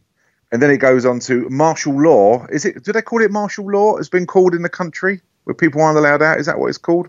and 0.53 0.63
then 0.63 0.71
it 0.71 0.79
goes 0.79 1.05
on 1.05 1.19
to 1.21 1.49
martial 1.49 2.01
law. 2.01 2.47
Is 2.47 2.65
it? 2.65 2.85
Do 2.85 2.93
they 2.93 3.03
call 3.03 3.23
it 3.23 3.31
martial 3.31 3.71
law? 3.71 3.97
It's 3.97 4.09
been 4.09 4.27
called 4.27 4.55
in 4.55 4.63
the 4.63 4.69
country 4.69 5.21
where 5.45 5.55
people 5.55 5.81
aren't 5.81 5.99
allowed 5.99 6.23
out. 6.23 6.39
Is 6.39 6.47
that 6.47 6.59
what 6.59 6.69
it's 6.69 6.79
called? 6.79 7.09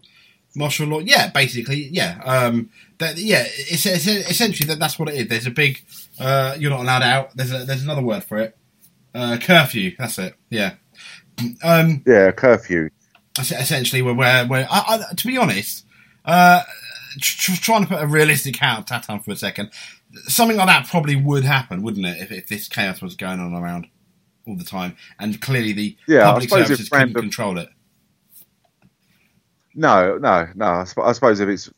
Martial 0.56 0.88
law. 0.88 1.00
Yeah, 1.00 1.30
basically, 1.30 1.88
yeah. 1.92 2.22
Um, 2.24 2.70
that, 3.00 3.18
yeah, 3.18 3.44
it's, 3.48 3.86
it's 3.86 4.08
essentially 4.08 4.68
that 4.68 4.80
that's 4.80 4.98
what 5.00 5.10
it 5.10 5.16
is. 5.16 5.28
There's 5.28 5.48
a 5.48 5.52
big, 5.52 5.84
uh, 6.20 6.56
you're 6.60 6.72
not 6.72 6.82
allowed 6.82 7.04
out. 7.04 7.36
There's 7.36 7.52
a, 7.52 7.66
there's 7.66 7.84
another 7.84 8.02
word 8.02 8.24
for 8.24 8.38
it. 8.38 8.58
Uh, 9.14 9.38
curfew. 9.42 9.96
That's 9.98 10.18
it. 10.20 10.36
Yeah. 10.50 10.76
Um, 11.64 12.04
Yeah, 12.06 12.32
curfew. 12.32 12.90
essentially, 13.40 14.02
where 14.02 14.14
where, 14.14 14.46
where 14.48 14.68
I, 14.70 15.06
I, 15.10 15.14
to 15.16 15.28
be 15.28 15.38
honest, 15.38 15.86
uh, 16.26 16.62
tr- 17.20 17.52
tr- 17.54 17.62
trying 17.62 17.82
to 17.84 17.88
put 17.88 18.02
a 18.02 18.08
realistic 18.08 18.56
hat 18.58 18.92
on 19.10 19.20
for 19.22 19.32
a 19.32 19.36
second, 19.36 19.72
something 20.28 20.58
like 20.58 20.68
that 20.68 20.88
probably 20.88 21.16
would 21.16 21.44
happen, 21.44 21.82
wouldn't 21.82 22.06
it? 22.06 22.22
If, 22.22 22.32
if 22.32 22.48
this 22.48 22.68
chaos 22.68 23.02
was 23.02 23.16
going 23.16 23.40
on 23.40 23.54
around 23.54 23.88
all 24.46 24.56
the 24.56 24.64
time, 24.64 24.96
and 25.20 25.42
clearly 25.42 25.74
the 25.74 25.98
Yeah, 26.08 26.26
public 26.26 26.50
services 26.50 26.90
couldn't 26.90 27.14
control 27.14 27.58
it. 27.58 27.70
No, 29.76 30.18
no, 30.18 30.48
no. 30.56 30.66
I, 30.66 30.84
sp- 30.86 31.06
I 31.06 31.12
suppose 31.14 31.40
if 31.40 31.50
it's 31.50 31.70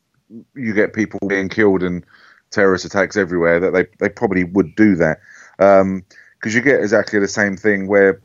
you 0.55 0.73
get 0.73 0.93
people 0.93 1.19
being 1.27 1.49
killed 1.49 1.83
and 1.83 2.03
terrorist 2.51 2.85
attacks 2.85 3.15
everywhere, 3.17 3.59
that 3.59 3.71
they 3.73 3.85
they 3.99 4.09
probably 4.09 4.43
would 4.43 4.75
do 4.75 4.95
that. 4.95 5.19
Because 5.57 6.53
you 6.53 6.61
get 6.61 6.81
exactly 6.81 7.19
the 7.19 7.27
same 7.27 7.55
thing 7.57 7.87
where 7.87 8.21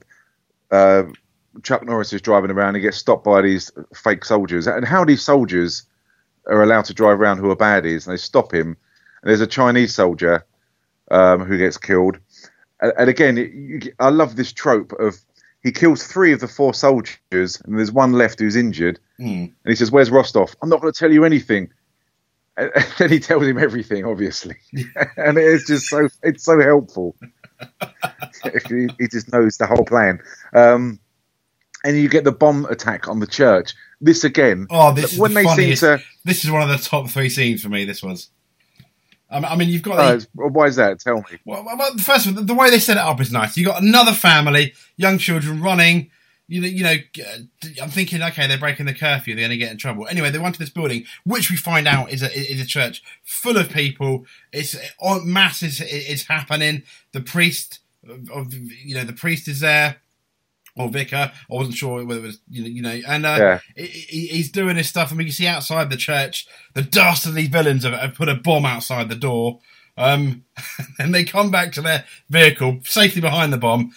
uh, 0.70 1.04
Chuck 1.62 1.84
Norris 1.84 2.12
is 2.12 2.20
driving 2.22 2.50
around, 2.50 2.74
he 2.74 2.80
gets 2.80 2.96
stopped 2.96 3.24
by 3.24 3.42
these 3.42 3.70
fake 3.94 4.24
soldiers, 4.24 4.66
and 4.66 4.84
how 4.84 5.04
these 5.04 5.22
soldiers 5.22 5.84
are 6.46 6.62
allowed 6.62 6.86
to 6.86 6.94
drive 6.94 7.20
around 7.20 7.38
who 7.38 7.50
are 7.50 7.56
baddies, 7.56 8.06
and 8.06 8.12
they 8.12 8.16
stop 8.18 8.52
him, 8.52 8.68
and 9.22 9.30
there's 9.30 9.40
a 9.40 9.46
Chinese 9.46 9.94
soldier 9.94 10.44
um, 11.10 11.44
who 11.44 11.58
gets 11.58 11.76
killed, 11.76 12.18
and, 12.80 12.92
and 12.98 13.08
again, 13.10 13.36
you- 13.36 13.92
I 14.00 14.08
love 14.10 14.36
this 14.36 14.52
trope 14.52 14.92
of 14.92 15.16
he 15.62 15.72
kills 15.72 16.06
three 16.06 16.32
of 16.32 16.40
the 16.40 16.48
four 16.48 16.72
soldiers, 16.74 17.60
and 17.64 17.78
there's 17.78 17.92
one 17.92 18.12
left 18.12 18.38
who's 18.40 18.56
injured. 18.56 18.98
Hmm. 19.18 19.26
And 19.26 19.52
he 19.66 19.74
says, 19.74 19.90
"Where's 19.90 20.10
Rostov? 20.10 20.54
I'm 20.62 20.68
not 20.68 20.80
going 20.80 20.92
to 20.92 20.98
tell 20.98 21.12
you 21.12 21.24
anything." 21.24 21.70
And 22.56 22.70
and 22.74 22.86
then 22.98 23.10
he 23.10 23.20
tells 23.20 23.46
him 23.46 23.58
everything, 23.58 24.04
obviously, 24.04 24.56
and 25.16 25.38
it's 25.38 25.66
just 25.66 25.86
so 25.86 26.08
it's 26.22 26.44
so 26.44 26.60
helpful. 26.60 27.16
he, 28.68 28.88
he 28.98 29.08
just 29.08 29.30
knows 29.32 29.58
the 29.58 29.66
whole 29.66 29.84
plan. 29.84 30.20
Um, 30.54 30.98
and 31.84 31.96
you 31.96 32.08
get 32.08 32.24
the 32.24 32.32
bomb 32.32 32.66
attack 32.66 33.08
on 33.08 33.20
the 33.20 33.26
church. 33.26 33.74
This 34.00 34.24
again, 34.24 34.66
Oh, 34.70 34.92
this 34.94 35.12
is 35.12 35.18
when 35.18 35.32
the 35.32 35.42
they 35.42 35.42
seem 35.44 35.56
funniest. 35.56 35.82
to. 35.82 36.02
This 36.24 36.44
is 36.44 36.50
one 36.50 36.62
of 36.62 36.68
the 36.68 36.78
top 36.78 37.08
three 37.10 37.28
scenes 37.28 37.62
for 37.62 37.68
me. 37.68 37.84
This 37.84 38.02
was. 38.02 38.30
I 39.30 39.56
mean, 39.56 39.68
you've 39.68 39.82
got 39.82 39.98
Uh, 39.98 40.16
the, 40.16 40.26
why 40.48 40.66
is 40.66 40.76
that? 40.76 40.98
Tell 41.00 41.16
me. 41.16 41.38
well, 41.44 41.64
well, 41.64 41.96
first 41.98 42.26
of 42.26 42.36
all, 42.36 42.42
the, 42.42 42.54
way 42.54 42.70
they 42.70 42.78
set 42.80 42.96
it 42.96 43.02
up 43.02 43.20
is 43.20 43.30
nice. 43.30 43.56
You 43.56 43.64
got 43.64 43.82
another 43.82 44.12
family, 44.12 44.74
young 44.96 45.18
children 45.18 45.62
running. 45.62 46.10
You 46.48 46.60
know, 46.62 46.66
you 46.66 46.82
know. 46.82 46.96
uh, 47.24 47.68
I'm 47.80 47.90
thinking, 47.90 48.22
okay, 48.22 48.48
they're 48.48 48.58
breaking 48.58 48.86
the 48.86 48.94
curfew. 48.94 49.36
They're 49.36 49.42
going 49.46 49.50
to 49.50 49.56
get 49.56 49.70
in 49.70 49.78
trouble. 49.78 50.08
Anyway, 50.08 50.30
they 50.30 50.38
went 50.40 50.56
to 50.56 50.58
this 50.58 50.70
building, 50.70 51.04
which 51.24 51.48
we 51.48 51.56
find 51.56 51.86
out 51.86 52.10
is 52.10 52.22
a 52.22 52.32
is 52.32 52.60
a 52.60 52.66
church 52.66 53.04
full 53.22 53.56
of 53.56 53.70
people. 53.70 54.26
It's 54.52 54.76
on 55.00 55.32
mass 55.32 55.62
is 55.62 55.80
is 55.80 56.26
happening. 56.26 56.82
The 57.12 57.20
priest 57.20 57.78
of 58.32 58.52
you 58.52 58.96
know 58.96 59.04
the 59.04 59.12
priest 59.12 59.46
is 59.46 59.60
there. 59.60 59.98
Or 60.80 60.88
vicar, 60.88 61.30
I 61.32 61.54
wasn't 61.54 61.76
sure 61.76 62.04
whether 62.04 62.20
it 62.20 62.26
was 62.26 62.38
you 62.50 62.62
know, 62.62 62.68
you 62.68 62.82
know, 62.82 63.00
and 63.08 63.26
uh, 63.26 63.36
Yeah. 63.38 63.60
he, 63.76 63.86
he- 63.86 64.26
he's 64.28 64.50
doing 64.50 64.76
his 64.76 64.88
stuff, 64.88 65.10
and 65.10 65.18
we 65.18 65.24
can 65.24 65.32
see 65.32 65.46
outside 65.46 65.90
the 65.90 65.96
church 65.96 66.46
the 66.74 66.82
dastardly 66.82 67.46
villains 67.46 67.84
have, 67.84 67.94
have 67.94 68.14
put 68.14 68.28
a 68.28 68.34
bomb 68.34 68.64
outside 68.66 69.08
the 69.08 69.14
door. 69.16 69.60
Um, 69.96 70.44
and 70.98 71.14
they 71.14 71.24
come 71.24 71.50
back 71.50 71.72
to 71.72 71.82
their 71.82 72.04
vehicle 72.30 72.80
safely 72.84 73.20
behind 73.20 73.52
the 73.52 73.58
bomb 73.58 73.92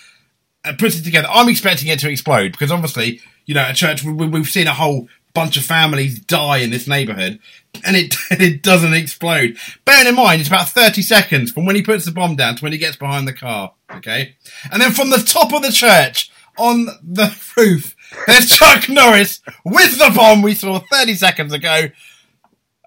and 0.65 0.77
put 0.77 0.95
it 0.95 1.03
together. 1.03 1.27
I'm 1.31 1.49
expecting 1.49 1.87
it 1.89 1.99
to 1.99 2.09
explode 2.09 2.51
because 2.53 2.71
obviously, 2.71 3.21
you 3.45 3.53
know, 3.53 3.65
a 3.69 3.73
church 3.73 4.03
we, 4.03 4.11
we- 4.13 4.27
we've 4.27 4.47
seen 4.47 4.67
a 4.67 4.73
whole 4.73 5.07
bunch 5.33 5.57
of 5.57 5.63
families 5.65 6.19
die 6.19 6.57
in 6.59 6.69
this 6.69 6.87
neighborhood, 6.87 7.39
and 7.83 7.95
it 7.95 8.15
it 8.31 8.61
doesn't 8.63 8.93
explode. 8.93 9.57
Bearing 9.85 10.07
in 10.07 10.15
mind, 10.15 10.41
it's 10.41 10.49
about 10.49 10.69
thirty 10.69 11.01
seconds 11.01 11.51
from 11.51 11.65
when 11.65 11.75
he 11.75 11.81
puts 11.81 12.05
the 12.05 12.11
bomb 12.11 12.35
down 12.35 12.55
to 12.55 12.63
when 12.63 12.71
he 12.71 12.77
gets 12.77 12.97
behind 12.97 13.27
the 13.27 13.33
car. 13.33 13.73
Okay, 13.91 14.35
and 14.71 14.81
then 14.81 14.91
from 14.91 15.09
the 15.11 15.17
top 15.17 15.53
of 15.53 15.61
the 15.61 15.71
church 15.71 16.31
on 16.57 16.85
the 17.01 17.35
roof, 17.57 17.95
there's 18.27 18.49
Chuck 18.49 18.87
Norris 18.89 19.41
with 19.65 19.97
the 19.97 20.11
bomb 20.15 20.41
we 20.41 20.53
saw 20.55 20.79
thirty 20.91 21.15
seconds 21.15 21.53
ago. 21.53 21.85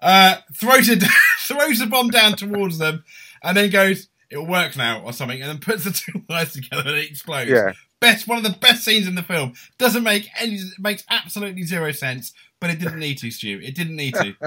Uh, 0.01 0.35
throws 0.53 0.89
it, 0.89 1.03
throws 1.39 1.79
the 1.79 1.87
bomb 1.87 2.09
down 2.09 2.33
towards 2.33 2.77
them, 2.77 3.03
and 3.43 3.57
then 3.57 3.69
goes, 3.69 4.07
"It'll 4.29 4.45
work 4.47 4.77
now" 4.77 5.01
or 5.03 5.11
something, 5.13 5.41
and 5.41 5.49
then 5.49 5.59
puts 5.59 5.83
the 5.83 5.91
two 6.11 6.23
wires 6.29 6.53
together 6.53 6.83
and 6.89 6.97
it 6.97 7.09
explodes 7.09 7.49
Yeah. 7.49 7.71
best 7.99 8.27
one 8.27 8.37
of 8.37 8.43
the 8.43 8.57
best 8.59 8.83
scenes 8.85 9.07
in 9.07 9.15
the 9.15 9.23
film. 9.23 9.53
Doesn't 9.77 10.03
make 10.03 10.29
any 10.39 10.59
makes 10.79 11.03
absolutely 11.09 11.63
zero 11.63 11.91
sense, 11.91 12.31
but 12.59 12.69
it 12.69 12.79
didn't 12.79 12.99
need 12.99 13.17
to, 13.19 13.31
Stu. 13.31 13.59
It 13.63 13.75
didn't 13.75 13.95
need 13.95 14.13
to. 14.15 14.35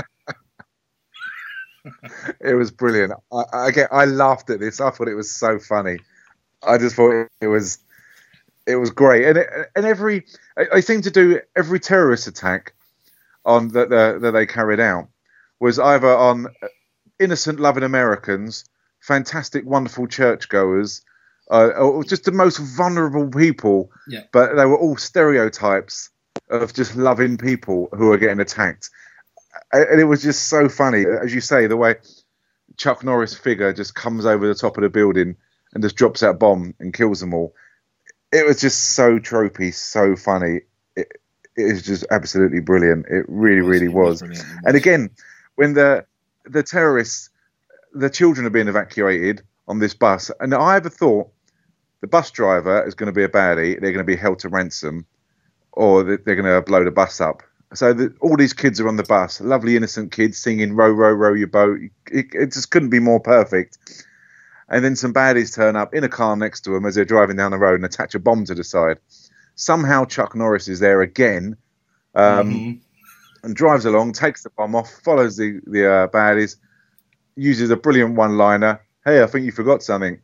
It 2.40 2.54
was 2.54 2.70
brilliant. 2.70 3.14
I, 3.32 3.42
I. 3.54 3.70
I 3.90 4.04
laughed 4.04 4.50
at 4.50 4.60
this. 4.60 4.80
I 4.82 4.90
thought 4.90 5.08
it 5.08 5.14
was 5.14 5.30
so 5.32 5.58
funny. 5.58 5.96
I 6.62 6.76
just 6.76 6.94
thought 6.94 7.26
it 7.40 7.46
was, 7.46 7.78
it 8.70 8.76
was 8.76 8.90
great. 8.90 9.26
And 9.26 9.38
it, 9.38 9.48
and 9.74 9.86
every 9.86 10.24
I 10.72 10.80
seem 10.80 11.02
to 11.02 11.10
do 11.10 11.40
every 11.56 11.80
terrorist 11.80 12.26
attack 12.26 12.74
on 13.44 13.68
that 13.68 13.90
the, 13.90 14.18
that 14.20 14.32
they 14.32 14.46
carried 14.46 14.80
out 14.80 15.08
was 15.58 15.78
either 15.78 16.08
on 16.08 16.46
innocent, 17.18 17.60
loving 17.60 17.82
Americans, 17.82 18.64
fantastic, 19.00 19.64
wonderful 19.66 20.06
churchgoers, 20.06 21.02
uh, 21.50 21.68
or 21.68 22.04
just 22.04 22.24
the 22.24 22.32
most 22.32 22.58
vulnerable 22.58 23.28
people. 23.28 23.90
Yeah. 24.08 24.22
But 24.32 24.56
they 24.56 24.66
were 24.66 24.78
all 24.78 24.96
stereotypes 24.96 26.10
of 26.48 26.72
just 26.72 26.96
loving 26.96 27.36
people 27.36 27.88
who 27.92 28.10
are 28.12 28.18
getting 28.18 28.40
attacked 28.40 28.90
and 29.72 30.00
it 30.00 30.04
was 30.04 30.22
just 30.22 30.48
so 30.48 30.68
funny, 30.68 31.04
as 31.06 31.34
you 31.34 31.40
say, 31.40 31.66
the 31.66 31.76
way 31.76 31.96
Chuck 32.76 33.04
Norris 33.04 33.34
figure 33.34 33.72
just 33.72 33.94
comes 33.94 34.26
over 34.26 34.46
the 34.46 34.54
top 34.54 34.76
of 34.76 34.82
the 34.82 34.88
building 34.88 35.36
and 35.72 35.82
just 35.82 35.96
drops 35.96 36.20
that 36.20 36.38
bomb 36.38 36.74
and 36.80 36.94
kills 36.94 37.20
them 37.20 37.34
all. 37.34 37.54
It 38.32 38.46
was 38.46 38.60
just 38.60 38.90
so 38.90 39.18
tropey, 39.18 39.74
so 39.74 40.16
funny. 40.16 40.60
It, 40.96 41.08
it 41.56 41.66
is 41.66 41.82
just 41.82 42.04
absolutely 42.10 42.60
brilliant. 42.60 43.06
It 43.06 43.24
really, 43.28 43.60
really 43.60 43.88
was. 43.88 44.20
brilliant. 44.20 44.46
And 44.64 44.76
again, 44.76 45.10
when 45.56 45.74
the 45.74 46.04
the 46.44 46.62
terrorists, 46.62 47.30
the 47.92 48.10
children 48.10 48.46
are 48.46 48.50
being 48.50 48.68
evacuated 48.68 49.42
on 49.68 49.78
this 49.78 49.94
bus, 49.94 50.30
and 50.40 50.54
I 50.54 50.76
ever 50.76 50.88
thought 50.88 51.28
the 52.00 52.06
bus 52.06 52.30
driver 52.30 52.86
is 52.86 52.94
going 52.94 53.08
to 53.08 53.12
be 53.12 53.24
a 53.24 53.28
baddie, 53.28 53.80
they're 53.80 53.92
going 53.92 53.98
to 53.98 54.04
be 54.04 54.16
held 54.16 54.38
to 54.40 54.48
ransom, 54.48 55.06
or 55.72 56.02
they're 56.02 56.36
going 56.36 56.44
to 56.44 56.62
blow 56.62 56.84
the 56.84 56.90
bus 56.90 57.20
up. 57.20 57.42
So 57.74 57.92
the, 57.92 58.14
all 58.20 58.36
these 58.36 58.52
kids 58.52 58.80
are 58.80 58.88
on 58.88 58.96
the 58.96 59.04
bus, 59.04 59.40
lovely 59.40 59.76
innocent 59.76 60.10
kids 60.12 60.38
singing 60.38 60.74
"Row, 60.74 60.90
row, 60.90 61.12
row 61.12 61.34
your 61.34 61.48
boat." 61.48 61.78
It, 62.10 62.26
it 62.32 62.52
just 62.52 62.70
couldn't 62.70 62.90
be 62.90 62.98
more 62.98 63.20
perfect. 63.20 63.78
And 64.70 64.84
then 64.84 64.94
some 64.96 65.12
baddies 65.12 65.54
turn 65.54 65.74
up 65.76 65.94
in 65.94 66.04
a 66.04 66.08
car 66.08 66.36
next 66.36 66.60
to 66.62 66.76
him 66.76 66.86
as 66.86 66.94
they're 66.94 67.04
driving 67.04 67.36
down 67.36 67.50
the 67.50 67.58
road 67.58 67.74
and 67.74 67.84
attach 67.84 68.14
a 68.14 68.20
bomb 68.20 68.44
to 68.44 68.54
the 68.54 68.62
side. 68.64 68.98
Somehow 69.56 70.04
Chuck 70.04 70.34
Norris 70.36 70.68
is 70.68 70.78
there 70.80 71.02
again, 71.02 71.56
um, 72.14 72.50
Mhm. 72.50 72.80
and 73.42 73.56
drives 73.56 73.84
along, 73.84 74.12
takes 74.12 74.42
the 74.44 74.50
bomb 74.50 74.74
off, 74.76 74.90
follows 75.02 75.36
the 75.36 75.60
the 75.66 75.90
uh, 75.92 76.06
baddies, 76.08 76.56
uses 77.36 77.70
a 77.70 77.76
brilliant 77.76 78.14
one-liner. 78.14 78.80
Hey, 79.04 79.22
I 79.22 79.26
think 79.26 79.44
you 79.44 79.52
forgot 79.52 79.82
something, 79.82 80.18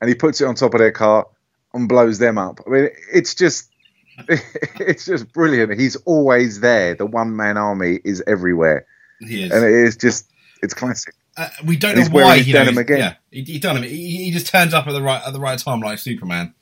and 0.00 0.08
he 0.08 0.14
puts 0.14 0.40
it 0.40 0.46
on 0.46 0.54
top 0.56 0.74
of 0.74 0.78
their 0.80 0.90
car 0.92 1.26
and 1.74 1.88
blows 1.88 2.18
them 2.18 2.38
up. 2.38 2.60
I 2.66 2.70
mean, 2.70 2.88
it's 3.12 3.34
just 3.34 3.70
it's 4.28 5.04
just 5.06 5.32
brilliant. 5.32 5.78
He's 5.78 5.96
always 6.04 6.60
there. 6.60 6.94
The 6.94 7.06
one-man 7.06 7.56
army 7.56 8.00
is 8.04 8.22
everywhere, 8.26 8.84
he 9.20 9.44
is. 9.44 9.52
and 9.52 9.64
it 9.64 9.72
is 9.72 9.96
just 9.96 10.28
it's 10.62 10.74
classic. 10.74 11.14
Uh, 11.36 11.48
we 11.64 11.76
don't 11.76 11.96
and 11.98 12.12
know 12.12 12.14
why 12.24 12.38
he 12.40 12.52
denim 12.52 12.74
knows- 12.74 12.82
again. 12.82 12.98
Yeah, 12.98 13.14
he, 13.30 13.42
he 13.44 13.58
done 13.58 13.76
him. 13.78 13.82
He, 13.84 14.24
he 14.24 14.30
just 14.30 14.46
turns 14.48 14.74
up 14.74 14.86
at 14.86 14.92
the 14.92 15.02
right 15.02 15.22
at 15.26 15.32
the 15.32 15.40
right 15.40 15.58
time, 15.58 15.80
like 15.80 15.98
Superman. 15.98 16.54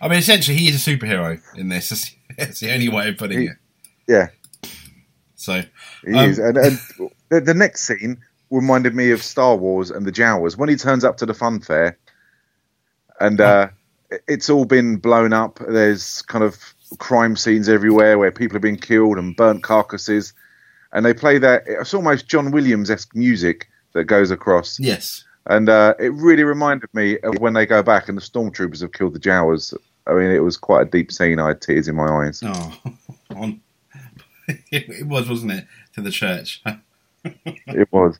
I 0.00 0.08
mean, 0.08 0.18
essentially, 0.18 0.56
he 0.56 0.68
is 0.68 0.86
a 0.86 0.90
superhero 0.90 1.40
in 1.56 1.68
this. 1.68 1.90
It's, 2.38 2.48
it's 2.50 2.60
the 2.60 2.72
only 2.72 2.88
way 2.88 3.08
of 3.10 3.18
putting 3.18 3.40
He- 3.40 3.46
it. 3.46 3.56
Yeah, 4.08 4.28
So, 5.34 5.62
he 6.06 6.14
Um, 6.14 6.30
is. 6.30 6.38
And, 6.38 6.56
and 6.56 6.78
the, 7.28 7.40
the 7.42 7.52
next 7.54 7.82
scene 7.82 8.18
reminded 8.50 8.94
me 8.94 9.10
of 9.10 9.22
Star 9.22 9.54
Wars 9.56 9.90
and 9.90 10.06
the 10.06 10.12
Jawas 10.12 10.56
when 10.56 10.68
he 10.70 10.76
turns 10.76 11.04
up 11.04 11.16
to 11.18 11.26
the 11.26 11.34
fun 11.34 11.60
fair, 11.60 11.98
and 13.20 13.40
uh, 13.40 13.68
it's 14.28 14.48
all 14.50 14.64
been 14.64 14.96
blown 14.96 15.32
up. 15.32 15.58
There's 15.68 16.22
kind 16.22 16.42
of 16.44 16.56
crime 16.98 17.36
scenes 17.36 17.68
everywhere 17.68 18.18
where 18.18 18.30
people 18.32 18.54
have 18.54 18.62
been 18.62 18.76
killed 18.78 19.18
and 19.18 19.36
burnt 19.36 19.62
carcasses, 19.62 20.32
and 20.92 21.04
they 21.04 21.14
play 21.14 21.38
that. 21.38 21.64
It's 21.66 21.94
almost 21.94 22.28
John 22.28 22.50
Williams 22.50 22.90
esque 22.90 23.14
music 23.14 23.68
that 23.94 24.04
goes 24.04 24.30
across, 24.30 24.78
yes, 24.78 25.24
and 25.46 25.68
uh, 25.68 25.94
it 25.98 26.12
really 26.12 26.44
reminded 26.44 26.92
me 26.94 27.18
of 27.20 27.38
when 27.38 27.52
they 27.52 27.66
go 27.66 27.82
back 27.82 28.08
and 28.08 28.16
the 28.16 28.22
stormtroopers 28.22 28.80
have 28.80 28.92
killed 28.92 29.14
the 29.14 29.20
Jawas. 29.20 29.74
I 30.06 30.14
mean, 30.14 30.30
it 30.30 30.40
was 30.40 30.56
quite 30.56 30.82
a 30.82 30.90
deep 30.90 31.12
scene. 31.12 31.38
I 31.38 31.48
had 31.48 31.60
tears 31.60 31.88
in 31.88 31.96
my 31.96 32.08
eyes. 32.08 32.42
oh, 32.44 32.80
it, 34.70 35.06
was, 35.06 35.28
wasn't 35.28 35.52
it, 35.52 35.66
to 35.94 36.00
the 36.00 36.10
church? 36.10 36.62
It 37.68 37.86
was. 37.92 38.18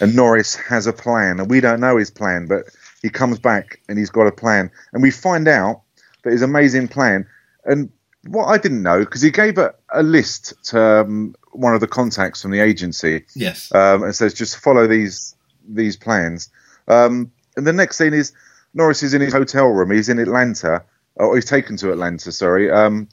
And 0.00 0.16
Norris 0.16 0.54
has 0.54 0.86
a 0.86 0.94
plan, 0.94 1.40
and 1.40 1.50
we 1.50 1.60
don't 1.60 1.78
know 1.78 1.98
his 1.98 2.10
plan, 2.10 2.46
but 2.46 2.64
he 3.02 3.10
comes 3.10 3.38
back 3.38 3.80
and 3.86 3.98
he's 3.98 4.08
got 4.08 4.26
a 4.26 4.32
plan, 4.32 4.70
and 4.94 5.02
we 5.02 5.10
find 5.10 5.46
out 5.46 5.82
that 6.22 6.32
his 6.32 6.40
amazing 6.40 6.88
plan. 6.88 7.26
And 7.66 7.90
what 8.26 8.46
I 8.46 8.56
didn't 8.56 8.82
know, 8.82 9.00
because 9.00 9.20
he 9.20 9.30
gave 9.30 9.58
a, 9.58 9.74
a 9.92 10.02
list 10.02 10.54
to 10.70 10.82
um, 10.82 11.34
one 11.54 11.74
of 11.74 11.80
the 11.80 11.86
contacts 11.86 12.42
from 12.42 12.50
the 12.50 12.60
agency, 12.60 13.24
yes. 13.34 13.72
um, 13.74 14.02
and 14.02 14.14
says 14.14 14.34
just 14.34 14.58
follow 14.58 14.86
these 14.86 15.34
these 15.66 15.96
plans. 15.96 16.50
Um, 16.88 17.30
and 17.56 17.66
the 17.66 17.72
next 17.72 17.96
scene 17.96 18.12
is 18.12 18.32
Norris 18.74 19.02
is 19.02 19.14
in 19.14 19.20
his 19.20 19.32
hotel 19.32 19.68
room. 19.68 19.90
He's 19.90 20.08
in 20.08 20.18
Atlanta, 20.18 20.82
or 21.14 21.34
he's 21.36 21.44
taken 21.44 21.76
to 21.78 21.92
Atlanta. 21.92 22.32
Sorry, 22.32 22.70
um, 22.70 23.08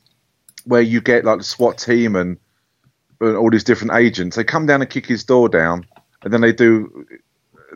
where 0.66 0.82
you 0.82 1.02
get 1.02 1.24
like 1.24 1.38
the 1.38 1.44
SWAT 1.44 1.78
team 1.78 2.16
and, 2.16 2.38
and 3.20 3.38
all 3.38 3.50
these 3.50 3.64
different 3.64 3.94
agents. 3.94 4.36
They 4.36 4.44
come 4.44 4.66
down 4.66 4.82
and 4.82 4.90
kick 4.90 5.06
his 5.06 5.24
door 5.24 5.48
down, 5.48 5.86
and 6.24 6.34
then 6.34 6.42
they 6.42 6.52
do 6.52 7.06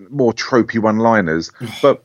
more 0.09 0.33
tropey 0.33 0.79
one-liners. 0.79 1.51
but 1.81 2.03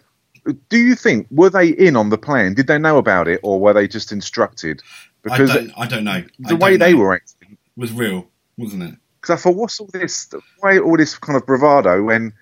do 0.69 0.79
you 0.79 0.95
think 0.95 1.27
were 1.31 1.51
they 1.51 1.69
in 1.69 1.97
on 1.97 2.11
the 2.11 2.19
plan? 2.19 2.55
Did 2.55 2.67
they 2.67 2.79
know 2.79 2.99
about 2.99 3.29
it, 3.29 3.41
or 3.43 3.59
were 3.59 3.73
they 3.73 3.89
just 3.89 4.13
instructed? 4.13 4.83
I 4.83 5.39
Because 5.39 5.55
don't. 5.55 5.73
I 5.77 5.87
don't 5.87 6.05
know. 6.05 6.25
The 6.39 6.51
don't 6.51 6.59
way 6.61 6.77
they 6.77 6.93
know. 6.93 6.99
were 6.99 7.15
acting 7.15 7.59
was 7.77 7.93
real, 7.93 8.29
wasn't 8.61 8.83
it? 8.85 8.95
because 9.21 9.39
I 9.39 9.43
thought, 9.43 9.57
what's 9.57 9.81
all 9.81 9.91
this? 9.93 10.31
Why 10.59 10.79
all 10.79 10.97
this 10.97 11.19
kind 11.19 11.37
of 11.37 11.47
bravado 11.47 12.03
when 12.03 12.33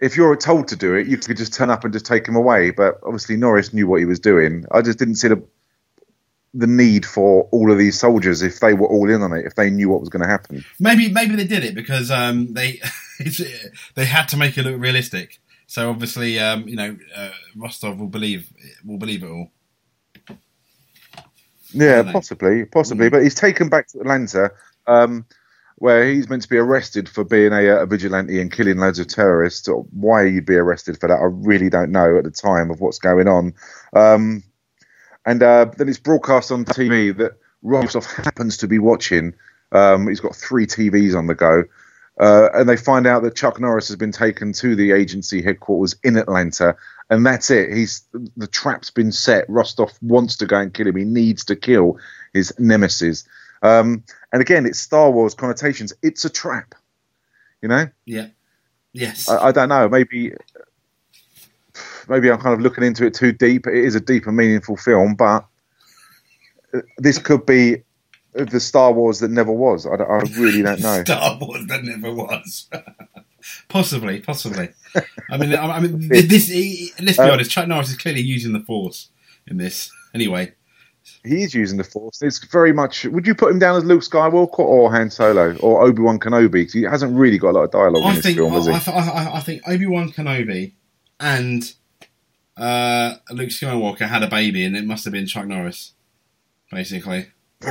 if 0.00 0.16
you're 0.16 0.36
told 0.36 0.68
to 0.68 0.76
do 0.76 0.94
it, 0.94 1.06
you 1.06 1.16
could 1.16 1.36
just 1.36 1.54
turn 1.54 1.70
up 1.70 1.84
and 1.84 1.92
just 1.92 2.06
take 2.06 2.26
him 2.26 2.36
away? 2.36 2.70
But 2.70 2.98
obviously 3.04 3.36
Norris 3.36 3.72
knew 3.72 3.86
what 3.86 4.00
he 4.00 4.06
was 4.06 4.20
doing. 4.20 4.64
I 4.72 4.82
just 4.82 4.98
didn't 4.98 5.16
see 5.16 5.28
the 5.28 5.42
the 6.56 6.66
need 6.68 7.04
for 7.04 7.48
all 7.50 7.72
of 7.72 7.78
these 7.78 7.98
soldiers 7.98 8.40
if 8.40 8.60
they 8.60 8.74
were 8.74 8.86
all 8.86 9.10
in 9.10 9.22
on 9.22 9.32
it, 9.32 9.44
if 9.44 9.56
they 9.56 9.70
knew 9.70 9.88
what 9.88 9.98
was 9.98 10.08
going 10.08 10.22
to 10.22 10.28
happen. 10.28 10.64
Maybe 10.78 11.10
maybe 11.10 11.36
they 11.36 11.46
did 11.46 11.64
it 11.64 11.74
because 11.74 12.10
um, 12.10 12.54
they 12.54 12.80
they 13.94 14.04
had 14.04 14.26
to 14.28 14.36
make 14.36 14.56
it 14.56 14.62
look 14.62 14.80
realistic. 14.80 15.40
So 15.66 15.90
obviously, 15.90 16.38
um, 16.38 16.68
you 16.68 16.76
know, 16.76 16.96
uh, 17.14 17.30
Rostov 17.56 17.98
will 17.98 18.08
believe 18.08 18.48
will 18.84 18.98
believe 18.98 19.22
it 19.22 19.28
all. 19.28 19.50
Yeah, 21.72 22.02
don't 22.02 22.12
possibly, 22.12 22.64
possibly. 22.66 23.10
But 23.10 23.24
he's 23.24 23.34
taken 23.34 23.68
back 23.68 23.88
to 23.88 23.98
Atlanta, 23.98 24.52
um, 24.86 25.26
where 25.76 26.06
he's 26.06 26.28
meant 26.28 26.42
to 26.42 26.48
be 26.48 26.56
arrested 26.56 27.08
for 27.08 27.24
being 27.24 27.52
a, 27.52 27.82
a 27.82 27.86
vigilante 27.86 28.40
and 28.40 28.52
killing 28.52 28.78
loads 28.78 28.98
of 28.98 29.08
terrorists. 29.08 29.68
Why 29.90 30.24
you'd 30.24 30.46
be 30.46 30.56
arrested 30.56 30.98
for 30.98 31.08
that, 31.08 31.18
I 31.20 31.28
really 31.30 31.68
don't 31.68 31.92
know 31.92 32.16
at 32.16 32.24
the 32.24 32.30
time 32.30 32.70
of 32.70 32.80
what's 32.80 32.98
going 32.98 33.28
on. 33.28 33.54
Um, 33.94 34.42
and 35.26 35.42
uh, 35.42 35.66
then 35.76 35.88
it's 35.88 35.98
broadcast 35.98 36.52
on 36.52 36.64
TV 36.64 37.16
that 37.16 37.38
Rostov 37.62 38.04
happens 38.06 38.56
to 38.58 38.68
be 38.68 38.78
watching. 38.78 39.34
Um, 39.72 40.06
he's 40.06 40.20
got 40.20 40.36
three 40.36 40.66
TVs 40.66 41.16
on 41.16 41.26
the 41.26 41.34
go. 41.34 41.64
Uh, 42.20 42.48
and 42.54 42.68
they 42.68 42.76
find 42.76 43.06
out 43.06 43.22
that 43.24 43.34
Chuck 43.34 43.58
Norris 43.58 43.88
has 43.88 43.96
been 43.96 44.12
taken 44.12 44.52
to 44.54 44.76
the 44.76 44.92
agency 44.92 45.42
headquarters 45.42 45.96
in 46.04 46.16
Atlanta, 46.16 46.76
and 47.10 47.26
that's 47.26 47.50
it. 47.50 47.72
He's 47.72 48.04
the 48.36 48.46
trap's 48.46 48.90
been 48.90 49.10
set. 49.10 49.44
Rostov 49.48 49.92
wants 50.00 50.36
to 50.36 50.46
go 50.46 50.58
and 50.58 50.72
kill 50.72 50.86
him. 50.86 50.96
He 50.96 51.04
needs 51.04 51.44
to 51.46 51.56
kill 51.56 51.98
his 52.32 52.52
nemesis. 52.56 53.24
Um, 53.64 54.04
and 54.32 54.40
again, 54.42 54.66
it's 54.66 54.78
Star 54.78 55.10
Wars 55.10 55.34
connotations. 55.34 55.92
It's 56.02 56.24
a 56.24 56.30
trap. 56.30 56.74
You 57.62 57.68
know, 57.68 57.88
Yeah. 58.04 58.26
Yes. 58.92 59.28
I, 59.28 59.46
I 59.48 59.52
don't 59.52 59.70
know. 59.70 59.88
Maybe, 59.88 60.32
maybe 62.08 62.30
I'm 62.30 62.38
kind 62.38 62.52
of 62.54 62.60
looking 62.60 62.84
into 62.84 63.06
it 63.06 63.14
too 63.14 63.32
deep. 63.32 63.66
It 63.66 63.74
is 63.74 63.94
a 63.94 64.00
deep 64.00 64.26
and 64.26 64.36
meaningful 64.36 64.76
film, 64.76 65.14
but 65.14 65.46
this 66.98 67.18
could 67.18 67.46
be 67.46 67.82
the 68.34 68.60
Star 68.60 68.92
Wars 68.92 69.20
that 69.20 69.30
never 69.30 69.52
was. 69.52 69.86
I, 69.86 69.94
I 69.94 70.18
really 70.38 70.62
don't 70.62 70.80
know. 70.80 71.02
Star 71.04 71.38
Wars 71.40 71.66
that 71.68 71.84
never 71.84 72.12
was. 72.12 72.68
possibly, 73.68 74.20
possibly. 74.20 74.68
I 75.30 75.36
mean, 75.38 75.54
I, 75.54 75.76
I 75.76 75.80
mean, 75.80 76.08
this. 76.08 76.50
Let's 77.00 77.16
be 77.16 77.22
Um, 77.24 77.30
honest. 77.30 77.50
Chuck 77.50 77.66
Norris 77.66 77.90
is 77.90 77.96
clearly 77.96 78.20
using 78.22 78.52
the 78.52 78.60
Force 78.60 79.08
in 79.46 79.56
this. 79.56 79.90
Anyway, 80.12 80.52
he 81.24 81.42
is 81.42 81.54
using 81.54 81.78
the 81.78 81.84
Force. 81.84 82.22
It's 82.22 82.42
very 82.44 82.72
much. 82.72 83.04
Would 83.04 83.26
you 83.26 83.34
put 83.34 83.50
him 83.50 83.58
down 83.58 83.76
as 83.76 83.84
Luke 83.84 84.02
Skywalker 84.02 84.58
or 84.60 84.90
Han 84.92 85.10
Solo 85.10 85.56
or 85.58 85.82
Obi 85.82 86.02
Wan 86.02 86.18
Kenobi? 86.18 86.52
Because 86.52 86.72
he 86.72 86.82
hasn't 86.82 87.16
really 87.16 87.38
got 87.38 87.50
a 87.50 87.52
lot 87.52 87.64
of 87.64 87.70
dialogue 87.70 88.04
in 88.04 88.14
this 88.16 88.24
think 88.24 88.38
film, 88.38 88.52
has 88.52 88.66
he? 88.66 88.72
I, 88.72 88.78
I, 88.92 89.08
I, 89.08 89.36
I 89.36 89.40
think 89.40 89.62
Obi 89.66 89.86
Wan 89.86 90.10
Kenobi 90.10 90.72
and 91.20 91.72
uh, 92.56 93.14
Luke 93.30 93.50
Skywalker 93.50 94.08
had 94.08 94.22
a 94.22 94.28
baby, 94.28 94.64
and 94.64 94.76
it 94.76 94.84
must 94.86 95.04
have 95.04 95.12
been 95.12 95.26
Chuck 95.26 95.46
Norris, 95.46 95.92
basically. 96.70 97.26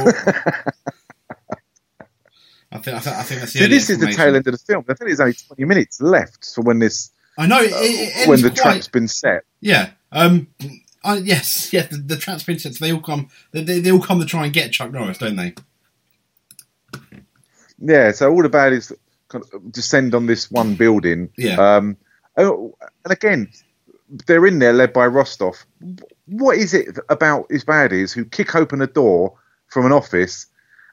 I 2.72 2.80
think 2.80 2.98
I 2.98 3.00
think, 3.00 3.16
I 3.16 3.24
think 3.24 3.40
that's 3.42 3.54
the 3.54 3.60
See, 3.60 3.68
this 3.68 3.90
is 3.90 4.00
the 4.00 4.08
tail 4.12 4.36
end 4.36 4.48
of 4.48 4.54
the 4.54 4.58
film. 4.58 4.84
I 4.90 4.94
think 4.96 5.10
there's 5.10 5.20
only 5.20 5.34
20 5.34 5.66
minutes 5.66 6.02
left 6.02 6.54
for 6.56 6.62
when 6.62 6.80
this 6.80 7.12
I 7.38 7.46
know 7.46 7.60
it, 7.62 7.72
it, 7.72 8.24
it 8.24 8.28
when 8.28 8.42
the 8.42 8.50
quite- 8.50 8.58
trap's 8.62 8.88
been 8.88 9.08
set. 9.08 9.44
Yeah. 9.62 9.92
Um. 10.12 10.48
I, 11.04 11.18
yes. 11.18 11.72
Yeah. 11.74 11.84
The, 11.84 11.98
the 11.98 12.18
trans 12.18 12.44
princess. 12.44 12.80
They 12.80 12.92
all 12.92 13.02
come. 13.02 13.30
They, 13.52 13.64
they, 13.64 13.80
they 13.80 13.92
all 13.92 14.02
come 14.02 14.20
to 14.20 14.26
try 14.26 14.46
and 14.46 14.54
get 14.54 14.72
Chuck 14.72 14.92
Norris, 14.92 15.18
don't 15.18 15.36
they? 15.36 15.54
Yeah, 17.80 18.12
so 18.12 18.32
all 18.32 18.42
the 18.42 18.50
baddies 18.50 18.94
kind 19.28 19.44
of 19.54 19.72
descend 19.72 20.16
on 20.16 20.26
this 20.26 20.50
one 20.50 20.76
building. 20.76 21.30
Yeah. 21.38 21.56
Um, 21.56 21.98
oh, 22.38 22.76
and 23.04 23.12
again, 23.12 23.50
they're 24.28 24.46
in 24.46 24.60
there 24.60 24.74
led 24.74 24.94
by 24.94 25.08
Rostov. 25.08 25.66
What 26.28 26.58
is 26.58 26.74
it 26.74 26.98
about 27.10 27.48
his 27.52 27.66
baddies 27.66 28.14
who 28.14 28.24
kick 28.24 28.56
open 28.56 28.82
a 28.82 28.88
door 28.88 29.38
from 29.68 29.86
an 29.86 29.92
office 29.92 30.46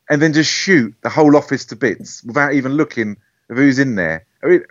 and 0.09 0.21
then 0.21 0.33
just 0.33 0.51
shoot 0.51 0.95
the 1.03 1.09
whole 1.09 1.37
office 1.37 1.65
to 1.67 1.77
bits 1.77 2.25
without 2.25 2.55
even 2.55 2.73
looking 2.73 3.17
at 3.51 3.57
who's 3.57 3.79
in 3.79 3.95
there? 3.95 4.27
I 4.43 4.47
mean, 4.47 4.65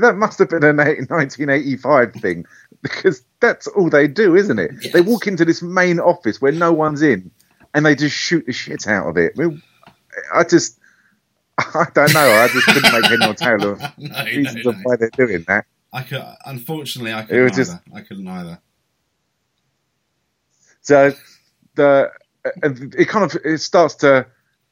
that 0.00 0.16
must 0.16 0.38
have 0.38 0.50
been 0.50 0.64
a 0.64 0.72
1985 0.74 2.12
thing 2.14 2.44
because 2.88 3.22
that's 3.40 3.66
all 3.66 3.90
they 3.90 4.08
do, 4.08 4.34
isn't 4.36 4.58
it? 4.58 4.92
They 4.92 5.00
walk 5.00 5.26
into 5.26 5.44
this 5.44 5.62
main 5.62 5.98
office 6.00 6.40
where 6.40 6.52
no 6.52 6.72
one's 6.72 7.02
in 7.02 7.30
and 7.74 7.84
they 7.84 7.94
just 7.94 8.16
shoot 8.16 8.46
the 8.46 8.52
shit 8.52 8.86
out 8.86 9.08
of 9.08 9.16
it. 9.16 9.32
I, 9.38 9.42
mean, 9.42 9.62
I 10.34 10.44
just, 10.44 10.78
I 11.58 11.86
don't 11.94 12.12
know. 12.14 12.20
I 12.20 12.48
just 12.48 12.66
couldn't 12.66 12.92
make 12.92 13.04
head 13.06 13.18
nor 13.20 13.34
tail 13.34 13.72
of 13.72 13.80
no, 13.98 14.24
reasons 14.24 14.64
no, 14.64 14.70
of 14.70 14.76
why 14.82 14.96
they're 14.96 15.10
doing 15.10 15.44
that. 15.48 15.66
I 15.92 16.02
could. 16.02 16.22
Unfortunately, 16.44 17.12
I 17.12 17.22
couldn't 17.22 17.44
either. 17.46 17.54
just- 17.54 17.78
I 17.94 18.00
couldn't 18.02 18.28
either. 18.28 18.60
So 20.82 21.12
the 21.74 22.10
and 22.62 22.94
it 22.94 23.08
kind 23.08 23.24
of 23.24 23.36
it 23.44 23.58
starts 23.58 23.96
to 23.96 24.26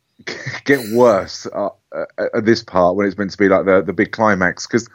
get 0.64 0.80
worse 0.94 1.46
uh, 1.46 1.70
uh, 1.92 2.04
at 2.34 2.44
this 2.44 2.62
part 2.62 2.94
when 2.96 3.06
it's 3.06 3.18
meant 3.18 3.32
to 3.32 3.38
be 3.38 3.48
like 3.48 3.64
the 3.64 3.82
the 3.82 3.92
big 3.92 4.12
climax 4.12 4.66
because 4.66 4.88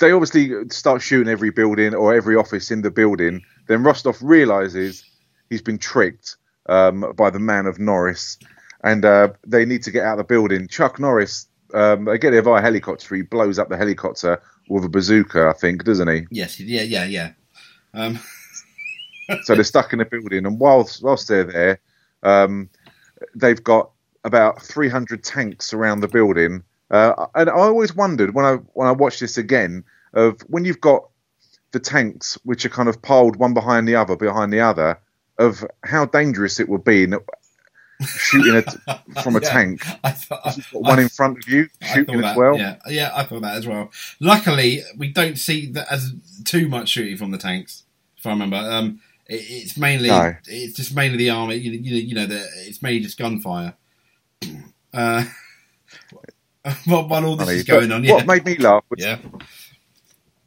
they 0.00 0.12
obviously 0.12 0.68
start 0.70 1.02
shooting 1.02 1.30
every 1.30 1.50
building 1.50 1.94
or 1.94 2.14
every 2.14 2.34
office 2.34 2.70
in 2.70 2.82
the 2.82 2.90
building. 2.90 3.42
Then 3.68 3.82
Rostov 3.82 4.16
realizes 4.20 5.04
he's 5.50 5.62
been 5.62 5.78
tricked 5.78 6.36
um, 6.66 7.12
by 7.16 7.30
the 7.30 7.38
man 7.38 7.66
of 7.66 7.78
Norris, 7.78 8.38
and 8.82 9.04
uh, 9.04 9.28
they 9.46 9.64
need 9.64 9.82
to 9.84 9.90
get 9.90 10.04
out 10.04 10.18
of 10.18 10.18
the 10.18 10.24
building. 10.24 10.66
Chuck 10.68 10.98
Norris, 10.98 11.46
um, 11.74 12.06
they 12.06 12.18
get 12.18 12.30
there 12.30 12.42
via 12.42 12.62
helicopter. 12.62 13.14
He 13.14 13.22
blows 13.22 13.58
up 13.58 13.68
the 13.68 13.76
helicopter 13.76 14.42
with 14.68 14.84
a 14.84 14.88
bazooka, 14.88 15.48
I 15.48 15.52
think, 15.52 15.84
doesn't 15.84 16.08
he? 16.08 16.26
Yes. 16.30 16.58
Yeah. 16.58 16.82
Yeah. 16.82 17.04
Yeah. 17.04 17.32
Um. 17.92 18.18
so 19.42 19.54
they're 19.54 19.64
stuck 19.64 19.92
in 19.92 19.98
the 19.98 20.06
building, 20.06 20.46
and 20.46 20.58
whilst 20.58 21.02
whilst 21.02 21.28
they're 21.28 21.44
there, 21.44 21.80
um, 22.22 22.70
they've 23.34 23.62
got 23.62 23.90
about 24.24 24.62
300 24.62 25.22
tanks 25.22 25.72
around 25.72 26.00
the 26.00 26.08
building. 26.08 26.62
Uh, 26.90 27.26
and 27.34 27.48
I 27.48 27.52
always 27.54 27.94
wondered 27.94 28.34
when 28.34 28.44
I 28.44 28.54
when 28.74 28.88
I 28.88 28.92
watched 28.92 29.20
this 29.20 29.38
again 29.38 29.84
of 30.12 30.40
when 30.48 30.64
you've 30.64 30.80
got 30.80 31.08
the 31.72 31.78
tanks 31.80 32.36
which 32.44 32.64
are 32.64 32.68
kind 32.70 32.88
of 32.88 33.00
piled 33.00 33.36
one 33.36 33.54
behind 33.54 33.86
the 33.86 33.94
other 33.94 34.16
behind 34.16 34.52
the 34.52 34.60
other 34.60 34.98
of 35.38 35.64
how 35.84 36.04
dangerous 36.04 36.58
it 36.58 36.68
would 36.68 36.82
be 36.84 37.04
in, 37.04 37.16
shooting 38.04 38.56
a, 38.88 38.98
from 39.22 39.36
a 39.36 39.40
Yeah. 39.40 39.48
tank. 39.52 39.82
I 40.02 40.10
thought. 40.10 40.44
Got 40.44 40.82
one 40.82 40.98
in 40.98 41.08
front 41.08 41.38
of 41.38 41.48
you 41.48 41.68
shooting 41.80 42.24
as 42.24 42.36
well. 42.36 42.56
Yeah, 42.58 42.76
yeah, 42.88 43.12
I 43.14 43.22
thought 43.24 43.42
that 43.42 43.56
as 43.56 43.66
well. 43.66 43.90
Luckily, 44.18 44.82
we 44.98 45.08
don't 45.12 45.38
see 45.38 45.66
that 45.72 45.86
as 45.92 46.12
too 46.44 46.68
much 46.68 46.88
shooting 46.88 47.16
from 47.16 47.30
the 47.30 47.38
tanks. 47.38 47.84
If 48.18 48.26
I 48.26 48.30
remember, 48.30 48.56
um, 48.56 49.00
it, 49.26 49.34
it's 49.48 49.76
mainly 49.76 50.08
No. 50.08 50.34
it's 50.46 50.74
just 50.76 50.94
mainly 50.94 51.16
the 51.18 51.30
army. 51.30 51.54
You, 51.54 51.70
you, 51.72 51.96
you 51.96 52.14
know, 52.14 52.26
the, 52.26 52.44
it's 52.66 52.82
mainly 52.82 53.00
just 53.00 53.16
gunfire. 53.18 53.74
Uh, 54.92 55.22
while, 56.84 57.08
while 57.08 57.24
all 57.24 57.36
this 57.36 57.48
is 57.48 57.64
going 57.64 57.90
on, 57.92 58.04
yeah, 58.04 58.14
What 58.14 58.26
made 58.26 58.44
me 58.44 58.56
laugh 58.56 58.84
was 58.90 59.02
yeah. 59.02 59.18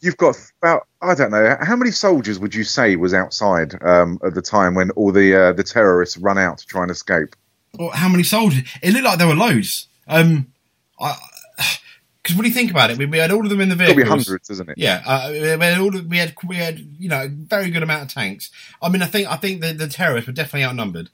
you've 0.02 0.18
got 0.18 0.38
about 0.62 0.88
I 1.02 1.16
don't 1.16 1.32
know 1.32 1.58
how 1.62 1.76
many 1.76 1.92
soldiers 1.92 2.40
would 2.40 2.54
you 2.54 2.64
say 2.64 2.96
was 2.96 3.14
outside 3.14 3.76
um, 3.84 4.20
at 4.26 4.36
the 4.36 4.42
time 4.42 4.76
when 4.76 4.92
all 4.92 5.12
the 5.12 5.36
uh, 5.36 5.54
the 5.54 5.64
terrorists 5.64 6.18
run 6.18 6.38
out 6.38 6.60
to 6.60 6.66
try 6.66 6.84
and 6.84 6.92
escape? 6.92 7.36
Well, 7.78 7.90
how 7.90 8.10
many 8.10 8.24
soldiers? 8.24 8.64
It 8.82 8.94
looked 8.94 9.06
like 9.06 9.18
there 9.18 9.28
were 9.28 9.36
loads. 9.36 9.88
Um, 10.08 10.54
I 11.00 11.18
because 12.22 12.38
when 12.38 12.46
you 12.46 12.54
think 12.54 12.72
about 12.72 12.92
it, 12.92 12.98
we, 12.98 13.06
we 13.06 13.18
had 13.18 13.32
all 13.32 13.44
of 13.44 13.50
them 13.50 13.60
in 13.60 13.70
the 13.70 13.76
vehicles. 13.76 14.04
be 14.04 14.08
hundreds, 14.08 14.50
isn't 14.50 14.70
it? 14.70 14.78
Yeah, 14.78 15.02
uh, 15.06 15.30
we 15.32 15.66
had 15.66 15.80
all 15.80 15.96
of, 15.96 16.06
we 16.06 16.18
had 16.18 16.36
we 16.48 16.58
had 16.58 16.80
you 16.80 17.10
know 17.10 17.24
a 17.24 17.28
very 17.28 17.72
good 17.72 17.84
amount 17.84 18.04
of 18.04 18.14
tanks. 18.14 18.52
I 18.82 18.90
mean, 18.90 19.02
I 19.02 19.08
think 19.08 19.28
I 19.32 19.36
think 19.38 19.62
the, 19.62 19.74
the 19.74 19.88
terrorists 19.88 20.28
were 20.28 20.34
definitely 20.34 20.66
outnumbered 20.66 21.10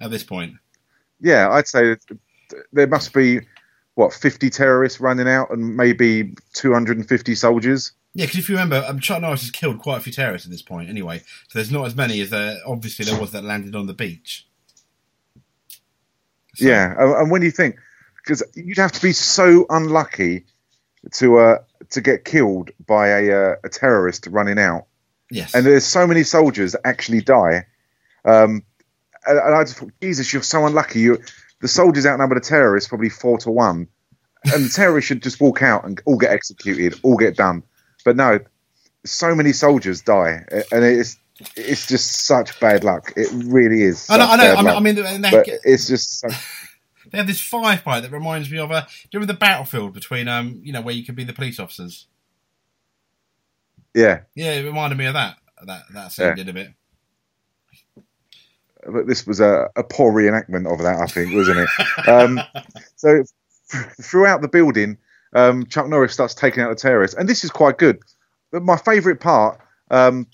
at 0.00 0.10
this 0.10 0.24
point. 0.24 0.54
Yeah, 1.20 1.48
I'd 1.50 1.68
say 1.68 1.96
there 2.72 2.86
must 2.86 3.14
be 3.14 3.40
what 3.94 4.12
fifty 4.12 4.50
terrorists 4.50 5.00
running 5.00 5.28
out 5.28 5.50
and 5.50 5.76
maybe 5.76 6.34
two 6.52 6.72
hundred 6.72 6.96
and 6.98 7.08
fifty 7.08 7.34
soldiers. 7.34 7.92
Yeah, 8.14 8.26
because 8.26 8.38
if 8.40 8.48
you 8.48 8.54
remember, 8.54 8.84
um, 8.86 9.00
Chuck 9.00 9.20
Norris 9.20 9.42
has 9.42 9.50
killed 9.50 9.80
quite 9.80 9.96
a 9.98 10.00
few 10.00 10.12
terrorists 10.12 10.46
at 10.46 10.52
this 10.52 10.62
point. 10.62 10.88
Anyway, 10.88 11.18
so 11.18 11.58
there's 11.58 11.70
not 11.72 11.84
as 11.86 11.96
many 11.96 12.20
as 12.20 12.30
there 12.30 12.58
obviously 12.66 13.04
there 13.04 13.20
was 13.20 13.32
that 13.32 13.42
landed 13.44 13.74
on 13.74 13.86
the 13.86 13.94
beach. 13.94 14.46
So- 16.54 16.64
Yeah, 16.66 16.94
and 16.98 17.12
and 17.14 17.30
when 17.30 17.42
you 17.42 17.50
think 17.50 17.76
because 18.16 18.42
you'd 18.54 18.78
have 18.78 18.92
to 18.92 19.02
be 19.02 19.12
so 19.12 19.66
unlucky 19.68 20.44
to 21.14 21.38
uh, 21.38 21.58
to 21.90 22.00
get 22.00 22.24
killed 22.24 22.70
by 22.86 23.08
a 23.08 23.30
uh, 23.52 23.54
a 23.64 23.68
terrorist 23.68 24.26
running 24.28 24.58
out. 24.58 24.86
Yes. 25.30 25.54
and 25.54 25.66
there's 25.66 25.84
so 25.86 26.06
many 26.06 26.22
soldiers 26.22 26.72
that 26.72 26.82
actually 26.86 27.20
die. 27.22 27.66
Um, 28.24 28.62
and, 29.26 29.38
and 29.38 29.54
I 29.54 29.64
just 29.64 29.78
thought, 29.78 29.90
Jesus, 30.00 30.32
you're 30.32 30.42
so 30.42 30.64
unlucky. 30.66 31.00
You, 31.00 31.18
the 31.64 31.68
soldiers 31.68 32.04
outnumber 32.04 32.34
the 32.34 32.42
terrorists 32.42 32.90
probably 32.90 33.08
four 33.08 33.38
to 33.38 33.50
one, 33.50 33.88
and 34.52 34.66
the 34.66 34.68
terrorists 34.68 35.08
should 35.08 35.22
just 35.22 35.40
walk 35.40 35.62
out 35.62 35.82
and 35.86 35.98
all 36.04 36.18
get 36.18 36.30
executed, 36.30 37.00
all 37.02 37.16
get 37.16 37.38
done. 37.38 37.62
But 38.04 38.16
no, 38.16 38.38
so 39.06 39.34
many 39.34 39.52
soldiers 39.54 40.02
die, 40.02 40.44
and 40.70 40.84
it's 40.84 41.16
it's 41.56 41.86
just 41.86 42.26
such 42.26 42.60
bad 42.60 42.84
luck. 42.84 43.14
It 43.16 43.28
really 43.32 43.80
is. 43.80 44.06
I 44.10 44.18
know. 44.18 44.26
I 44.26 44.36
know. 44.36 44.76
I 44.76 44.80
mean, 44.80 44.96
luck. 44.96 45.06
I 45.06 45.12
mean, 45.18 45.22
but 45.22 45.48
it's 45.64 45.88
just 45.88 46.20
so, 46.20 46.28
they 47.10 47.16
have 47.16 47.26
this 47.26 47.40
firefight 47.40 48.02
that 48.02 48.12
reminds 48.12 48.50
me 48.50 48.58
of 48.58 48.70
a. 48.70 48.82
Do 48.82 48.86
you 49.12 49.20
remember 49.20 49.32
the 49.32 49.38
battlefield 49.38 49.94
between 49.94 50.28
um, 50.28 50.60
you 50.62 50.70
know, 50.70 50.82
where 50.82 50.94
you 50.94 51.02
could 51.02 51.16
be 51.16 51.24
the 51.24 51.32
police 51.32 51.58
officers? 51.58 52.08
yeah. 53.94 54.20
Yeah, 54.34 54.52
it 54.52 54.64
reminded 54.66 54.98
me 54.98 55.06
of 55.06 55.14
that. 55.14 55.38
That 55.64 55.84
that 55.94 56.12
scene 56.12 56.26
Yeah. 56.26 56.34
did 56.34 56.50
a 56.50 56.52
bit. 56.52 56.74
But 58.86 59.06
this 59.06 59.26
was 59.26 59.40
a, 59.40 59.68
a 59.76 59.82
poor 59.84 60.12
reenactment 60.12 60.70
of 60.72 60.78
that, 60.82 61.00
I 61.00 61.06
think, 61.06 61.34
wasn't 61.34 61.58
it? 61.60 62.08
Um, 62.08 62.40
so 62.96 63.22
throughout 64.02 64.42
the 64.42 64.48
building, 64.48 64.98
um, 65.34 65.66
Chuck 65.66 65.88
Norris 65.88 66.12
starts 66.12 66.34
taking 66.34 66.62
out 66.62 66.68
the 66.70 66.74
terrorists, 66.76 67.16
and 67.16 67.28
this 67.28 67.44
is 67.44 67.50
quite 67.50 67.78
good. 67.78 67.98
But 68.52 68.62
my 68.62 68.76
favourite 68.76 69.20
part 69.20 69.60
um, 69.90 70.26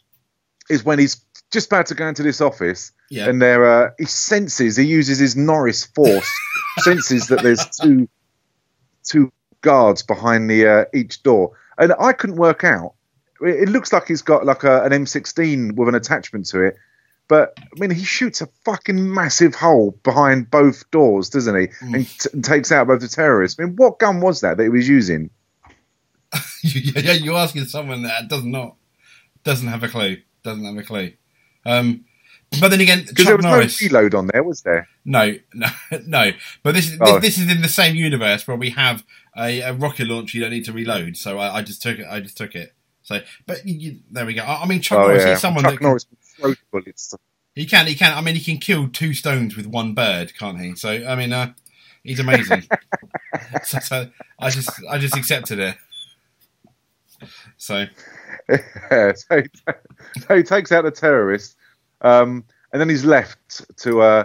is 0.68 0.84
when 0.84 0.98
he's 0.98 1.24
just 1.50 1.66
about 1.68 1.86
to 1.86 1.94
go 1.94 2.06
into 2.06 2.22
this 2.22 2.40
office, 2.40 2.92
Yeah. 3.10 3.28
and 3.28 3.40
there 3.40 3.64
uh, 3.64 3.90
he 3.98 4.04
senses 4.04 4.76
he 4.76 4.84
uses 4.84 5.18
his 5.18 5.36
Norris 5.36 5.84
force, 5.86 6.28
senses 6.78 7.28
that 7.28 7.42
there's 7.42 7.64
two 7.80 8.08
two 9.04 9.32
guards 9.62 10.02
behind 10.02 10.50
the 10.50 10.66
uh, 10.66 10.84
each 10.94 11.22
door, 11.22 11.52
and 11.78 11.92
I 11.98 12.12
couldn't 12.12 12.36
work 12.36 12.62
out. 12.64 12.94
It 13.40 13.62
it 13.64 13.68
looks 13.70 13.92
like 13.92 14.06
he's 14.08 14.22
got 14.22 14.44
like 14.44 14.64
a, 14.64 14.82
an 14.84 14.92
M16 14.92 15.74
with 15.76 15.88
an 15.88 15.94
attachment 15.94 16.46
to 16.46 16.60
it, 16.62 16.76
but 17.30 17.54
I 17.58 17.80
mean 17.80 17.90
he 17.92 18.04
shoots 18.04 18.42
a 18.42 18.48
fucking 18.66 19.14
massive 19.14 19.54
hole 19.54 19.92
behind 20.02 20.50
both 20.50 20.90
doors, 20.90 21.30
doesn't 21.30 21.58
he? 21.58 21.68
And, 21.80 22.06
t- 22.06 22.28
and 22.34 22.44
takes 22.44 22.70
out 22.72 22.88
both 22.88 23.00
the 23.00 23.08
terrorists. 23.08 23.58
I 23.58 23.64
mean, 23.64 23.76
what 23.76 23.98
gun 23.98 24.20
was 24.20 24.42
that 24.42 24.58
that 24.58 24.62
he 24.64 24.68
was 24.68 24.86
using? 24.88 25.30
yeah, 26.62 27.12
you're 27.12 27.36
asking 27.38 27.64
someone 27.64 28.02
that 28.02 28.28
does 28.28 28.44
not 28.44 28.76
doesn't 29.44 29.68
have 29.68 29.82
a 29.82 29.88
clue. 29.88 30.18
Doesn't 30.42 30.64
have 30.64 30.76
a 30.76 30.82
clue. 30.82 31.12
Um, 31.64 32.04
but 32.60 32.68
then 32.72 32.80
again, 32.80 33.04
Because 33.08 33.26
there 33.26 33.36
was 33.36 33.44
Norris. 33.44 33.80
no 33.80 33.86
reload 33.86 34.14
on 34.14 34.26
there, 34.32 34.42
was 34.42 34.62
there? 34.62 34.88
No, 35.04 35.34
no, 35.54 35.68
no. 36.06 36.32
But 36.62 36.74
this 36.74 36.90
is 36.90 36.98
Oh. 37.00 37.14
this, 37.20 37.36
this 37.36 37.38
is 37.46 37.50
in 37.50 37.62
the 37.62 37.68
same 37.68 37.94
universe 37.94 38.46
where 38.48 38.56
we 38.56 38.70
have 38.70 39.04
a, 39.36 39.60
a 39.60 39.72
rocket 39.72 40.08
launch. 40.08 40.34
You 40.34 40.40
don't 40.40 40.50
need 40.50 40.64
to 40.64 40.72
reload. 40.72 41.16
So 41.16 41.38
I, 41.38 41.58
I 41.58 41.62
just 41.62 41.80
took 41.82 41.98
it. 42.00 42.06
I 42.10 42.20
just 42.20 42.36
took 42.36 42.54
it. 42.54 42.74
So, 43.02 43.20
but 43.46 43.66
you, 43.66 43.74
you, 43.74 44.00
there 44.10 44.26
we 44.26 44.34
go. 44.34 44.42
I, 44.42 44.62
I 44.62 44.66
mean, 44.66 44.80
Chuck 44.82 44.98
oh 44.98 45.02
Norris 45.08 45.24
yeah, 45.24 45.32
is 45.32 45.40
someone 45.40 45.64
Chuck 45.64 45.74
that 45.74 45.80
Norris 45.80 46.04
can 46.04 46.16
throw 46.40 46.54
bullets. 46.72 47.14
he 47.54 47.66
can. 47.66 47.86
He 47.86 47.94
can. 47.94 48.16
I 48.16 48.20
mean, 48.20 48.34
he 48.34 48.44
can 48.44 48.58
kill 48.58 48.88
two 48.88 49.14
stones 49.14 49.56
with 49.56 49.66
one 49.66 49.94
bird, 49.94 50.32
can't 50.38 50.60
he? 50.60 50.74
So 50.76 50.88
I 50.90 51.14
mean, 51.14 51.32
uh, 51.32 51.52
he's 52.02 52.20
amazing. 52.20 52.64
so, 53.64 53.78
so 53.80 54.10
I 54.38 54.50
just 54.50 54.70
I 54.88 54.98
just 54.98 55.16
accepted 55.16 55.58
it. 55.58 55.76
So 57.56 57.86
Yeah, 58.90 59.12
so, 59.14 59.42
he, 59.42 59.72
so 60.26 60.36
he 60.36 60.42
takes 60.42 60.72
out 60.72 60.84
the 60.84 60.90
terrorist, 60.90 61.56
um, 62.00 62.44
and 62.72 62.80
then 62.80 62.88
he's 62.88 63.04
left 63.04 63.62
to 63.78 64.00
uh, 64.00 64.24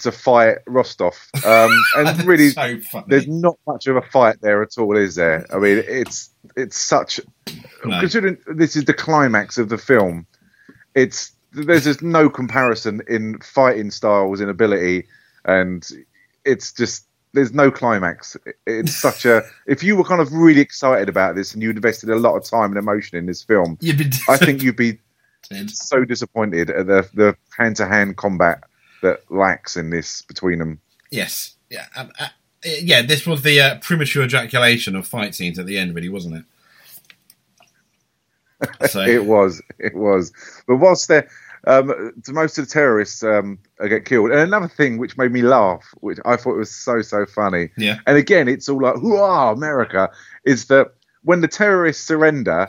to 0.00 0.12
fight 0.12 0.58
Rostov. 0.66 1.14
Um, 1.44 1.70
and 1.96 2.24
really, 2.24 2.50
so 2.50 2.78
there's 3.08 3.26
not 3.28 3.58
much 3.66 3.86
of 3.88 3.96
a 3.96 4.02
fight 4.02 4.36
there 4.40 4.62
at 4.62 4.78
all, 4.78 4.96
is 4.96 5.16
there? 5.16 5.46
I 5.52 5.58
mean, 5.58 5.82
it's 5.86 6.30
it's 6.56 6.78
such 6.78 7.20
No. 7.84 8.00
considering 8.00 8.38
this 8.46 8.76
is 8.76 8.84
the 8.84 8.94
climax 8.94 9.58
of 9.58 9.68
the 9.68 9.78
film. 9.78 10.26
It's 10.94 11.32
there's 11.52 11.84
just 11.84 12.02
no 12.02 12.30
comparison 12.30 13.02
in 13.08 13.38
fighting 13.40 13.90
styles 13.90 14.40
in 14.40 14.48
ability, 14.48 15.06
and 15.44 15.86
it's 16.44 16.72
just 16.72 17.06
there's 17.32 17.52
no 17.52 17.70
climax. 17.70 18.36
It's 18.66 18.94
such 19.00 19.24
a 19.24 19.42
if 19.66 19.82
you 19.82 19.96
were 19.96 20.04
kind 20.04 20.20
of 20.20 20.32
really 20.32 20.60
excited 20.60 21.08
about 21.08 21.34
this 21.34 21.54
and 21.54 21.62
you 21.62 21.70
invested 21.70 22.10
a 22.10 22.16
lot 22.16 22.36
of 22.36 22.44
time 22.44 22.70
and 22.70 22.78
emotion 22.78 23.18
in 23.18 23.26
this 23.26 23.42
film, 23.42 23.78
I 24.28 24.36
think 24.36 24.62
you'd 24.62 24.76
be 24.76 24.98
so 25.66 26.04
disappointed 26.04 26.70
at 26.70 26.86
the 26.86 27.08
the 27.14 27.36
hand 27.56 27.76
to 27.76 27.86
hand 27.86 28.16
combat 28.16 28.62
that 29.02 29.30
lacks 29.30 29.76
in 29.76 29.90
this 29.90 30.22
between 30.22 30.58
them. 30.58 30.80
Yes. 31.10 31.56
Yeah. 31.68 31.86
Um, 31.94 32.10
uh, 32.18 32.28
yeah. 32.64 33.02
This 33.02 33.26
was 33.26 33.42
the 33.42 33.60
uh, 33.60 33.78
premature 33.80 34.24
ejaculation 34.24 34.96
of 34.96 35.06
fight 35.06 35.34
scenes 35.34 35.58
at 35.58 35.66
the 35.66 35.76
end, 35.76 35.94
really, 35.94 36.08
wasn't 36.08 36.36
it? 36.36 36.44
So 38.88 39.00
It 39.06 39.26
was, 39.26 39.62
it 39.78 39.94
was. 39.94 40.32
But 40.66 40.76
whilst 40.76 41.08
they're 41.08 41.28
um, 41.66 42.12
most 42.28 42.58
of 42.58 42.66
the 42.66 42.72
terrorists 42.72 43.22
um, 43.22 43.58
get 43.88 44.04
killed, 44.04 44.30
and 44.30 44.40
another 44.40 44.68
thing 44.68 44.98
which 44.98 45.16
made 45.16 45.30
me 45.30 45.42
laugh, 45.42 45.94
which 46.00 46.18
I 46.24 46.36
thought 46.36 46.56
was 46.56 46.74
so 46.74 47.02
so 47.02 47.24
funny, 47.24 47.70
yeah. 47.76 47.98
and 48.06 48.16
again 48.16 48.48
it's 48.48 48.68
all 48.68 48.82
like 48.82 48.96
"Hurrah, 48.96 49.52
America!" 49.52 50.10
is 50.44 50.66
that 50.66 50.94
when 51.22 51.40
the 51.40 51.48
terrorists 51.48 52.04
surrender, 52.04 52.68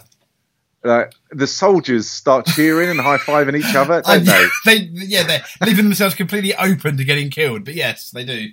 like 0.84 1.14
the 1.32 1.48
soldiers 1.48 2.08
start 2.08 2.46
cheering 2.46 2.90
and 2.90 3.00
high 3.00 3.18
fiving 3.18 3.58
each 3.58 3.76
other, 3.76 4.02
don't 4.06 4.26
they? 4.26 4.48
they, 4.66 4.76
yeah, 4.94 5.24
they're 5.24 5.46
leaving 5.66 5.86
themselves 5.86 6.14
completely 6.14 6.54
open 6.56 6.98
to 6.98 7.04
getting 7.04 7.32
killed. 7.32 7.66
But 7.66 7.74
yes, 7.74 8.12
they 8.12 8.24
do. 8.24 8.50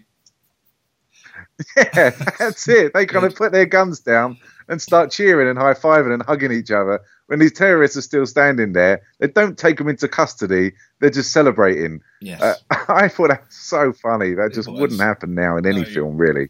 Yeah, 1.76 2.10
that's 2.38 2.68
it. 2.68 2.92
They 2.94 3.06
kind 3.06 3.24
of 3.26 3.34
put 3.34 3.52
their 3.52 3.66
guns 3.66 4.00
down 4.00 4.38
and 4.68 4.80
start 4.80 5.10
cheering 5.10 5.48
and 5.48 5.58
high 5.58 5.74
fiving 5.74 6.12
and 6.14 6.22
hugging 6.22 6.52
each 6.52 6.70
other. 6.70 7.00
When 7.26 7.38
these 7.38 7.52
terrorists 7.52 7.96
are 7.96 8.02
still 8.02 8.26
standing 8.26 8.72
there, 8.72 9.02
they 9.18 9.28
don't 9.28 9.56
take 9.58 9.78
them 9.78 9.88
into 9.88 10.08
custody. 10.08 10.72
They're 11.00 11.10
just 11.10 11.32
celebrating. 11.32 12.00
Yes. 12.20 12.40
Uh, 12.42 12.54
I 12.88 13.08
thought 13.08 13.28
that 13.28 13.44
was 13.46 13.54
so 13.54 13.92
funny. 13.92 14.34
That 14.34 14.52
just 14.52 14.68
was. 14.68 14.80
wouldn't 14.80 15.00
happen 15.00 15.34
now 15.34 15.56
in 15.56 15.66
any 15.66 15.80
No. 15.82 15.84
film, 15.86 16.16
really. 16.16 16.48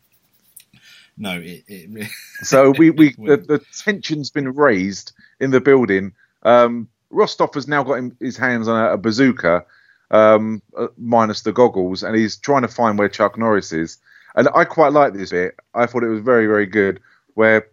no, 1.16 1.38
it, 1.40 1.64
it. 1.66 2.08
So 2.42 2.70
we, 2.70 2.88
we 2.90 3.11
the, 3.18 3.36
the 3.36 3.61
tension's 3.84 4.30
been 4.30 4.54
raised 4.54 5.12
in 5.38 5.50
the 5.50 5.61
building. 5.61 6.12
Um, 6.42 6.88
Rostov 7.11 7.52
has 7.54 7.68
now 7.68 7.82
got 7.82 7.94
him, 7.98 8.16
his 8.20 8.36
hands 8.38 8.66
on 8.68 8.82
a, 8.82 8.92
a 8.94 8.96
bazooka, 8.96 9.64
um, 10.11 10.62
uh, 10.76 10.86
minus 10.96 11.42
the 11.42 11.52
goggles, 11.52 12.02
and 12.02 12.16
he's 12.16 12.36
trying 12.38 12.62
to 12.62 12.68
find 12.68 12.98
where 12.98 13.08
Chuck 13.11 13.36
Norris 13.36 13.72
is. 13.72 13.98
And 14.36 14.48
I 14.54 14.64
quite 14.64 14.92
like 14.92 15.12
this 15.14 15.30
bit. 15.30 15.56
I 15.74 15.86
thought 15.86 16.02
it 16.04 16.08
was 16.08 16.20
very, 16.20 16.46
very 16.46 16.66
good, 16.66 17.00
where 17.34 17.66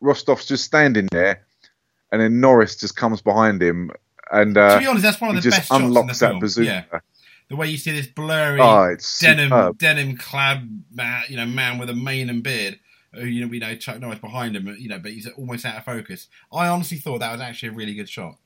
Rostov's 0.00 0.46
just 0.46 0.64
standing 0.64 1.08
there, 1.10 1.44
and 2.12 2.20
then 2.20 2.40
Norris 2.40 2.76
just 2.76 2.96
comes 2.96 3.22
behind 3.22 3.62
him, 3.62 3.90
and 4.30 4.54
to 4.54 4.60
uh, 4.60 4.78
be 4.78 4.86
honest, 4.86 5.02
that's 5.02 5.20
one 5.20 5.36
of 5.36 5.42
the 5.42 5.50
best 5.50 5.68
shots 5.68 5.82
in 5.82 5.92
the 5.92 6.02
that 6.02 6.16
film. 6.16 6.40
bazooka. 6.40 6.66
Yeah, 6.92 7.00
the 7.48 7.56
way 7.56 7.68
you 7.68 7.78
see 7.78 7.92
this 7.92 8.06
blurry 8.06 8.60
Oh, 8.60 8.96
denim 9.20 9.48
superb. 9.48 9.78
denim 9.78 10.16
clad 10.16 10.84
man, 10.92 11.24
you 11.28 11.36
know, 11.36 11.46
man 11.46 11.78
with 11.78 11.88
a 11.90 11.94
mane 11.94 12.28
and 12.30 12.42
beard. 12.42 12.78
Who 13.14 13.24
you 13.24 13.40
know 13.40 13.46
we 13.48 13.58
know 13.58 13.74
Chuck 13.76 13.98
Norris 13.98 14.18
behind 14.18 14.54
him, 14.54 14.76
you 14.78 14.88
know, 14.88 14.98
but 14.98 15.12
he's 15.12 15.26
almost 15.28 15.64
out 15.64 15.76
of 15.78 15.84
focus. 15.84 16.28
I 16.52 16.68
honestly 16.68 16.98
thought 16.98 17.20
that 17.20 17.32
was 17.32 17.40
actually 17.40 17.70
a 17.70 17.72
really 17.72 17.94
good 17.94 18.08
shot. 18.08 18.36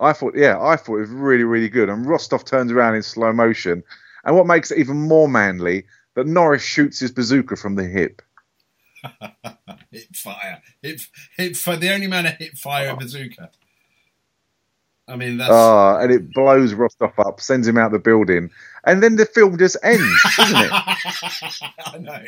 I 0.00 0.12
thought, 0.12 0.34
yeah, 0.36 0.60
I 0.60 0.74
thought 0.76 0.96
it 0.96 1.00
was 1.02 1.10
really, 1.10 1.44
really 1.44 1.68
good. 1.68 1.88
And 1.88 2.04
Rostov 2.04 2.44
turns 2.44 2.72
around 2.72 2.96
in 2.96 3.04
slow 3.04 3.32
motion, 3.32 3.84
and 4.24 4.36
what 4.36 4.46
makes 4.46 4.70
it 4.70 4.78
even 4.78 4.96
more 4.96 5.28
manly 5.28 5.84
that 6.14 6.26
Norris 6.26 6.62
shoots 6.62 7.00
his 7.00 7.10
bazooka 7.10 7.56
from 7.56 7.74
the 7.74 7.86
hip. 7.86 8.22
hit 9.90 10.14
fire, 10.14 10.62
hit 10.80 11.00
hit 11.36 11.56
fire. 11.56 11.76
The 11.76 11.92
only 11.92 12.06
man 12.06 12.24
to 12.24 12.30
hit 12.30 12.56
fire 12.56 12.90
a 12.90 12.96
bazooka. 12.96 13.50
I 15.08 15.16
mean, 15.16 15.36
that's 15.36 15.50
Ah, 15.50 15.98
and 15.98 16.12
it 16.12 16.32
blows 16.32 16.74
Rostov 16.74 17.18
up, 17.18 17.40
sends 17.40 17.66
him 17.66 17.76
out 17.76 17.90
the 17.90 17.98
building, 17.98 18.50
and 18.84 19.02
then 19.02 19.16
the 19.16 19.26
film 19.26 19.58
just 19.58 19.76
ends, 19.82 20.22
doesn't 20.36 20.56
it? 20.56 20.70
I 20.72 21.98
know. 21.98 22.22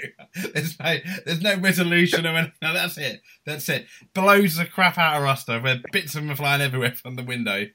There's 0.52 0.78
no, 0.80 0.96
there's 1.24 1.40
no 1.40 1.56
resolution 1.58 2.26
or 2.26 2.30
anything. 2.30 2.52
No, 2.60 2.74
that's 2.74 2.98
it. 2.98 3.22
That's 3.46 3.68
it. 3.68 3.86
Blows 4.12 4.56
the 4.56 4.66
crap 4.66 4.98
out 4.98 5.16
of 5.16 5.22
Rostov, 5.22 5.62
where 5.62 5.80
bits 5.92 6.16
of 6.16 6.24
him 6.24 6.32
are 6.32 6.36
flying 6.36 6.62
everywhere 6.62 6.92
from 6.92 7.14
the 7.14 7.22
window, 7.22 7.66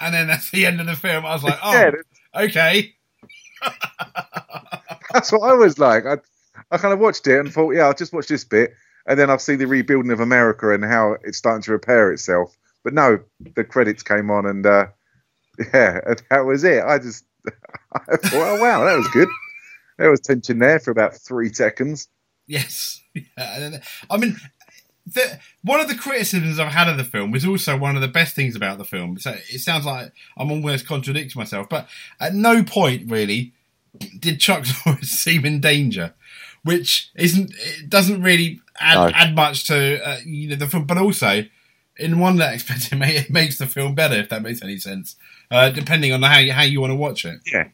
and 0.00 0.14
then 0.14 0.26
that's 0.26 0.50
the 0.50 0.64
end 0.64 0.80
of 0.80 0.86
the 0.86 0.96
film. 0.96 1.26
I 1.26 1.34
was 1.34 1.44
like, 1.44 1.58
oh, 1.62 1.72
Yeah, 1.72 1.90
okay. 2.34 2.94
That's 5.12 5.32
what 5.32 5.42
I 5.42 5.54
was 5.54 5.78
like. 5.78 6.06
I, 6.06 6.18
I 6.70 6.78
kind 6.78 6.92
of 6.92 7.00
watched 7.00 7.26
it 7.26 7.38
and 7.38 7.52
thought, 7.52 7.74
yeah, 7.74 7.86
I'll 7.86 7.94
just 7.94 8.12
watch 8.12 8.28
this 8.28 8.44
bit, 8.44 8.72
and 9.06 9.18
then 9.18 9.30
I'll 9.30 9.38
see 9.38 9.56
the 9.56 9.66
rebuilding 9.66 10.12
of 10.12 10.20
America 10.20 10.72
and 10.72 10.84
how 10.84 11.16
it's 11.24 11.38
starting 11.38 11.62
to 11.62 11.72
repair 11.72 12.12
itself. 12.12 12.56
But 12.84 12.94
no, 12.94 13.18
the 13.54 13.64
credits 13.64 14.02
came 14.02 14.30
on, 14.30 14.46
and 14.46 14.64
uh, 14.66 14.86
yeah, 15.74 16.00
that 16.30 16.44
was 16.46 16.64
it. 16.64 16.82
I 16.84 16.98
just, 16.98 17.24
I 17.92 18.16
thought, 18.16 18.32
oh 18.34 18.60
wow, 18.60 18.84
that 18.84 18.96
was 18.96 19.08
good. 19.08 19.28
There 19.98 20.10
was 20.10 20.20
tension 20.20 20.58
there 20.58 20.78
for 20.78 20.90
about 20.90 21.14
three 21.16 21.52
seconds. 21.52 22.08
Yes. 22.46 22.94
Yeah, 23.36 23.80
I 24.10 24.16
mean, 24.16 24.36
the, 25.14 25.38
one 25.62 25.80
of 25.80 25.88
the 25.88 25.94
criticisms 25.94 26.58
I've 26.58 26.72
had 26.72 26.88
of 26.88 26.96
the 26.96 27.04
film 27.04 27.30
was 27.30 27.44
also 27.44 27.76
one 27.76 27.94
of 27.96 28.02
the 28.02 28.08
best 28.08 28.34
things 28.34 28.56
about 28.56 28.78
the 28.78 28.84
film. 28.84 29.18
So 29.18 29.30
it 29.32 29.60
sounds 29.60 29.84
like 29.86 30.12
I'm 30.36 30.50
almost 30.50 30.86
contradicting 30.86 31.38
myself, 31.38 31.68
but 31.68 31.88
at 32.20 32.34
no 32.34 32.62
point 32.62 33.10
really 33.10 33.52
did 34.18 34.38
Chuck 34.40 34.64
Norris 34.86 35.10
seem 35.10 35.44
in 35.44 35.60
danger, 35.60 36.14
which 36.62 37.10
isn't 37.14 37.52
it 37.56 37.88
doesn't 37.88 38.22
really 38.22 38.60
add, 38.80 38.94
No. 38.94 39.10
add 39.14 39.34
much 39.34 39.66
to 39.68 40.06
uh, 40.06 40.18
you 40.24 40.48
know 40.50 40.56
the 40.56 40.66
film, 40.66 40.84
but 40.84 40.98
also 40.98 41.44
in 41.96 42.18
one 42.20 42.40
aspect 42.40 42.92
it, 42.92 42.96
may, 42.96 43.16
it 43.16 43.30
makes 43.30 43.58
the 43.58 43.66
film 43.66 43.94
better 43.94 44.14
if 44.14 44.28
that 44.28 44.42
makes 44.42 44.62
any 44.62 44.76
sense, 44.78 45.16
uh, 45.50 45.70
depending 45.70 46.12
on 46.12 46.22
how 46.22 46.38
you, 46.38 46.52
how 46.52 46.62
you 46.62 46.80
want 46.80 46.90
to 46.92 46.94
watch 46.96 47.24
it. 47.24 47.40
Yeah. 47.52 47.68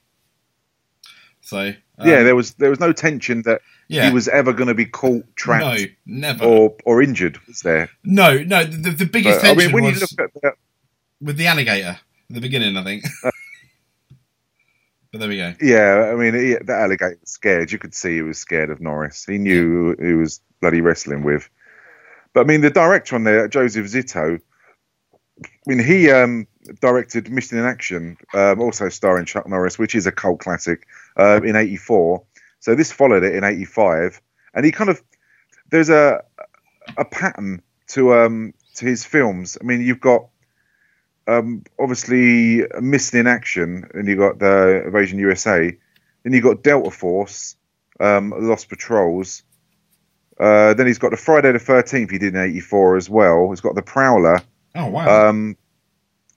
So 1.45 1.59
um, 1.99 2.09
yeah, 2.09 2.23
there 2.23 2.35
was 2.35 2.55
there 2.55 2.71
was 2.71 2.81
no 2.81 2.93
tension 2.93 3.43
that 3.43 3.61
yeah. 3.89 4.09
he 4.09 4.15
was 4.15 4.29
ever 4.29 4.55
going 4.55 4.69
to 4.69 4.75
be 4.75 4.87
caught, 4.87 5.25
trapped, 5.37 5.91
no, 6.07 6.23
never. 6.33 6.45
or 6.45 6.77
or 6.87 7.03
injured. 7.03 7.39
Was 7.47 7.61
there? 7.61 7.91
No, 8.03 8.43
no. 8.43 8.65
The, 8.65 8.91
the 8.91 9.05
biggest 9.05 9.43
But, 9.43 9.51
I 9.51 9.55
tension 9.55 9.67
mean, 9.67 9.75
when 9.75 9.85
you 9.85 10.01
was 10.01 10.01
look 10.19 10.21
at 10.21 10.43
the, 10.43 10.53
with 11.21 11.37
the 11.37 11.47
alligator 11.47 11.99
at 11.99 12.01
the 12.31 12.41
beginning, 12.41 12.79
I 12.79 12.83
think. 12.83 13.05
but 15.13 15.21
there 15.21 15.29
we 15.29 15.37
go. 15.37 15.55
Yeah, 15.61 16.11
I 16.13 16.17
mean, 16.17 16.35
he, 16.35 16.55
the 16.55 16.75
alligator 16.75 17.19
was 17.21 17.31
scared. 17.31 17.71
You 17.71 17.79
could 17.79 17.95
see 17.95 18.15
he 18.15 18.23
was 18.23 18.39
scared 18.39 18.71
of 18.71 18.81
Norris. 18.81 19.27
He 19.27 19.37
knew 19.37 19.95
who 19.99 20.07
he 20.07 20.15
was 20.15 20.41
bloody 20.63 20.81
wrestling 20.81 21.25
with. 21.25 21.51
But 22.33 22.41
I 22.41 22.45
mean, 22.45 22.63
the 22.63 22.71
director 22.71 23.17
on 23.17 23.25
there, 23.25 23.49
Joseph 23.49 23.87
Zito, 23.87 24.41
I 25.43 25.47
mean, 25.67 25.85
he 25.85 26.11
um, 26.11 26.47
directed 26.81 27.31
Missing 27.31 27.59
in 27.59 27.65
Action, 27.65 28.17
um, 28.33 28.61
also 28.61 28.89
starring 28.89 29.27
Chuck 29.27 29.47
Norris, 29.47 29.79
which 29.79 29.95
is 29.95 30.07
a 30.07 30.13
cult 30.13 30.41
classic, 30.41 30.87
uh, 31.17 31.41
in 31.43 31.57
'84. 31.57 32.23
So 32.61 32.75
this 32.75 32.93
followed 32.93 33.25
it 33.25 33.35
in 33.35 33.45
'85, 33.45 34.21
and 34.55 34.65
he 34.65 34.73
kind 34.73 34.91
of 34.91 35.03
there's 35.71 35.91
a 35.91 36.23
a 36.97 37.05
pattern 37.05 37.63
to 37.89 38.15
um 38.15 38.55
to 38.77 38.87
his 38.87 39.05
films. 39.05 39.59
I 39.61 39.65
mean, 39.65 39.81
you've 39.81 40.01
got 40.01 40.29
um 41.27 41.65
obviously 41.79 42.67
Missing 42.81 43.21
in 43.21 43.27
Action, 43.27 43.89
and 43.95 44.09
you've 44.09 44.19
got 44.19 44.39
the 44.39 44.83
Invasion 44.87 45.19
USA, 45.19 45.77
then 46.23 46.33
you've 46.33 46.45
got 46.45 46.63
Delta 46.63 46.91
Force, 46.91 47.57
um, 48.01 48.35
Lost 48.37 48.69
Patrols. 48.69 49.43
Uh, 50.39 50.75
then 50.75 50.87
he's 50.87 50.99
got 50.99 51.13
the 51.13 51.17
Friday 51.17 51.53
the 51.53 51.59
Thirteenth 51.61 52.11
he 52.11 52.19
did 52.19 52.35
in 52.35 52.41
'84 52.41 52.97
as 52.97 53.09
well. 53.09 53.51
He's 53.51 53.61
got 53.61 53.75
the 53.75 53.83
Prowler. 53.83 54.41
Oh 54.75 54.87
wow! 54.87 55.29
Um, 55.29 55.57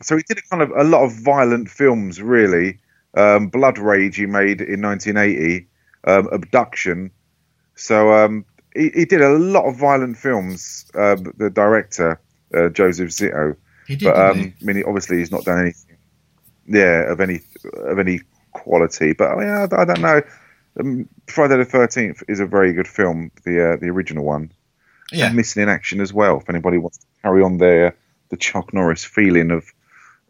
so 0.01 0.15
he 0.15 0.23
did 0.23 0.37
a 0.37 0.41
kind 0.41 0.61
of 0.61 0.71
a 0.71 0.83
lot 0.83 1.03
of 1.03 1.13
violent 1.13 1.69
films, 1.69 2.21
really. 2.21 2.79
Um, 3.17 3.47
Blood 3.47 3.77
Rage 3.77 4.17
he 4.17 4.25
made 4.25 4.61
in 4.61 4.81
1980, 4.81 5.67
um, 6.05 6.29
Abduction. 6.31 7.11
So 7.75 8.13
um, 8.13 8.45
he, 8.75 8.91
he 8.93 9.05
did 9.05 9.21
a 9.21 9.29
lot 9.29 9.65
of 9.65 9.75
violent 9.75 10.17
films. 10.17 10.85
Um, 10.93 11.33
the 11.37 11.49
director 11.49 12.19
uh, 12.55 12.69
Joseph 12.69 13.09
Zito, 13.09 13.55
he 13.87 13.95
did. 13.95 14.05
but 14.05 14.17
um, 14.17 14.53
I 14.61 14.65
mean, 14.65 14.83
obviously 14.85 15.17
he's 15.17 15.31
not 15.31 15.43
done 15.43 15.59
anything, 15.59 15.97
yeah, 16.67 17.11
of 17.11 17.19
any 17.19 17.41
of 17.73 17.99
any 17.99 18.21
quality. 18.53 19.13
But 19.13 19.31
I 19.31 19.35
mean, 19.35 19.49
I, 19.49 19.63
I 19.63 19.85
don't 19.85 20.01
know. 20.01 20.21
Um, 20.79 21.09
Friday 21.27 21.57
the 21.57 21.65
Thirteenth 21.65 22.23
is 22.27 22.39
a 22.39 22.45
very 22.45 22.73
good 22.73 22.87
film, 22.87 23.31
the 23.45 23.73
uh, 23.73 23.75
the 23.77 23.87
original 23.87 24.23
one 24.23 24.51
yeah. 25.11 25.27
and 25.27 25.35
missing 25.35 25.63
in 25.63 25.69
action 25.69 26.01
as 26.01 26.13
well. 26.13 26.37
If 26.37 26.49
anybody 26.49 26.77
wants 26.77 26.99
to 26.99 27.05
carry 27.23 27.41
on 27.41 27.57
their 27.57 27.95
the 28.29 28.37
Chuck 28.37 28.73
Norris 28.73 29.03
feeling 29.03 29.51
of 29.51 29.65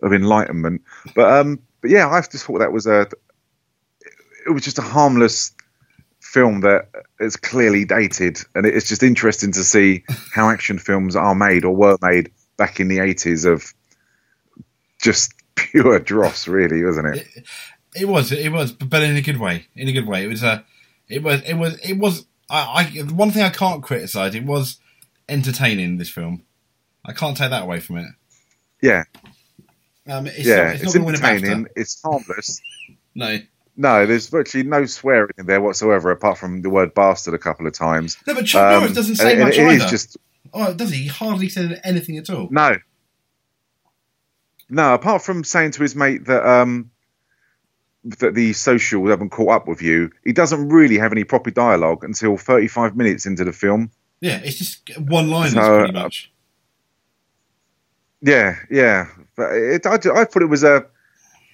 of 0.02 0.14
enlightenment, 0.14 0.84
but 1.16 1.32
um, 1.32 1.60
but 1.88 1.94
yeah, 1.94 2.10
I 2.10 2.20
just 2.20 2.44
thought 2.44 2.60
that 2.60 2.74
was 2.74 2.86
a 2.86 3.08
it 4.46 4.52
was 4.52 4.62
just 4.62 4.78
a 4.78 4.82
harmless 4.82 5.54
film 6.20 6.60
that 6.62 6.90
is 7.22 7.38
clearly 7.38 7.86
dated, 7.86 8.40
and 8.54 8.66
it's 8.66 8.90
just 8.90 9.04
interesting 9.04 9.54
to 9.54 9.64
see 9.64 10.04
how 10.34 10.50
action 10.50 10.80
films 10.80 11.16
are 11.16 11.34
made 11.34 11.64
or 11.64 11.74
were 11.74 11.98
made 12.02 12.32
back 12.58 12.82
in 12.82 12.90
the 12.90 13.00
eighties 13.00 13.46
of 13.46 13.74
just 15.02 15.34
pure 15.56 15.98
dross, 16.00 16.46
really, 16.46 16.84
wasn't 16.84 17.16
it? 17.16 17.28
It, 17.36 17.46
it 18.02 18.06
was, 18.06 18.34
it 18.34 18.52
was, 18.52 18.74
but 18.74 19.02
in 19.02 19.16
a 19.16 19.22
good 19.22 19.40
way. 19.40 19.68
In 19.74 19.88
a 19.88 19.94
good 19.94 20.08
way. 20.08 20.26
It 20.26 20.28
was 20.28 20.44
a, 20.44 20.66
it 21.08 21.24
was, 21.24 21.42
it 21.44 21.54
was, 21.54 21.80
it 21.80 21.98
was. 21.98 22.26
I, 22.50 22.92
I 22.98 23.04
one 23.14 23.32
thing 23.32 23.44
I 23.44 23.50
can't 23.50 23.82
criticize. 23.82 24.36
It 24.36 24.44
was 24.44 24.78
entertaining. 25.30 26.00
This 26.00 26.10
film, 26.10 26.44
I 27.06 27.14
can't 27.14 27.38
take 27.38 27.52
that 27.52 27.64
away 27.64 27.80
from 27.80 27.96
it. 28.00 28.10
Yeah, 28.82 29.06
Um, 30.08 30.28
it's 30.28 30.40
yeah, 30.46 30.56
not, 30.56 30.76
it's, 30.76 30.84
it's, 30.84 30.96
not 30.96 31.02
going 31.04 31.16
to 31.16 31.22
win 31.22 31.32
a 31.32 31.34
entertaining. 31.36 31.68
It's 31.76 32.02
harmless. 32.02 32.62
No, 33.16 33.40
No, 33.76 34.06
there's 34.06 34.30
virtually 34.30 34.64
no 34.64 34.86
swearing 34.86 35.32
in 35.40 35.48
there 35.48 35.60
whatsoever, 35.60 36.12
apart 36.12 36.38
from 36.38 36.62
the 36.62 36.70
word 36.70 36.94
bastard 36.94 37.34
a 37.34 37.40
couple 37.40 37.66
of 37.66 37.74
times. 37.74 38.16
no, 38.28 38.36
but 38.36 38.46
Chuck 38.46 38.62
Um, 38.74 38.80
Norris 38.82 38.94
doesn't 38.96 39.16
say 39.16 39.32
and- 39.32 39.40
and 39.42 39.50
much 39.50 39.58
it 39.58 39.68
is 39.68 39.82
either. 39.82 39.90
just 39.90 40.18
Oh, 40.54 40.74
does 40.74 40.92
he? 40.92 41.04
He 41.04 41.08
hardly 41.08 41.50
said 41.50 41.82
anything 41.84 42.18
at 42.18 42.30
all. 42.30 42.48
no, 42.52 42.78
no. 44.70 44.94
Apart 44.94 45.24
from 45.24 45.44
saying 45.44 45.72
to 45.72 45.82
his 45.82 45.96
mate 45.96 46.26
that 46.26 46.46
um 46.48 46.92
that 48.04 48.34
the 48.36 48.54
social 48.54 49.08
haven't 49.08 49.32
caught 49.32 49.50
up 49.50 49.68
with 49.68 49.82
you, 49.82 50.12
he 50.24 50.32
doesn't 50.32 50.70
really 50.70 50.98
have 51.00 51.12
any 51.12 51.24
proper 51.24 51.50
dialogue 51.52 52.04
until 52.04 52.38
35 52.38 52.96
minutes 52.96 53.26
into 53.26 53.44
the 53.44 53.52
film. 53.52 53.90
Yeah, 54.22 54.40
it's 54.44 54.58
just 54.58 54.98
one 55.00 55.30
line, 55.30 55.50
So, 55.52 55.80
pretty 55.80 55.94
much. 55.94 56.32
Yeah, 58.22 58.56
yeah. 58.72 59.08
But 59.38 59.54
it, 59.54 59.86
I, 59.86 59.94
I 59.94 60.26
thought 60.26 60.42
it 60.42 60.50
was 60.50 60.64
a 60.64 60.86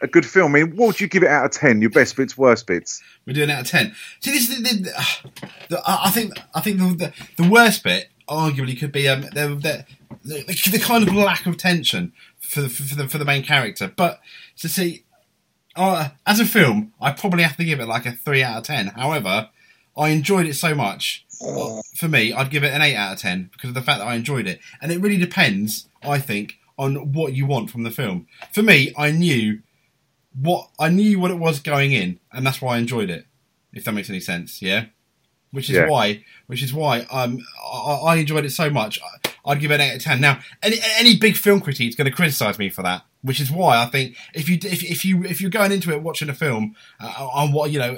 a 0.02 0.08
good 0.08 0.26
film. 0.26 0.56
I 0.56 0.62
mean, 0.62 0.76
what 0.76 0.88
would 0.88 1.02
you 1.02 1.08
give 1.08 1.24
it 1.24 1.30
out 1.30 1.46
of 1.46 1.52
ten? 1.52 1.82
Your 1.82 1.90
best 1.90 2.16
bits, 2.18 2.38
worst 2.38 2.66
bits? 2.66 3.02
We're 3.26 3.34
doing 3.34 3.52
out 3.52 3.62
of 3.62 3.68
ten. 3.68 3.94
See, 4.20 4.32
this 4.32 4.50
is 4.50 4.58
the, 4.58 4.64
the, 4.64 5.50
the, 5.70 5.82
I 5.86 6.10
think 6.10 6.34
I 6.56 6.62
think 6.62 6.80
the, 6.80 7.14
the 7.38 7.50
worst 7.50 7.84
bit 7.84 8.10
arguably 8.28 8.80
could 8.80 8.92
be 8.92 9.08
um 9.08 9.22
the 9.22 9.86
the, 10.24 10.80
kind 10.82 11.08
of 11.08 11.14
lack 11.14 11.46
of 11.46 11.58
tension 11.58 12.14
for 12.40 12.62
the, 12.62 12.70
for 12.70 12.96
the 12.96 13.08
for 13.08 13.18
the 13.18 13.26
main 13.26 13.44
character. 13.44 13.92
But 13.94 14.22
to 14.58 14.70
see, 14.70 15.04
uh, 15.76 16.10
as 16.26 16.40
a 16.40 16.46
film, 16.46 16.94
I 17.02 17.12
probably 17.12 17.44
have 17.44 17.58
to 17.58 17.66
give 17.66 17.80
it 17.80 17.88
like 17.88 18.06
a 18.06 18.12
three 18.14 18.44
out 18.44 18.58
of 18.58 18.64
ten. 18.64 18.88
However, 18.88 19.50
I 19.98 20.10
enjoyed 20.10 20.46
it 20.46 20.56
so 20.56 20.74
much. 20.74 21.26
well, 21.42 21.82
For 21.96 22.08
me, 22.08 22.34
I'd 22.34 22.50
give 22.50 22.64
it 22.64 22.74
an 22.74 22.82
eight 22.82 22.96
out 22.96 23.14
of 23.14 23.20
ten 23.20 23.50
because 23.52 23.70
of 23.70 23.74
the 23.74 23.82
fact 23.82 24.00
that 24.00 24.08
I 24.08 24.16
enjoyed 24.16 24.48
it, 24.48 24.60
and 24.82 24.92
it 24.92 25.02
really 25.02 25.18
depends. 25.18 25.88
I 26.02 26.20
think 26.20 26.58
on 26.78 27.14
what 27.14 27.34
you 27.34 27.46
want 27.46 27.70
from 27.70 27.84
the 27.84 27.92
film. 27.92 28.28
For 28.52 28.64
me, 28.64 28.94
I 28.98 29.12
knew 29.12 29.60
what 30.40 30.70
I 30.80 30.90
knew 30.90 31.20
what 31.20 31.32
it 31.32 31.38
was 31.40 31.60
going 31.60 31.92
in, 31.92 32.20
and 32.32 32.46
that's 32.46 32.62
why 32.62 32.76
I 32.76 32.80
enjoyed 32.80 33.10
it. 33.10 33.26
If 33.74 33.86
that 33.86 33.94
makes 33.94 34.10
any 34.10 34.20
sense, 34.20 34.62
yeah. 34.62 34.86
Which 35.52 35.70
is 35.70 35.76
Yeah. 35.76 35.88
why, 35.88 36.24
which 36.48 36.64
is 36.64 36.74
why 36.74 37.02
um 37.12 37.40
I, 37.64 37.94
I 38.06 38.16
enjoyed 38.18 38.46
it 38.46 38.52
so 38.52 38.70
much. 38.70 39.00
I'd 39.46 39.60
give 39.60 39.72
it 39.72 39.76
an 39.76 39.82
eight 39.82 39.90
out 39.92 39.96
of 39.98 40.04
ten. 40.04 40.22
Now, 40.22 40.40
any 40.64 40.78
any 40.98 41.18
big 41.18 41.36
film 41.36 41.60
critic 41.62 41.88
is 41.88 41.96
going 41.96 42.10
to 42.10 42.16
criticise 42.16 42.58
me 42.58 42.70
for 42.70 42.82
that, 42.84 43.04
which 43.22 43.40
is 43.40 43.52
why 43.52 43.78
I 43.78 43.86
think 43.86 44.16
if 44.34 44.50
you 44.50 44.58
if, 44.64 44.84
if 44.84 45.06
you 45.06 45.24
if 45.26 45.42
you're 45.42 45.52
going 45.52 45.72
into 45.72 45.92
it 45.92 46.02
watching 46.02 46.30
a 46.30 46.34
film 46.34 46.76
uh, 47.00 47.28
on 47.34 47.52
what 47.52 47.70
you 47.72 47.78
know, 47.80 47.98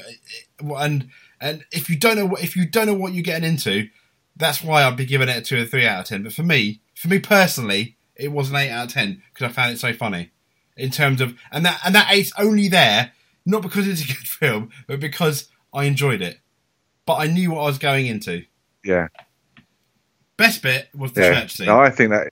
and 0.59 1.07
and 1.39 1.63
if 1.71 1.89
you 1.89 1.97
don't 1.97 2.17
know 2.17 2.25
what 2.25 2.43
if 2.43 2.55
you 2.57 2.65
don't 2.67 2.87
know 2.87 2.93
what 2.95 3.13
you're 3.13 3.23
getting 3.23 3.47
into, 3.47 3.87
that's 4.35 4.63
why 4.63 4.83
I'd 4.83 4.97
be 4.97 5.05
giving 5.05 5.29
it 5.29 5.37
a 5.37 5.41
two 5.41 5.61
or 5.61 5.65
three 5.65 5.85
out 5.87 5.99
of 6.01 6.05
ten. 6.07 6.23
But 6.23 6.33
for 6.33 6.43
me, 6.43 6.81
for 6.95 7.07
me 7.09 7.19
personally, 7.19 7.95
it 8.15 8.31
was 8.31 8.49
an 8.49 8.55
eight 8.57 8.69
out 8.71 8.87
of 8.87 8.93
ten 8.93 9.21
because 9.33 9.49
I 9.49 9.53
found 9.53 9.73
it 9.73 9.79
so 9.79 9.93
funny 9.93 10.31
in 10.77 10.89
terms 10.91 11.21
of 11.21 11.35
and 11.51 11.65
that 11.65 11.79
and 11.85 11.95
that 11.95 12.11
eight's 12.11 12.31
only 12.37 12.67
there 12.67 13.11
not 13.45 13.61
because 13.61 13.87
it's 13.87 14.03
a 14.03 14.07
good 14.07 14.15
film, 14.27 14.69
but 14.87 14.99
because 14.99 15.49
I 15.73 15.83
enjoyed 15.85 16.21
it. 16.21 16.39
But 17.05 17.15
I 17.15 17.27
knew 17.27 17.51
what 17.51 17.61
I 17.61 17.65
was 17.65 17.77
going 17.77 18.07
into. 18.07 18.45
Yeah, 18.83 19.07
Best 20.37 20.61
bit 20.61 20.89
was 20.93 21.13
the 21.13 21.21
yeah. 21.21 21.41
church 21.41 21.53
scene. 21.53 21.67
No, 21.67 21.79
I 21.79 21.89
think 21.89 22.09
that 22.09 22.29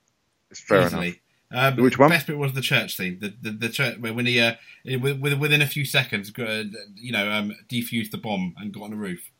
is 0.51 0.59
fair 0.59 0.87
enough. 0.87 1.15
Um, 1.55 1.75
Which 1.77 1.99
one? 1.99 2.09
Best 2.09 2.25
bit 2.27 2.37
was 2.37 2.53
the 2.53 2.61
church 2.61 2.97
scene. 2.97 3.19
The 3.19 3.33
the, 3.41 3.51
the 3.51 3.69
church 3.69 3.97
where 3.99 4.13
when 4.13 4.25
he 4.25 4.39
uh, 4.39 4.55
with, 4.83 5.19
with- 5.19 5.39
within 5.39 5.61
a 5.61 5.67
few 5.67 5.85
seconds, 5.85 6.31
uh, 6.37 6.63
you 6.95 7.11
know, 7.11 7.31
um, 7.31 7.53
defused 7.69 8.11
the 8.11 8.17
bomb 8.17 8.55
and 8.57 8.73
got 8.73 8.83
on 8.83 8.91
the 8.91 8.97
roof. 8.97 9.31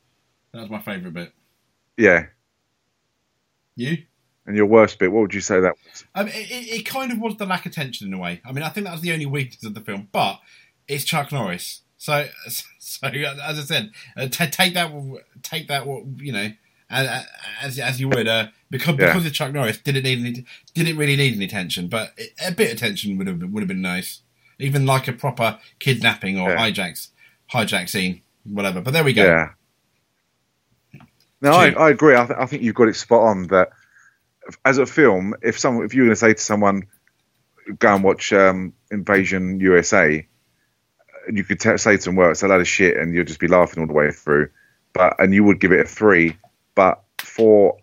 That 0.53 0.61
was 0.61 0.69
my 0.69 0.79
favourite 0.79 1.13
bit. 1.13 1.33
Yeah. 1.97 2.27
You? 3.75 4.03
And 4.45 4.57
your 4.57 4.65
worst 4.65 4.99
bit, 4.99 5.11
what 5.11 5.21
would 5.21 5.33
you 5.33 5.39
say 5.41 5.59
that 5.61 5.73
was? 5.85 6.05
Um, 6.15 6.27
it, 6.27 6.33
it, 6.49 6.85
kind 6.85 7.11
of 7.13 7.19
was 7.19 7.37
the 7.37 7.45
lack 7.45 7.65
of 7.65 7.71
tension 7.71 8.07
in 8.07 8.13
a 8.13 8.17
way. 8.17 8.41
I 8.45 8.51
mean, 8.51 8.63
I 8.63 8.69
think 8.69 8.85
that 8.85 8.91
was 8.91 9.01
the 9.01 9.13
only 9.13 9.25
weakness 9.25 9.63
of 9.63 9.73
the 9.73 9.79
film, 9.79 10.09
but 10.11 10.39
it's 10.87 11.05
Chuck 11.05 11.31
Norris. 11.31 11.81
So, 11.97 12.27
so 12.79 13.07
as 13.07 13.59
I 13.59 13.61
said, 13.61 13.91
uh, 14.17 14.27
t- 14.27 14.47
take 14.47 14.73
that, 14.73 14.91
take 15.43 15.69
that, 15.69 15.85
you 16.17 16.33
know, 16.33 16.51
as 16.89 17.25
as, 17.61 17.79
as 17.79 17.99
you 18.01 18.09
would, 18.09 18.27
uh, 18.27 18.47
because 18.69 18.97
Yeah. 18.99 19.07
because 19.07 19.25
of 19.25 19.33
Chuck 19.33 19.53
Norris, 19.53 19.77
didn't 19.77 20.03
need 20.03 20.19
any, 20.19 20.45
didn't 20.73 20.97
really 20.97 21.15
need 21.15 21.35
any 21.35 21.47
tension, 21.47 21.87
but 21.87 22.11
it, 22.17 22.33
a 22.45 22.51
bit 22.51 22.71
of 22.73 22.77
tension 22.77 23.17
would 23.17 23.27
have 23.27 23.41
would 23.41 23.61
have 23.61 23.67
been 23.69 23.81
nice, 23.81 24.21
even 24.59 24.85
like 24.85 25.07
a 25.07 25.13
proper 25.13 25.57
kidnapping 25.79 26.37
or 26.37 26.49
Yeah. 26.49 26.57
hijacks 26.69 27.09
hijack 27.51 27.87
scene, 27.89 28.21
whatever. 28.43 28.81
But 28.81 28.91
there 28.91 29.03
we 29.05 29.13
go. 29.13 29.23
Yeah. 29.23 29.49
No, 31.41 31.51
I, 31.51 31.71
I 31.71 31.89
agree. 31.89 32.15
I, 32.15 32.25
th- 32.25 32.39
I 32.39 32.45
think 32.45 32.63
you've 32.63 32.75
got 32.75 32.87
it 32.87 32.95
spot 32.95 33.21
on. 33.21 33.47
That 33.47 33.69
as 34.65 34.77
a 34.77 34.85
film, 34.85 35.35
if 35.41 35.59
someone, 35.59 35.85
if 35.85 35.93
you 35.93 36.01
were 36.01 36.07
going 36.07 36.15
to 36.15 36.19
say 36.19 36.33
to 36.33 36.41
someone, 36.41 36.83
"Go 37.79 37.95
and 37.95 38.03
watch 38.03 38.33
um, 38.33 38.73
Invasion 38.91 39.59
USA," 39.59 40.25
you 41.31 41.43
could 41.43 41.59
t- 41.59 41.77
say 41.77 41.97
to 41.97 42.05
them, 42.05 42.15
"Well, 42.15 42.31
it's 42.31 42.43
a 42.43 42.47
load 42.47 42.61
of 42.61 42.67
shit," 42.67 42.97
and 42.97 43.13
you'll 43.13 43.25
just 43.25 43.39
be 43.39 43.47
laughing 43.47 43.81
all 43.81 43.87
the 43.87 43.93
way 43.93 44.11
through. 44.11 44.49
But 44.93 45.15
and 45.19 45.33
you 45.33 45.43
would 45.43 45.59
give 45.59 45.71
it 45.71 45.81
a 45.81 45.89
three. 45.89 46.37
But 46.75 47.01
for 47.19 47.77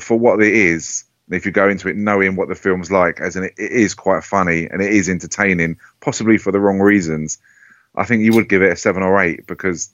for 0.00 0.18
what 0.18 0.42
it 0.42 0.52
is, 0.52 1.04
if 1.30 1.46
you 1.46 1.52
go 1.52 1.68
into 1.68 1.88
it 1.88 1.96
knowing 1.96 2.36
what 2.36 2.48
the 2.48 2.54
film's 2.54 2.90
like, 2.90 3.20
as 3.20 3.36
in 3.36 3.44
it, 3.44 3.54
it 3.56 3.72
is 3.72 3.94
quite 3.94 4.24
funny 4.24 4.66
and 4.66 4.80
it 4.80 4.92
is 4.92 5.08
entertaining, 5.08 5.78
possibly 6.00 6.38
for 6.38 6.52
the 6.52 6.60
wrong 6.60 6.78
reasons, 6.78 7.38
I 7.96 8.04
think 8.04 8.22
you 8.22 8.32
would 8.34 8.48
give 8.48 8.62
it 8.62 8.72
a 8.72 8.76
seven 8.76 9.02
or 9.02 9.20
eight 9.20 9.46
because 9.46 9.90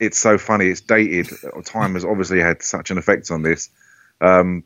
it's 0.00 0.18
so 0.18 0.38
funny. 0.38 0.66
It's 0.68 0.80
dated. 0.80 1.28
Time 1.64 1.94
has 1.94 2.04
obviously 2.04 2.40
had 2.40 2.62
such 2.62 2.90
an 2.90 2.98
effect 2.98 3.30
on 3.30 3.42
this. 3.42 3.70
Um, 4.20 4.64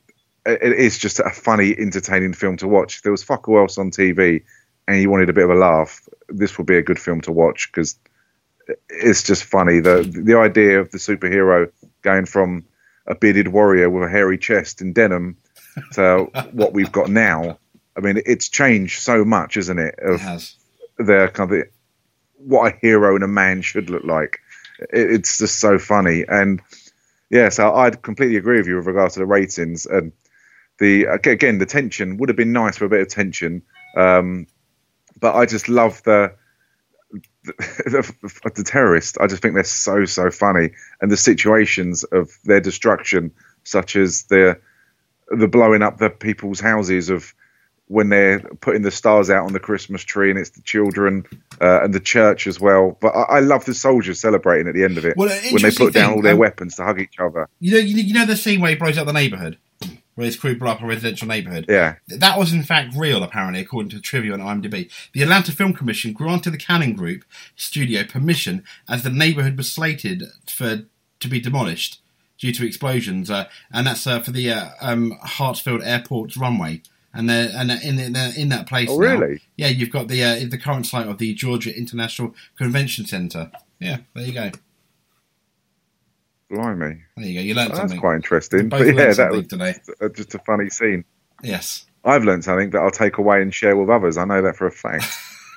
it, 0.49 0.62
it 0.62 0.78
is 0.78 0.99
just 0.99 1.20
a 1.20 1.30
funny, 1.30 1.74
entertaining 1.78 2.32
film 2.32 2.57
to 2.59 2.68
watch. 2.68 2.96
If 2.96 3.03
there 3.03 3.12
was 3.12 3.22
fuck 3.22 3.49
all 3.49 3.59
else 3.59 3.78
on 3.78 3.90
TV 3.90 4.42
and 4.86 5.01
you 5.01 5.11
wanted 5.11 5.28
a 5.30 5.32
bit 5.32 5.44
of 5.44 5.51
a 5.51 5.55
laugh, 5.55 6.09
this 6.28 6.59
would 6.59 6.66
be 6.66 6.76
a 6.76 6.82
good 6.82 6.99
film 6.99 7.20
to 7.22 7.32
watch 7.32 7.70
because 7.70 7.99
it's 8.88 9.22
just 9.22 9.44
funny. 9.44 9.80
The 9.80 10.03
the 10.03 10.36
idea 10.38 10.80
of 10.80 10.90
the 10.90 10.99
superhero 10.99 11.70
going 12.03 12.26
from 12.26 12.64
a 13.07 13.14
bearded 13.14 13.49
warrior 13.49 13.88
with 13.88 14.05
a 14.05 14.11
hairy 14.11 14.38
chest 14.38 14.80
and 14.80 14.94
denim 14.94 15.36
to 15.92 16.24
what 16.53 16.72
we've 16.72 16.92
got 16.92 17.09
now. 17.09 17.59
I 17.96 18.01
mean, 18.01 18.20
it's 18.26 18.49
changed 18.49 19.01
so 19.01 19.24
much, 19.24 19.57
isn't 19.57 19.78
it? 19.78 19.94
It 19.99 20.11
Of 20.14 20.20
has. 20.20 20.55
the 20.99 21.30
kind 21.32 21.53
of 21.53 21.64
what 22.36 22.72
a 22.72 22.76
hero 22.80 23.14
and 23.14 23.24
a 23.24 23.28
man 23.28 23.62
should 23.62 23.90
look 23.90 24.05
like. 24.05 24.38
It, 24.92 25.11
it's 25.11 25.38
just 25.38 25.59
so 25.59 25.78
funny, 25.78 26.24
and 26.28 26.61
yeah, 27.30 27.49
so 27.49 27.74
I'd 27.74 28.03
completely 28.03 28.36
agree 28.36 28.59
with 28.59 28.66
you 28.68 28.76
with 28.76 28.86
regards 28.86 29.14
to 29.14 29.20
the 29.20 29.26
ratings 29.26 29.86
and 29.86 30.12
the 30.79 31.05
again 31.05 31.59
the 31.59 31.66
tension 31.66 32.16
would 32.18 32.29
have 32.29 32.37
been 32.37 32.53
nice 32.53 32.76
for 32.76 32.85
a 32.85 32.89
bit 32.89 33.01
of 33.01 33.09
tension, 33.09 33.62
um, 33.97 34.47
but 35.20 35.35
I 35.35 35.47
just 35.47 35.68
love 35.68 36.03
the. 36.05 36.35
The, 37.45 37.55
the, 38.22 38.51
the 38.57 38.62
terrorists, 38.62 39.16
I 39.18 39.26
just 39.26 39.41
think 39.41 39.55
they're 39.55 39.64
so 39.64 40.05
so 40.05 40.31
funny, 40.31 40.70
and 41.01 41.11
the 41.11 41.16
situations 41.16 42.05
of 42.05 42.31
their 42.45 42.61
destruction, 42.61 43.33
such 43.64 43.97
as 43.97 44.24
the 44.24 44.61
the 45.31 45.49
blowing 45.49 45.83
up 45.83 45.97
the 45.97 46.11
people's 46.11 46.61
houses 46.61 47.09
of 47.09 47.35
when 47.89 48.11
they're 48.11 48.41
putting 48.61 48.83
the 48.83 48.91
stars 48.91 49.31
out 49.31 49.47
on 49.47 49.53
the 49.53 49.61
Christmas 49.61 50.05
tree, 50.05 50.31
and 50.31 50.39
it's 50.39 50.51
the 50.51 50.62
children 50.62 51.24
uh, 51.61 51.83
and 51.83 51.93
the 51.93 52.01
church 52.01 52.47
as 52.47 52.61
well. 52.61 52.97
But 53.01 53.09
I, 53.09 53.22
I 53.22 53.41
love 53.41 53.64
the 53.64 53.74
soldiers 53.74 54.20
celebrating 54.20 54.68
at 54.68 54.74
the 54.74 54.85
end 54.85 54.99
of 54.99 55.05
it 55.07 55.16
Well, 55.16 55.29
when 55.51 55.62
they 55.62 55.70
put 55.70 55.95
down 55.95 56.12
all 56.12 56.22
their 56.22 56.35
um, 56.35 56.39
weapons 56.39 56.76
to 56.76 56.85
hug 56.85 57.01
each 57.01 57.18
other. 57.18 57.49
You 57.61 57.72
know, 57.72 57.79
you 57.79 57.97
know, 57.97 58.03
you 58.03 58.14
know 58.14 58.26
the 58.26 58.37
scene 58.37 58.61
where 58.61 58.70
he 58.70 58.76
blows 58.76 58.99
up 58.99 59.07
the 59.07 59.12
neighbourhood, 59.12 59.59
where 60.18 60.24
his 60.24 60.36
crew 60.36 60.58
blew 60.58 60.66
up 60.66 60.82
a 60.82 60.84
residential 60.84 61.28
neighbourhood. 61.28 61.66
Yeah, 61.68 61.94
That 62.08 62.40
was 62.40 62.52
in 62.52 62.64
fact 62.64 62.92
real, 62.96 63.22
apparently, 63.22 63.60
according 63.60 63.90
to 63.90 64.00
trivia 64.00 64.32
on 64.32 64.40
IMDb. 64.40 64.90
The 65.12 65.22
Atlanta 65.22 65.52
Film 65.52 65.72
Commission 65.72 66.12
granted 66.12 66.50
the 66.50 66.58
Cannon 66.58 66.94
Group 66.94 67.22
studio 67.54 68.02
permission 68.02 68.64
as 68.88 69.04
the 69.04 69.10
neighbourhood 69.10 69.56
was 69.56 69.70
slated 69.70 70.24
for 70.44 70.86
to 71.20 71.28
be 71.28 71.38
demolished 71.38 72.00
due 72.36 72.50
to 72.50 72.66
explosions, 72.66 73.30
uh, 73.30 73.48
and 73.72 73.86
that's 73.86 74.08
uh, 74.08 74.18
for 74.18 74.32
the 74.32 74.50
uh, 74.50 74.70
um, 74.80 75.16
Hartsfield 75.24 75.86
Airport's 75.86 76.36
runway. 76.36 76.82
And 77.14 77.30
they're, 77.30 77.50
and 77.54 77.70
they're 77.70 77.80
in 77.80 78.12
they're 78.12 78.32
in 78.36 78.48
that 78.48 78.66
place. 78.66 78.88
Oh, 78.90 78.98
now. 78.98 79.20
really? 79.20 79.40
Yeah, 79.56 79.68
you've 79.68 79.92
got 79.92 80.08
the 80.08 80.24
uh, 80.24 80.40
the 80.50 80.58
current 80.58 80.86
site 80.86 81.06
of 81.06 81.18
the 81.18 81.32
Georgia 81.32 81.72
International 81.72 82.34
Convention 82.56 83.06
Centre. 83.06 83.52
Yeah, 83.78 83.98
there 84.14 84.24
you 84.24 84.32
go. 84.32 84.50
Blimey, 86.51 87.01
There 87.16 87.26
you 87.26 87.34
go. 87.34 87.40
You 87.40 87.55
learned 87.55 87.70
that's 87.70 87.80
something. 87.80 88.01
quite 88.01 88.16
interesting. 88.16 88.68
Both 88.68 88.80
But 88.80 88.86
yeah, 88.96 89.12
that 89.12 89.30
was 89.32 89.46
today. 89.46 89.74
just 90.14 90.34
a 90.34 90.38
funny 90.40 90.68
scene. 90.70 91.05
Yes. 91.42 91.86
I've 92.05 92.24
learned 92.24 92.44
something 92.44 92.70
that 92.70 92.78
I'll 92.78 92.90
take 92.90 93.18
away 93.18 93.42
and 93.42 93.53
share 93.55 93.76
with 93.76 93.90
others. 93.90 94.16
I 94.16 94.24
know 94.24 94.40
that 94.42 94.57
for 94.57 94.66
a 94.66 94.70
fact. 94.72 95.05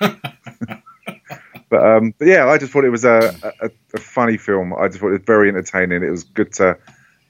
but 1.70 1.82
um, 1.86 2.14
but 2.18 2.28
yeah, 2.28 2.46
I 2.46 2.58
just 2.58 2.72
thought 2.72 2.84
it 2.84 2.90
was 2.90 3.04
a, 3.04 3.34
a, 3.60 3.70
a 3.94 4.00
funny 4.00 4.36
film. 4.36 4.74
I 4.74 4.88
just 4.88 5.00
thought 5.00 5.08
it 5.08 5.12
was 5.12 5.22
very 5.26 5.48
entertaining. 5.48 6.02
It 6.02 6.10
was 6.10 6.24
good 6.24 6.52
to 6.54 6.76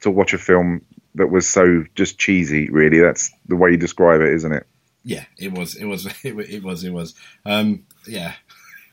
to 0.00 0.10
watch 0.10 0.32
a 0.34 0.38
film 0.38 0.80
that 1.14 1.28
was 1.28 1.48
so 1.48 1.84
just 1.94 2.18
cheesy. 2.18 2.68
Really, 2.70 2.98
that's 3.00 3.30
the 3.46 3.56
way 3.56 3.70
you 3.72 3.76
describe 3.76 4.20
it, 4.20 4.32
isn't 4.34 4.52
it? 4.52 4.66
yeah, 5.04 5.24
it 5.36 5.52
was, 5.52 5.74
it 5.74 5.84
was, 5.86 6.06
it, 6.24 6.34
wa- 6.36 6.44
it 6.48 6.62
was, 6.62 6.84
it 6.84 6.90
was. 6.90 7.14
Um, 7.44 7.84
yeah, 8.06 8.34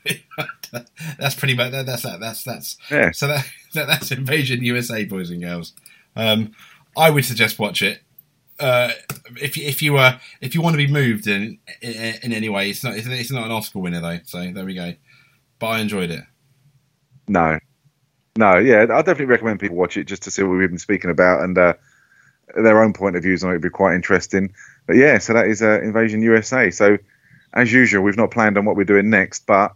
that's 1.18 1.34
pretty 1.34 1.54
much 1.54 1.72
that, 1.72 1.86
that's 1.86 2.02
that. 2.02 2.20
That's 2.20 2.44
that's 2.44 2.76
Yeah. 2.90 3.10
so 3.12 3.28
that, 3.28 3.46
that 3.74 3.86
that's 3.86 4.10
Invasion 4.10 4.62
USA, 4.62 5.04
boys 5.04 5.30
and 5.30 5.42
girls. 5.42 5.72
Um, 6.16 6.52
I 6.96 7.10
would 7.10 7.24
suggest 7.24 7.58
watch 7.58 7.82
it. 7.82 8.02
Uh, 8.58 8.92
if 9.40 9.56
you, 9.56 9.66
if 9.66 9.80
you 9.80 9.96
uh, 9.96 10.18
if 10.40 10.54
you 10.54 10.60
want 10.60 10.74
to 10.74 10.78
be 10.86 10.90
moved 10.90 11.26
in, 11.26 11.58
in 11.80 12.14
in 12.22 12.32
any 12.32 12.48
way, 12.48 12.70
it's 12.70 12.84
not 12.84 12.96
it's, 12.96 13.06
it's 13.06 13.30
not 13.30 13.46
an 13.46 13.52
Oscar 13.52 13.78
winner 13.78 14.00
though. 14.00 14.18
So 14.24 14.50
there 14.52 14.64
we 14.64 14.74
go. 14.74 14.94
But 15.58 15.66
I 15.68 15.78
enjoyed 15.80 16.10
it. 16.10 16.24
No, 17.28 17.58
no, 18.36 18.56
yeah, 18.58 18.82
I 18.82 19.02
definitely 19.02 19.26
recommend 19.26 19.60
people 19.60 19.76
watch 19.76 19.96
it 19.96 20.04
just 20.04 20.22
to 20.22 20.30
see 20.30 20.42
what 20.42 20.52
we've 20.56 20.68
been 20.68 20.78
speaking 20.78 21.10
about 21.10 21.42
and 21.42 21.56
uh, 21.56 21.74
their 22.54 22.82
own 22.82 22.92
point 22.92 23.16
of 23.16 23.22
views 23.22 23.42
on 23.44 23.50
it 23.50 23.54
would 23.54 23.62
be 23.62 23.70
quite 23.70 23.94
interesting. 23.94 24.52
But 24.86 24.96
yeah, 24.96 25.18
so 25.18 25.32
that 25.34 25.46
is 25.46 25.62
uh, 25.62 25.80
Invasion 25.82 26.22
USA. 26.22 26.70
So 26.70 26.98
as 27.52 27.72
usual, 27.72 28.02
we've 28.02 28.16
not 28.16 28.30
planned 28.30 28.56
on 28.56 28.64
what 28.64 28.76
we're 28.76 28.84
doing 28.84 29.10
next, 29.10 29.46
but 29.46 29.74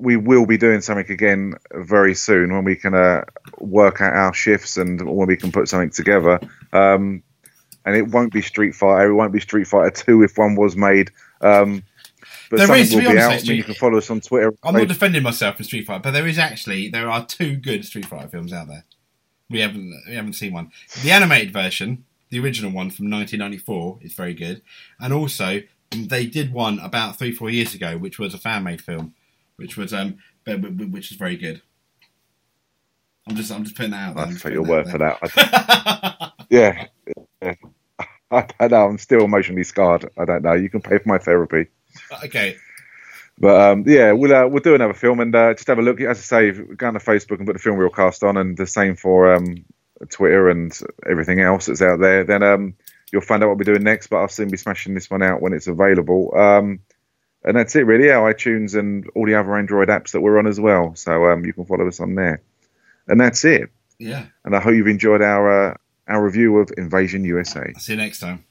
we 0.00 0.16
will 0.16 0.46
be 0.46 0.56
doing 0.56 0.80
something 0.80 1.10
again 1.10 1.54
very 1.72 2.14
soon 2.14 2.52
when 2.52 2.64
we 2.64 2.76
can 2.76 2.94
uh, 2.94 3.22
work 3.58 4.00
out 4.00 4.14
our 4.14 4.34
shifts 4.34 4.76
and 4.76 5.00
when 5.00 5.28
we 5.28 5.36
can 5.36 5.52
put 5.52 5.68
something 5.68 5.90
together. 5.90 6.40
Um, 6.72 7.22
and 7.84 7.96
it 7.96 8.08
won't 8.08 8.32
be 8.32 8.42
Street 8.42 8.74
Fighter. 8.74 9.10
It 9.10 9.14
won't 9.14 9.32
be 9.32 9.40
Street 9.40 9.66
Fighter 9.66 9.90
Two 9.90 10.22
if 10.22 10.36
one 10.36 10.54
was 10.54 10.76
made. 10.76 11.10
Um, 11.40 11.82
but 12.50 12.58
There 12.58 12.66
something 12.66 12.82
is, 12.82 12.90
to 12.90 12.96
will 12.96 13.00
be 13.02 13.06
be 13.06 13.12
honest, 13.12 13.26
out. 13.26 13.32
actually. 13.34 13.56
You 13.56 13.64
can 13.64 13.74
follow 13.74 13.98
us 13.98 14.10
on 14.10 14.20
Twitter. 14.20 14.52
I'm 14.62 14.74
not 14.74 14.88
defending 14.88 15.22
myself 15.22 15.58
in 15.58 15.64
Street 15.64 15.86
Fighter, 15.86 16.00
but 16.02 16.10
there 16.10 16.26
is 16.26 16.38
actually 16.38 16.88
there 16.88 17.08
are 17.10 17.24
two 17.24 17.56
good 17.56 17.84
Street 17.84 18.06
Fighter 18.06 18.28
films 18.28 18.52
out 18.52 18.68
there. 18.68 18.84
We 19.48 19.60
haven't 19.60 20.02
we 20.08 20.14
haven't 20.14 20.34
seen 20.34 20.52
one. 20.52 20.70
The 21.02 21.10
animated 21.10 21.52
version, 21.52 22.04
the 22.28 22.40
original 22.40 22.70
one 22.70 22.90
from 22.90 23.10
1994, 23.10 23.98
is 24.02 24.14
very 24.14 24.34
good, 24.34 24.62
and 24.98 25.12
also 25.12 25.60
they 25.90 26.26
did 26.26 26.52
one 26.52 26.78
about 26.80 27.18
three 27.18 27.32
four 27.32 27.50
years 27.50 27.74
ago, 27.74 27.96
which 27.98 28.18
was 28.18 28.34
a 28.34 28.38
fan 28.38 28.62
made 28.64 28.80
film, 28.80 29.14
which 29.60 29.76
was 29.76 29.92
um 29.92 30.16
which 30.46 31.12
is 31.12 31.18
very 31.18 31.36
good. 31.36 31.60
I'm 33.28 33.36
just 33.36 33.52
I'm 33.52 33.62
just 33.64 33.76
putting 33.76 33.92
that 33.92 34.08
out 34.10 34.16
there. 34.16 34.26
Just 34.26 34.42
take 34.42 34.54
your 34.54 34.62
word 34.64 34.88
for 34.88 34.98
that. 34.98 35.18
I- 35.22 36.30
yeah. 36.50 36.86
yeah. 37.42 37.54
I 38.32 38.46
don't 38.60 38.70
know. 38.70 38.86
I'm 38.86 38.98
still 38.98 39.24
emotionally 39.24 39.64
scarred. 39.64 40.08
I 40.18 40.24
don't 40.24 40.42
know. 40.42 40.54
You 40.54 40.70
can 40.70 40.80
pay 40.80 40.98
for 40.98 41.08
my 41.08 41.18
therapy. 41.18 41.66
okay, 42.24 42.56
But 43.38 43.60
um, 43.60 43.84
yeah, 43.86 44.12
we'll 44.12 44.34
uh, 44.34 44.46
we'll 44.48 44.62
do 44.62 44.74
another 44.74 44.94
film 44.94 45.20
and 45.20 45.34
uh, 45.34 45.52
just 45.54 45.66
have 45.68 45.78
a 45.78 45.82
look. 45.82 46.00
As 46.00 46.18
I 46.18 46.22
say, 46.22 46.52
go 46.52 46.86
on 46.86 46.94
to 46.94 47.00
Facebook 47.00 47.38
and 47.38 47.46
put 47.46 47.54
the 47.54 47.58
Film 47.58 47.76
Reel 47.76 47.90
cast 47.90 48.22
on, 48.24 48.36
and 48.36 48.56
the 48.56 48.66
same 48.66 48.96
for 48.96 49.34
um, 49.34 49.64
Twitter 50.10 50.48
and 50.48 50.76
everything 51.08 51.40
else 51.40 51.66
that's 51.66 51.82
out 51.82 52.00
there. 52.00 52.24
Then 52.24 52.42
um, 52.44 52.74
you'll 53.12 53.22
find 53.22 53.42
out 53.42 53.48
what 53.48 53.58
we're 53.58 53.64
doing 53.64 53.82
next. 53.82 54.06
But 54.06 54.18
I'll 54.18 54.28
soon 54.28 54.48
be 54.50 54.56
smashing 54.56 54.94
this 54.94 55.10
one 55.10 55.22
out 55.22 55.42
when 55.42 55.52
it's 55.52 55.66
available. 55.66 56.32
Um, 56.36 56.80
and 57.44 57.56
that's 57.56 57.74
it, 57.76 57.86
really. 57.86 58.06
Yeah, 58.06 58.16
iTunes 58.20 58.78
and 58.78 59.08
all 59.14 59.26
the 59.26 59.34
other 59.34 59.56
Android 59.56 59.88
apps 59.88 60.12
that 60.12 60.20
we're 60.20 60.38
on 60.38 60.46
as 60.46 60.60
well. 60.60 60.94
So 60.94 61.26
um, 61.26 61.44
you 61.44 61.52
can 61.52 61.64
follow 61.64 61.86
us 61.88 62.00
on 62.00 62.14
there. 62.14 62.42
And 63.08 63.20
that's 63.20 63.44
it. 63.44 63.70
yeah. 63.98 64.26
And 64.44 64.54
I 64.54 64.60
hope 64.60 64.74
you've 64.74 64.86
enjoyed 64.86 65.22
our 65.22 65.70
uh, 65.72 65.74
our 66.06 66.22
review 66.22 66.58
of 66.58 66.70
Invasion 66.76 67.24
USA. 67.24 67.72
See 67.78 67.92
you 67.92 67.98
next 67.98 68.18
time. 68.20 68.44